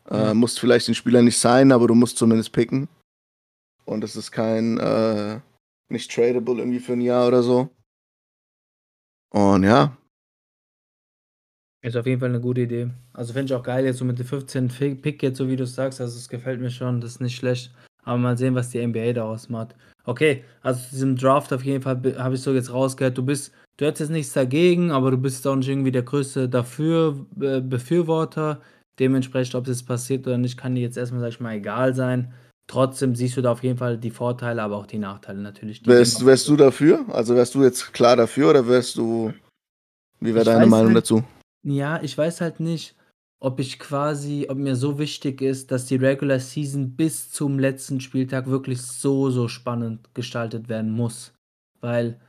Äh. 0.09 0.33
Musst 0.33 0.59
vielleicht 0.59 0.87
den 0.87 0.95
Spieler 0.95 1.21
nicht 1.21 1.37
signen, 1.37 1.71
aber 1.71 1.87
du 1.87 1.95
musst 1.95 2.17
zumindest 2.17 2.51
picken. 2.51 2.87
Und 3.85 4.03
es 4.03 4.15
ist 4.15 4.31
kein, 4.31 4.77
äh, 4.77 5.39
nicht 5.89 6.11
tradable 6.11 6.59
irgendwie 6.59 6.79
für 6.79 6.93
ein 6.93 7.01
Jahr 7.01 7.27
oder 7.27 7.43
so. 7.43 7.69
Und 9.29 9.63
ja, 9.63 9.95
ist 11.81 11.95
auf 11.95 12.05
jeden 12.05 12.19
Fall 12.19 12.29
eine 12.29 12.39
gute 12.41 12.61
Idee. 12.61 12.89
Also 13.13 13.33
finde 13.33 13.53
ich 13.53 13.59
auch 13.59 13.63
geil, 13.63 13.85
jetzt 13.85 13.97
so 13.99 14.05
mit 14.05 14.17
dem 14.19 14.25
15. 14.25 14.69
Fi- 14.69 14.95
Pick 14.95 15.21
jetzt, 15.23 15.37
so 15.37 15.47
wie 15.47 15.55
du 15.55 15.63
es 15.63 15.75
sagst, 15.75 16.01
also 16.01 16.17
es 16.17 16.27
gefällt 16.29 16.59
mir 16.59 16.69
schon, 16.71 16.99
das 17.01 17.11
ist 17.11 17.21
nicht 17.21 17.35
schlecht. 17.35 17.71
Aber 18.03 18.17
mal 18.17 18.37
sehen, 18.37 18.55
was 18.55 18.69
die 18.69 18.85
NBA 18.85 19.13
daraus 19.13 19.49
macht. 19.49 19.75
Okay, 20.05 20.43
also 20.61 20.81
zu 20.81 20.89
diesem 20.91 21.15
Draft 21.17 21.51
auf 21.51 21.63
jeden 21.63 21.81
Fall 21.83 21.97
be- 21.97 22.17
habe 22.17 22.35
ich 22.35 22.41
so 22.41 22.53
jetzt 22.53 22.71
rausgehört, 22.71 23.17
du 23.17 23.23
bist, 23.23 23.51
du 23.77 23.85
hättest 23.85 24.01
jetzt 24.01 24.09
nichts 24.11 24.33
dagegen, 24.33 24.91
aber 24.91 25.11
du 25.11 25.17
bist 25.17 25.45
auch 25.45 25.55
nicht 25.55 25.67
irgendwie 25.67 25.91
der 25.91 26.03
größte 26.03 26.47
dafür 26.47 27.25
äh, 27.41 27.59
Befürworter. 27.61 28.61
Dementsprechend, 28.99 29.55
ob 29.55 29.65
das 29.65 29.83
passiert 29.83 30.25
oder 30.25 30.37
nicht, 30.37 30.57
kann 30.57 30.73
dir 30.75 30.81
jetzt 30.81 30.97
erstmal, 30.97 31.21
sag 31.21 31.29
ich 31.29 31.39
mal, 31.39 31.55
egal 31.55 31.93
sein. 31.93 32.33
Trotzdem 32.67 33.13
siehst 33.15 33.37
du 33.37 33.41
da 33.41 33.51
auf 33.51 33.63
jeden 33.63 33.77
Fall 33.77 33.97
die 33.97 34.09
Vorteile, 34.09 34.61
aber 34.63 34.77
auch 34.77 34.87
die 34.87 34.97
Nachteile 34.97 35.39
natürlich. 35.39 35.83
Die 35.83 35.89
wärst, 35.89 36.25
wärst 36.25 36.47
du 36.47 36.55
dafür? 36.55 37.05
Also 37.09 37.35
wärst 37.35 37.55
du 37.55 37.63
jetzt 37.63 37.93
klar 37.93 38.15
dafür 38.15 38.49
oder 38.49 38.67
wärst 38.67 38.97
du. 38.97 39.33
Wie 40.19 40.33
wäre 40.33 40.45
deine 40.45 40.65
Meinung 40.65 40.87
halt- 40.87 40.97
dazu? 40.97 41.23
Ja, 41.67 42.01
ich 42.01 42.17
weiß 42.17 42.39
halt 42.39 42.61
nicht, 42.61 42.95
ob 43.41 43.59
ich 43.59 43.77
quasi, 43.77 44.47
ob 44.49 44.57
mir 44.57 44.77
so 44.77 44.97
wichtig 44.99 45.41
ist, 45.41 45.69
dass 45.69 45.85
die 45.85 45.97
Regular 45.97 46.39
Season 46.39 46.95
bis 46.95 47.29
zum 47.29 47.59
letzten 47.59 47.99
Spieltag 47.99 48.47
wirklich 48.47 48.81
so, 48.81 49.29
so 49.31 49.49
spannend 49.49 50.13
gestaltet 50.13 50.69
werden 50.69 50.91
muss. 50.91 51.33
Weil 51.81 52.21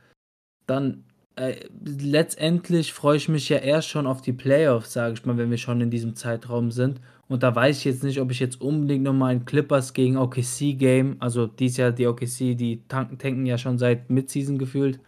dann 0.67 1.05
äh, 1.37 1.55
letztendlich 1.85 2.91
freue 2.91 3.15
ich 3.15 3.29
mich 3.29 3.47
ja 3.47 3.59
erst 3.59 3.87
schon 3.87 4.07
auf 4.07 4.21
die 4.21 4.33
Playoffs, 4.33 4.91
sage 4.91 5.13
ich 5.13 5.25
mal, 5.25 5.37
wenn 5.37 5.51
wir 5.51 5.57
schon 5.57 5.79
in 5.79 5.89
diesem 5.89 6.15
Zeitraum 6.15 6.69
sind. 6.69 6.99
Und 7.29 7.41
da 7.41 7.55
weiß 7.55 7.77
ich 7.77 7.85
jetzt 7.85 8.03
nicht, 8.03 8.19
ob 8.19 8.31
ich 8.31 8.41
jetzt 8.41 8.59
unbedingt 8.59 9.05
nochmal 9.05 9.31
ein 9.31 9.45
Clippers 9.45 9.93
gegen 9.93 10.17
OKC 10.17 10.77
Game, 10.77 11.15
also 11.21 11.47
dies 11.47 11.77
Jahr 11.77 11.93
die 11.93 12.07
OKC, 12.07 12.57
die 12.57 12.83
tanken, 12.89 13.17
tanken 13.17 13.45
ja 13.45 13.57
schon 13.57 13.77
seit 13.77 14.09
Midseason 14.09 14.57
gefühlt, 14.57 14.99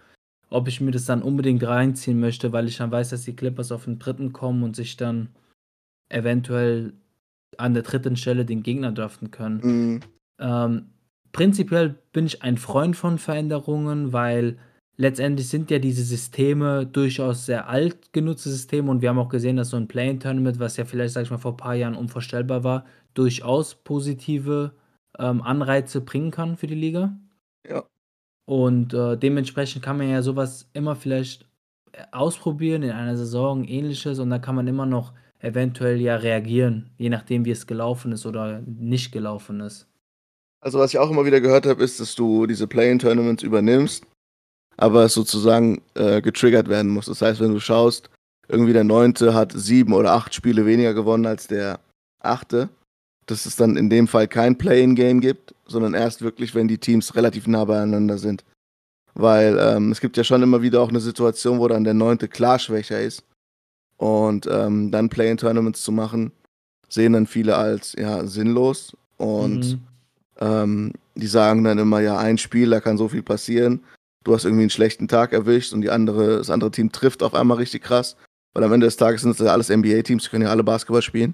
ob 0.52 0.68
ich 0.68 0.82
mir 0.82 0.92
das 0.92 1.06
dann 1.06 1.24
unbedingt 1.24 1.64
reinziehen 1.64 2.20
möchte, 2.20 2.52
weil 2.52 2.68
ich 2.68 2.78
dann 2.78 2.92
weiß, 2.92 3.10
dass 3.10 3.24
die 3.24 3.36
Clippers 3.36 3.72
auf 3.72 3.86
den 3.86 4.00
dritten 4.00 4.34
kommen 4.34 4.64
und 4.64 4.76
sich 4.76 4.98
dann 4.98 5.30
eventuell 6.10 6.94
an 7.58 7.74
der 7.74 7.84
dritten 7.84 8.18
Stelle 8.18 8.46
den 8.46 8.62
Gegner 8.62 8.92
draften 8.92 9.32
können. 9.32 9.62
Mhm. 9.64 10.00
Ähm, 10.40 10.86
prinzipiell 11.32 11.96
bin 12.12 12.26
ich 12.26 12.44
ein 12.44 12.58
Freund 12.58 12.98
von 12.98 13.18
Veränderungen, 13.18 14.12
weil 14.12 14.58
letztendlich 14.98 15.48
sind 15.48 15.72
ja 15.72 15.80
diese 15.80 16.04
Systeme 16.04 16.86
durchaus 16.86 17.46
sehr 17.46 17.70
alt 17.70 18.12
genutzte 18.12 18.50
Systeme 18.50 18.92
und 18.92 19.02
wir 19.02 19.10
haben 19.10 19.20
auch 19.20 19.30
gesehen, 19.30 19.56
dass 19.56 19.70
so 19.70 19.78
ein 19.78 19.88
Play-in-Tournament, 19.88 20.60
was 20.60 20.76
ja 20.76 20.84
vielleicht, 20.84 21.14
sag 21.14 21.24
ich 21.24 21.32
mal, 21.32 21.38
vor 21.38 21.54
ein 21.54 21.58
paar 21.58 21.76
Jahren 21.76 21.96
unvorstellbar 21.96 22.66
war, 22.66 22.86
durchaus 23.14 23.76
positive 23.76 24.74
ähm, 25.18 25.42
Anreize 25.42 26.02
bringen 26.02 26.32
kann 26.32 26.58
für 26.58 26.68
die 26.68 26.76
Liga. 26.76 27.18
Ja. 27.68 27.86
Und 28.46 28.94
äh, 28.94 29.18
dementsprechend 29.18 29.84
kann 29.84 29.98
man 29.98 30.10
ja 30.10 30.22
sowas 30.22 30.70
immer 30.74 30.96
vielleicht 30.96 31.46
ausprobieren 32.12 32.84
in 32.84 32.92
einer 32.92 33.18
Saison, 33.18 33.64
ähnliches, 33.66 34.20
und 34.20 34.30
dann 34.30 34.42
kann 34.42 34.56
man 34.56 34.68
immer 34.68 34.86
noch 34.86 35.14
eventuell 35.40 36.00
ja 36.00 36.16
reagieren, 36.16 36.92
je 36.98 37.10
nachdem, 37.10 37.46
wie 37.46 37.52
es 37.52 37.68
gelaufen 37.68 38.12
ist 38.12 38.26
oder 38.26 38.62
nicht 38.66 39.12
gelaufen 39.12 39.60
ist. 39.60 39.88
Also 40.62 40.78
was 40.78 40.94
ich 40.94 41.00
auch 41.00 41.10
immer 41.10 41.26
wieder 41.26 41.42
gehört 41.42 41.66
habe, 41.66 41.84
ist, 41.84 42.00
dass 42.00 42.14
du 42.14 42.46
diese 42.46 42.68
Play-in-Tournaments 42.68 43.42
übernimmst, 43.42 44.06
aber 44.78 45.06
es 45.06 45.14
sozusagen 45.14 45.82
äh, 45.96 46.22
getriggert 46.22 46.70
werden 46.70 46.92
muss. 46.92 47.08
Das 47.08 47.22
heißt, 47.22 47.40
wenn 47.40 47.54
du 47.54 47.60
schaust, 47.60 48.10
irgendwie 48.48 48.74
der 48.74 48.84
Neunte 48.84 49.34
hat 49.34 49.54
sieben 49.54 49.94
oder 49.94 50.14
acht 50.14 50.36
Spiele 50.36 50.66
weniger 50.66 50.94
gewonnen 50.94 51.26
als 51.26 51.48
der 51.48 51.80
Achte, 52.20 52.70
dass 53.26 53.46
es 53.46 53.56
dann 53.56 53.76
in 53.78 53.90
dem 53.90 54.08
Fall 54.08 54.28
kein 54.28 54.58
Play-in-Game 54.58 55.22
gibt, 55.22 55.56
sondern 55.72 55.94
erst 55.94 56.22
wirklich, 56.22 56.54
wenn 56.56 56.68
die 56.68 56.78
Teams 56.78 57.16
relativ 57.16 57.48
nah 57.48 57.66
beieinander 57.66 58.18
sind. 58.18 58.44
Weil 59.14 59.58
ähm, 59.60 59.92
es 59.92 60.00
gibt 60.00 60.16
ja 60.18 60.24
schon 60.24 60.42
immer 60.44 60.62
wieder 60.62 60.82
auch 60.82 60.90
eine 60.90 61.00
Situation, 61.00 61.60
wo 61.60 61.68
dann 61.68 61.84
der 61.84 61.94
Neunte 61.94 62.28
klar 62.28 62.60
schwächer 62.60 63.02
ist. 63.02 63.24
Und 63.98 64.48
ähm, 64.50 64.90
dann 64.92 65.10
Play-in-Tournaments 65.10 65.82
zu 65.84 65.92
machen, 65.92 66.32
sehen 66.90 67.14
dann 67.14 67.28
viele 67.28 67.56
als 67.56 67.94
ja, 67.98 68.26
sinnlos. 68.26 68.96
Und 69.18 69.74
Mhm. 69.74 69.80
ähm, 70.40 70.94
die 71.16 71.28
sagen 71.28 71.64
dann 71.64 71.78
immer, 71.78 72.00
ja, 72.00 72.18
ein 72.18 72.38
Spiel, 72.38 72.70
da 72.70 72.80
kann 72.80 72.98
so 72.98 73.08
viel 73.10 73.22
passieren. 73.22 73.82
Du 74.24 74.34
hast 74.34 74.46
irgendwie 74.46 74.64
einen 74.64 74.70
schlechten 74.70 75.08
Tag 75.08 75.34
erwischt 75.34 75.74
und 75.74 75.82
die 75.82 75.90
andere, 75.90 76.38
das 76.38 76.50
andere 76.50 76.72
Team 76.72 76.92
trifft 76.92 77.22
auf 77.22 77.34
einmal 77.36 77.58
richtig 77.58 77.84
krass. 77.84 78.16
Weil 78.54 78.64
am 78.64 78.74
Ende 78.74 78.86
des 78.86 78.98
Tages 78.98 79.22
sind 79.22 79.32
es 79.32 79.40
ja 79.40 79.48
alles 79.48 79.70
NBA-Teams, 79.70 80.24
die 80.24 80.30
können 80.30 80.44
ja 80.44 80.50
alle 80.50 80.64
Basketball 80.64 81.02
spielen. 81.02 81.34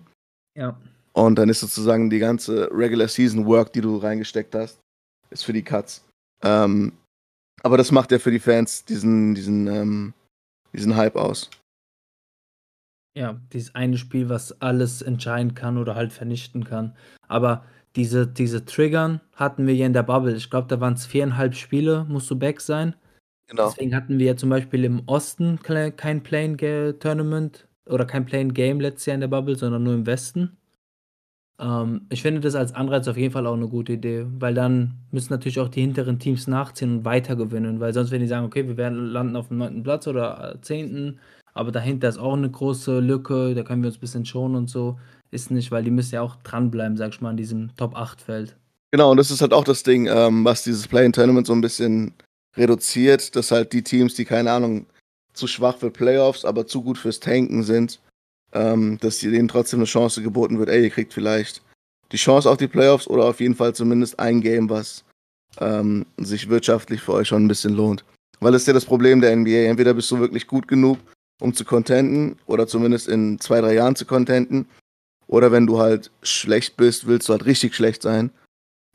Ja. 0.55 0.77
Und 1.17 1.39
dann 1.39 1.49
ist 1.49 1.61
sozusagen 1.61 2.11
die 2.11 2.19
ganze 2.19 2.69
Regular 2.71 3.07
Season 3.07 3.47
Work, 3.47 3.73
die 3.73 3.81
du 3.81 3.97
reingesteckt 3.97 4.53
hast, 4.53 4.79
ist 5.31 5.43
für 5.43 5.51
die 5.51 5.63
Cuts. 5.63 6.05
Ähm, 6.43 6.93
aber 7.63 7.75
das 7.75 7.91
macht 7.91 8.11
ja 8.11 8.19
für 8.19 8.29
die 8.29 8.37
Fans 8.37 8.85
diesen, 8.85 9.33
diesen, 9.33 9.65
ähm, 9.65 10.13
diesen 10.73 10.95
Hype 10.95 11.15
aus. 11.15 11.49
Ja, 13.17 13.41
dieses 13.51 13.73
eine 13.73 13.97
Spiel, 13.97 14.29
was 14.29 14.61
alles 14.61 15.01
entscheiden 15.01 15.55
kann 15.55 15.79
oder 15.79 15.95
halt 15.95 16.13
vernichten 16.13 16.65
kann. 16.65 16.95
Aber 17.27 17.65
diese, 17.95 18.27
diese 18.27 18.65
Triggern 18.65 19.19
hatten 19.33 19.65
wir 19.65 19.73
ja 19.73 19.87
in 19.87 19.93
der 19.93 20.03
Bubble. 20.03 20.35
Ich 20.35 20.51
glaube, 20.51 20.67
da 20.67 20.79
waren 20.79 20.93
es 20.93 21.07
viereinhalb 21.07 21.55
Spiele, 21.55 22.05
musst 22.07 22.29
du 22.29 22.37
back 22.37 22.61
sein. 22.61 22.95
Genau. 23.47 23.71
Deswegen 23.71 23.95
hatten 23.95 24.19
wir 24.19 24.27
ja 24.27 24.35
zum 24.35 24.51
Beispiel 24.51 24.83
im 24.83 25.01
Osten 25.07 25.59
kein 25.63 26.21
Playing-Tournament 26.21 27.67
oder 27.87 28.05
kein 28.05 28.27
Playing-Game 28.27 28.79
letztes 28.79 29.07
Jahr 29.07 29.15
in 29.15 29.21
der 29.21 29.29
Bubble, 29.29 29.55
sondern 29.55 29.81
nur 29.81 29.95
im 29.95 30.05
Westen. 30.05 30.55
Ähm, 31.59 32.01
ich 32.09 32.21
finde 32.21 32.41
das 32.41 32.55
als 32.55 32.73
Anreiz 32.73 33.07
auf 33.07 33.17
jeden 33.17 33.33
Fall 33.33 33.47
auch 33.47 33.55
eine 33.55 33.67
gute 33.67 33.93
Idee, 33.93 34.25
weil 34.39 34.53
dann 34.53 34.93
müssen 35.11 35.33
natürlich 35.33 35.59
auch 35.59 35.69
die 35.69 35.81
hinteren 35.81 36.19
Teams 36.19 36.47
nachziehen 36.47 36.97
und 36.97 37.05
weiter 37.05 37.35
gewinnen, 37.35 37.79
weil 37.79 37.93
sonst, 37.93 38.11
wenn 38.11 38.21
die 38.21 38.27
sagen, 38.27 38.45
okay, 38.45 38.67
wir 38.67 38.77
werden 38.77 39.07
landen 39.07 39.35
auf 39.35 39.47
dem 39.47 39.57
neunten 39.57 39.83
Platz 39.83 40.07
oder 40.07 40.55
äh, 40.55 40.61
zehnten, 40.61 41.19
aber 41.53 41.71
dahinter 41.71 42.09
ist 42.09 42.19
auch 42.19 42.33
eine 42.33 42.49
große 42.49 42.99
Lücke, 42.99 43.55
da 43.55 43.63
können 43.63 43.81
wir 43.81 43.87
uns 43.87 43.97
ein 43.97 44.01
bisschen 44.01 44.25
schonen 44.25 44.55
und 44.55 44.69
so, 44.69 44.99
ist 45.31 45.51
nicht, 45.51 45.71
weil 45.71 45.83
die 45.83 45.91
müssen 45.91 46.15
ja 46.15 46.21
auch 46.21 46.35
dranbleiben, 46.37 46.97
sag 46.97 47.09
ich 47.09 47.21
mal, 47.21 47.31
in 47.31 47.37
diesem 47.37 47.75
Top-8-Feld. 47.75 48.55
Genau, 48.91 49.11
und 49.11 49.17
das 49.17 49.31
ist 49.31 49.41
halt 49.41 49.53
auch 49.53 49.63
das 49.63 49.83
Ding, 49.83 50.07
ähm, 50.07 50.45
was 50.45 50.63
dieses 50.63 50.87
Play-in-Tournament 50.87 51.47
so 51.47 51.53
ein 51.53 51.61
bisschen 51.61 52.13
reduziert, 52.55 53.35
dass 53.35 53.51
halt 53.51 53.73
die 53.73 53.83
Teams, 53.83 54.13
die 54.15 54.25
keine 54.25 54.51
Ahnung, 54.51 54.85
zu 55.33 55.47
schwach 55.47 55.77
für 55.77 55.91
Playoffs, 55.91 56.45
aber 56.45 56.65
zu 56.65 56.81
gut 56.81 56.97
fürs 56.97 57.19
Tanken 57.19 57.63
sind, 57.63 57.99
ähm, 58.57 58.97
dass 58.99 59.19
denen 59.19 59.47
trotzdem 59.47 59.79
eine 59.79 59.85
Chance 59.85 60.23
geboten 60.23 60.57
wird, 60.57 60.69
ey, 60.69 60.83
ihr 60.83 60.89
kriegt 60.89 61.13
vielleicht 61.13 61.61
die 62.11 62.17
Chance 62.17 62.49
auf 62.49 62.57
die 62.57 62.67
Playoffs 62.67 63.07
oder 63.07 63.25
auf 63.25 63.39
jeden 63.39 63.55
Fall 63.55 63.75
zumindest 63.75 64.19
ein 64.19 64.41
Game, 64.41 64.69
was 64.69 65.03
ähm, 65.59 66.05
sich 66.17 66.49
wirtschaftlich 66.49 67.01
für 67.01 67.13
euch 67.13 67.27
schon 67.27 67.45
ein 67.45 67.47
bisschen 67.47 67.73
lohnt. 67.73 68.03
Weil 68.39 68.51
das 68.51 68.63
ist 68.63 68.67
ja 68.67 68.73
das 68.73 68.85
Problem 68.85 69.21
der 69.21 69.35
NBA. 69.35 69.69
Entweder 69.69 69.93
bist 69.93 70.09
du 70.09 70.19
wirklich 70.19 70.47
gut 70.47 70.67
genug, 70.67 70.97
um 71.39 71.53
zu 71.53 71.65
contenten 71.65 72.37
oder 72.47 72.67
zumindest 72.67 73.07
in 73.07 73.39
zwei, 73.39 73.61
drei 73.61 73.73
Jahren 73.73 73.95
zu 73.95 74.05
contenten. 74.05 74.67
Oder 75.27 75.51
wenn 75.51 75.67
du 75.67 75.79
halt 75.79 76.09
schlecht 76.23 76.77
bist, 76.77 77.05
willst 77.05 77.27
du 77.27 77.33
halt 77.33 77.45
richtig 77.45 77.75
schlecht 77.75 78.01
sein, 78.01 78.31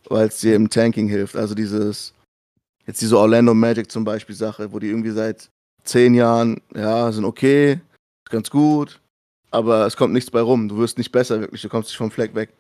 weil 0.09 0.29
es 0.29 0.41
dir 0.41 0.57
im 0.57 0.71
Tanking 0.71 1.09
hilft. 1.09 1.37
Also 1.37 1.55
dieses, 1.55 2.15
jetzt 2.87 3.01
diese 3.01 3.19
Orlando 3.19 3.55
Magic 3.55 3.91
zum 3.91 4.05
Beispiel 4.05 4.35
Sache, 4.35 4.73
wo 4.73 4.79
die 4.79 4.89
irgendwie 4.89 5.11
seit 5.11 5.51
zehn 5.85 6.15
Jahren, 6.15 6.61
ja, 6.75 7.13
sind 7.13 7.25
okay, 7.25 7.81
ganz 8.31 8.49
gut, 8.49 9.02
aber 9.53 9.87
es 9.87 9.97
kommt 9.97 10.13
nichts 10.13 10.31
bei 10.31 10.41
rum. 10.41 10.69
Du 10.69 10.79
wirst 10.79 10.99
nicht 10.99 11.13
besser 11.13 11.41
wirklich, 11.41 11.63
du 11.63 11.69
kommst 11.69 11.91
nicht 11.91 11.99
vom 11.99 12.11
Fleck 12.11 12.35
weg. 12.35 12.53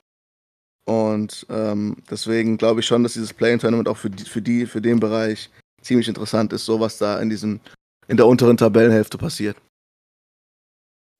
Und 0.85 1.47
ähm, 1.49 1.97
deswegen 2.11 2.57
glaube 2.57 2.81
ich 2.81 2.87
schon, 2.87 3.03
dass 3.03 3.15
dieses 3.15 3.33
Play-in-Tournament 3.33 3.89
auch 3.89 3.97
für 3.97 4.11
die, 4.11 4.25
für 4.25 4.43
die, 4.43 4.67
für 4.67 4.81
den 4.81 5.01
Bereich 5.01 5.51
ziemlich 5.81 6.09
interessant 6.09 6.53
ist, 6.53 6.65
so 6.65 6.81
was 6.81 6.99
da 6.99 7.21
in 7.21 7.31
diesem, 7.31 7.61
in 8.09 8.17
der 8.17 8.27
unteren 8.27 8.57
Tabellenhälfte 8.57 9.19
passiert. 9.19 9.57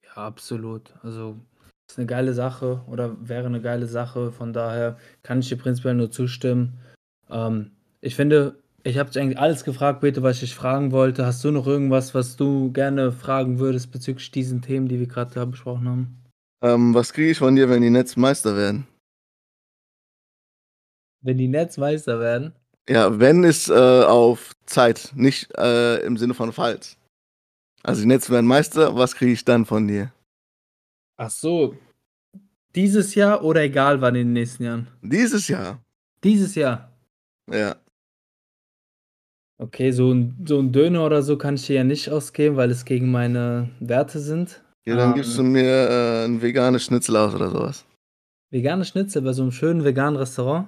Ja, 0.05 0.15
absolut. 0.15 0.93
Also 1.01 1.37
ist 1.89 1.97
eine 1.97 2.07
geile 2.07 2.33
Sache 2.33 2.81
oder 2.87 3.15
wäre 3.27 3.45
eine 3.45 3.61
geile 3.61 3.87
Sache. 3.87 4.31
Von 4.31 4.53
daher 4.53 4.97
kann 5.21 5.39
ich 5.39 5.49
dir 5.49 5.57
prinzipiell 5.57 5.93
nur 5.93 6.11
zustimmen. 6.11 6.79
Ähm, 7.29 7.71
ich 8.01 8.15
finde, 8.15 8.62
ich 8.83 8.97
habe 8.97 9.09
dich 9.09 9.21
eigentlich 9.21 9.39
alles 9.39 9.63
gefragt, 9.63 10.01
Peter, 10.01 10.23
was 10.23 10.41
ich 10.43 10.55
fragen 10.55 10.91
wollte. 10.91 11.25
Hast 11.25 11.43
du 11.43 11.51
noch 11.51 11.67
irgendwas, 11.67 12.13
was 12.13 12.35
du 12.35 12.71
gerne 12.71 13.11
fragen 13.11 13.59
würdest 13.59 13.91
bezüglich 13.91 14.31
diesen 14.31 14.61
Themen, 14.61 14.87
die 14.87 14.99
wir 14.99 15.07
gerade 15.07 15.45
besprochen 15.47 15.87
haben? 15.87 16.17
Ähm, 16.61 16.93
was 16.93 17.13
kriege 17.13 17.31
ich 17.31 17.37
von 17.37 17.55
dir, 17.55 17.69
wenn 17.69 17.81
die 17.81 17.89
Nets 17.89 18.15
Meister 18.15 18.55
werden? 18.55 18.87
Wenn 21.21 21.37
die 21.37 21.47
Nets 21.47 21.77
Meister 21.77 22.19
werden, 22.19 22.53
Ja, 22.89 23.17
wenn 23.19 23.43
ist 23.45 23.69
äh, 23.69 23.73
auf 23.73 24.53
Zeit, 24.65 25.11
nicht 25.15 25.55
äh, 25.57 25.97
im 26.05 26.17
Sinne 26.17 26.33
von 26.33 26.51
falls. 26.51 26.97
Also 27.81 28.01
die 28.01 28.07
Nets 28.07 28.29
werden 28.29 28.45
Meister, 28.45 28.95
was 28.95 29.15
kriege 29.15 29.31
ich 29.31 29.45
dann 29.45 29.65
von 29.65 29.87
dir? 29.87 30.11
ach 31.15 31.29
so, 31.29 31.77
dieses 32.75 33.15
Jahr 33.15 33.43
oder 33.43 33.61
egal 33.61 34.01
wann 34.01 34.15
in 34.15 34.27
den 34.27 34.33
nächsten 34.33 34.63
Jahren? 34.63 34.87
Dieses 35.01 35.47
Jahr. 35.47 35.79
Dieses 36.23 36.55
Jahr. 36.55 36.91
Ja. 37.49 37.75
Okay, 39.61 39.91
so 39.91 40.11
ein, 40.11 40.35
so 40.45 40.59
ein 40.59 40.71
Döner 40.71 41.05
oder 41.05 41.21
so 41.21 41.37
kann 41.37 41.55
ich 41.55 41.67
dir 41.67 41.75
ja 41.77 41.83
nicht 41.83 42.09
ausgeben, 42.09 42.55
weil 42.57 42.71
es 42.71 42.85
gegen 42.85 43.11
meine 43.11 43.69
Werte 43.79 44.19
sind. 44.19 44.63
Ja, 44.85 44.95
dann 44.95 45.11
Ähm, 45.11 45.15
gibst 45.15 45.37
du 45.37 45.43
mir 45.43 45.63
äh, 45.63 46.25
ein 46.25 46.41
veganes 46.41 46.83
Schnitzel 46.83 47.15
aus 47.15 47.33
oder 47.33 47.49
sowas. 47.49 47.85
Vegane 48.51 48.85
Schnitzel 48.85 49.21
bei 49.21 49.33
so 49.33 49.41
einem 49.43 49.51
schönen 49.51 49.83
veganen 49.83 50.17
Restaurant? 50.17 50.67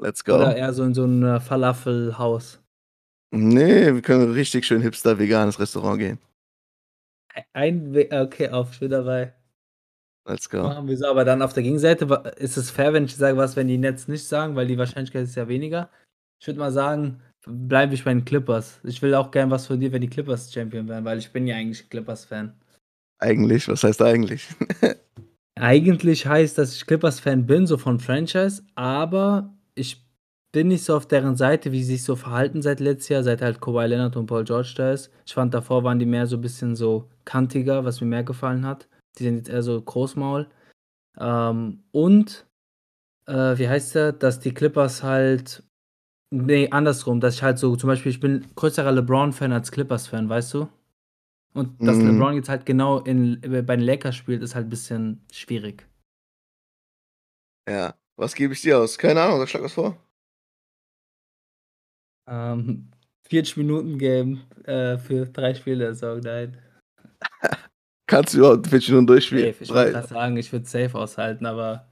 Let's 0.00 0.24
go. 0.24 0.36
Oder 0.36 0.56
eher 0.56 0.72
so 0.72 0.82
in 0.84 0.94
so 0.94 1.04
ein 1.04 1.22
äh, 1.22 1.40
Falafelhaus? 1.40 2.60
Nee, 3.34 3.94
wir 3.94 4.02
können 4.02 4.32
richtig 4.32 4.66
schön 4.66 4.82
hipster 4.82 5.18
veganes 5.18 5.58
Restaurant 5.58 5.98
gehen. 5.98 6.18
Ein, 7.54 7.96
okay, 8.12 8.48
auf, 8.50 8.72
ich 8.72 8.80
bin 8.80 8.90
dabei. 8.90 9.32
Let's 10.28 10.48
go. 10.48 10.62
Machen 10.62 10.86
wir 10.86 10.96
so, 10.96 11.06
aber 11.06 11.24
dann 11.24 11.42
auf 11.42 11.52
der 11.52 11.62
Gegenseite, 11.62 12.04
ist 12.36 12.56
es 12.56 12.70
fair, 12.70 12.92
wenn 12.92 13.06
ich 13.06 13.16
sage, 13.16 13.36
was, 13.36 13.56
wenn 13.56 13.68
die 13.68 13.78
Nets 13.78 14.06
nicht 14.06 14.26
sagen, 14.26 14.54
weil 14.54 14.66
die 14.66 14.78
Wahrscheinlichkeit 14.78 15.24
ist 15.24 15.34
ja 15.34 15.48
weniger. 15.48 15.90
Ich 16.40 16.46
würde 16.46 16.60
mal 16.60 16.72
sagen, 16.72 17.20
bleibe 17.46 17.94
ich 17.94 18.04
bei 18.04 18.12
den 18.12 18.24
Clippers. 18.24 18.80
Ich 18.84 19.02
will 19.02 19.14
auch 19.14 19.30
gern 19.30 19.50
was 19.50 19.66
von 19.66 19.80
dir, 19.80 19.92
wenn 19.92 20.00
die 20.00 20.10
Clippers 20.10 20.52
Champion 20.52 20.88
werden, 20.88 21.04
weil 21.04 21.18
ich 21.18 21.32
bin 21.32 21.46
ja 21.46 21.56
eigentlich 21.56 21.88
Clippers-Fan. 21.88 22.54
Eigentlich, 23.18 23.68
was 23.68 23.84
heißt 23.84 24.02
eigentlich? 24.02 24.48
Eigentlich 25.54 26.26
heißt, 26.26 26.58
dass 26.58 26.74
ich 26.74 26.86
Clippers-Fan 26.86 27.46
bin, 27.46 27.66
so 27.66 27.76
von 27.76 28.00
Franchise, 28.00 28.64
aber 28.74 29.54
ich 29.74 30.02
bin 30.50 30.68
nicht 30.68 30.84
so 30.84 30.96
auf 30.96 31.06
deren 31.06 31.36
Seite, 31.36 31.72
wie 31.72 31.82
sie 31.82 31.94
sich 31.94 32.04
so 32.04 32.16
verhalten 32.16 32.62
seit 32.62 32.80
letztes 32.80 33.08
Jahr, 33.08 33.22
seit 33.22 33.42
halt 33.42 33.60
Kawhi 33.60 33.86
Leonard 33.86 34.16
und 34.16 34.26
Paul 34.26 34.44
George 34.44 34.74
da 34.76 34.92
ist. 34.92 35.10
Ich 35.26 35.34
fand, 35.34 35.54
davor 35.54 35.84
waren 35.84 35.98
die 35.98 36.06
mehr 36.06 36.26
so 36.26 36.36
ein 36.36 36.42
bisschen 36.42 36.76
so 36.76 37.08
kantiger, 37.24 37.84
was 37.84 38.00
mir 38.00 38.06
mehr 38.06 38.24
gefallen 38.24 38.66
hat. 38.66 38.88
Die 39.18 39.24
sind 39.24 39.36
jetzt 39.36 39.48
eher 39.48 39.62
so 39.62 39.80
Großmaul. 39.80 40.48
Ähm, 41.18 41.84
und, 41.90 42.46
äh, 43.26 43.58
wie 43.58 43.68
heißt 43.68 43.94
der, 43.94 44.12
dass 44.12 44.40
die 44.40 44.52
Clippers 44.52 45.02
halt, 45.02 45.62
nee, 46.32 46.68
andersrum, 46.70 47.20
dass 47.20 47.34
ich 47.36 47.42
halt 47.42 47.58
so, 47.58 47.76
zum 47.76 47.88
Beispiel, 47.88 48.10
ich 48.10 48.20
bin 48.20 48.46
größerer 48.56 48.92
LeBron-Fan 48.92 49.52
als 49.52 49.70
Clippers-Fan, 49.70 50.28
weißt 50.28 50.54
du? 50.54 50.68
Und 51.54 51.80
dass 51.86 51.98
Mhm. 51.98 52.06
LeBron 52.08 52.34
jetzt 52.36 52.48
halt 52.48 52.66
genau 52.66 53.00
in, 53.00 53.40
bei 53.42 53.76
den 53.76 53.80
Lakers 53.80 54.16
spielt, 54.16 54.42
ist 54.42 54.54
halt 54.54 54.66
ein 54.66 54.70
bisschen 54.70 55.24
schwierig. 55.32 55.86
ja. 57.68 57.94
Was 58.16 58.34
gebe 58.34 58.52
ich 58.52 58.60
dir 58.60 58.78
aus? 58.78 58.98
Keine 58.98 59.22
Ahnung, 59.22 59.38
sag 59.40 59.48
schlag 59.48 59.62
was 59.64 59.72
vor. 59.72 59.96
Ähm, 62.28 62.90
40 63.28 63.56
Minuten 63.56 63.98
Game 63.98 64.42
äh, 64.64 64.98
für 64.98 65.26
drei 65.26 65.54
Spiele, 65.54 65.94
so 65.94 66.16
nein. 66.16 66.58
Kannst 68.06 68.34
du 68.34 68.38
überhaupt 68.38 68.66
40 68.66 68.90
Minuten 68.90 69.06
durchspielen? 69.06 69.52
Safe, 69.52 69.64
ich 69.64 69.70
gerade 69.70 70.06
sagen, 70.08 70.36
ich 70.36 70.52
würde 70.52 70.66
safe 70.66 70.94
aushalten, 70.98 71.46
aber 71.46 71.88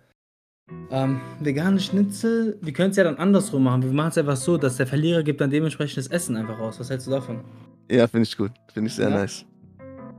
ähm, 0.90 1.20
vegane 1.40 1.78
Schnitzel, 1.80 2.58
wir 2.60 2.72
können 2.72 2.90
es 2.90 2.96
ja 2.96 3.04
dann 3.04 3.16
andersrum 3.16 3.62
machen. 3.64 3.82
Wir 3.82 3.92
machen 3.92 4.08
es 4.10 4.18
einfach 4.18 4.36
so, 4.36 4.56
dass 4.56 4.76
der 4.76 4.86
Verlierer 4.86 5.22
gibt 5.22 5.40
dann 5.40 5.50
dementsprechend 5.50 5.98
das 5.98 6.06
Essen 6.08 6.36
einfach 6.36 6.58
raus. 6.58 6.78
Was 6.80 6.90
hältst 6.90 7.06
du 7.06 7.10
davon? 7.12 7.40
Ja, 7.90 8.06
finde 8.06 8.24
ich 8.24 8.36
gut. 8.36 8.52
Finde 8.72 8.88
ich 8.88 8.94
sehr 8.96 9.08
Ja? 9.10 9.16
nice. 9.18 9.44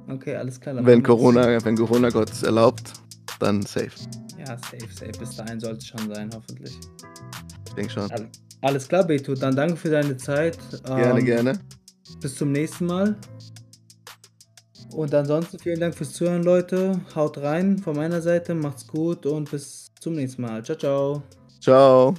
Okay, 0.07 0.35
alles 0.35 0.59
klar. 0.59 0.75
Wenn. 0.85 1.03
Corona, 1.03 1.63
wenn 1.63 1.75
Corona 1.77 2.09
Gott 2.09 2.29
es 2.31 2.43
erlaubt, 2.43 2.93
dann 3.39 3.61
safe. 3.61 3.91
Ja, 4.37 4.57
safe, 4.57 4.87
safe. 4.93 5.11
Bis 5.19 5.35
dahin 5.35 5.59
sollte 5.59 5.77
es 5.77 5.87
schon 5.87 6.13
sein, 6.13 6.29
hoffentlich. 6.35 6.77
Ich 7.67 7.73
denke 7.75 7.91
schon. 7.91 8.11
All- 8.11 8.27
Alles 8.61 8.87
klar, 8.87 9.05
Beto. 9.05 9.33
Dann 9.35 9.55
danke 9.55 9.75
für 9.77 9.89
deine 9.89 10.17
Zeit. 10.17 10.57
Gerne, 10.85 11.19
Ähm, 11.19 11.25
gerne. 11.25 11.59
Bis 12.21 12.35
zum 12.35 12.51
nächsten 12.51 12.85
Mal. 12.87 13.15
Und 14.93 15.13
ansonsten 15.13 15.57
vielen 15.57 15.79
Dank 15.79 15.95
fürs 15.95 16.11
Zuhören, 16.11 16.43
Leute. 16.43 16.99
Haut 17.15 17.37
rein 17.37 17.77
von 17.77 17.95
meiner 17.95 18.21
Seite, 18.21 18.53
macht's 18.53 18.85
gut 18.85 19.25
und 19.25 19.49
bis 19.49 19.80
zum 20.01 20.13
nächsten 20.15 20.41
Mal. 20.41 20.63
Ciao, 20.63 20.77
ciao. 20.77 21.23
Ciao. 21.61 22.15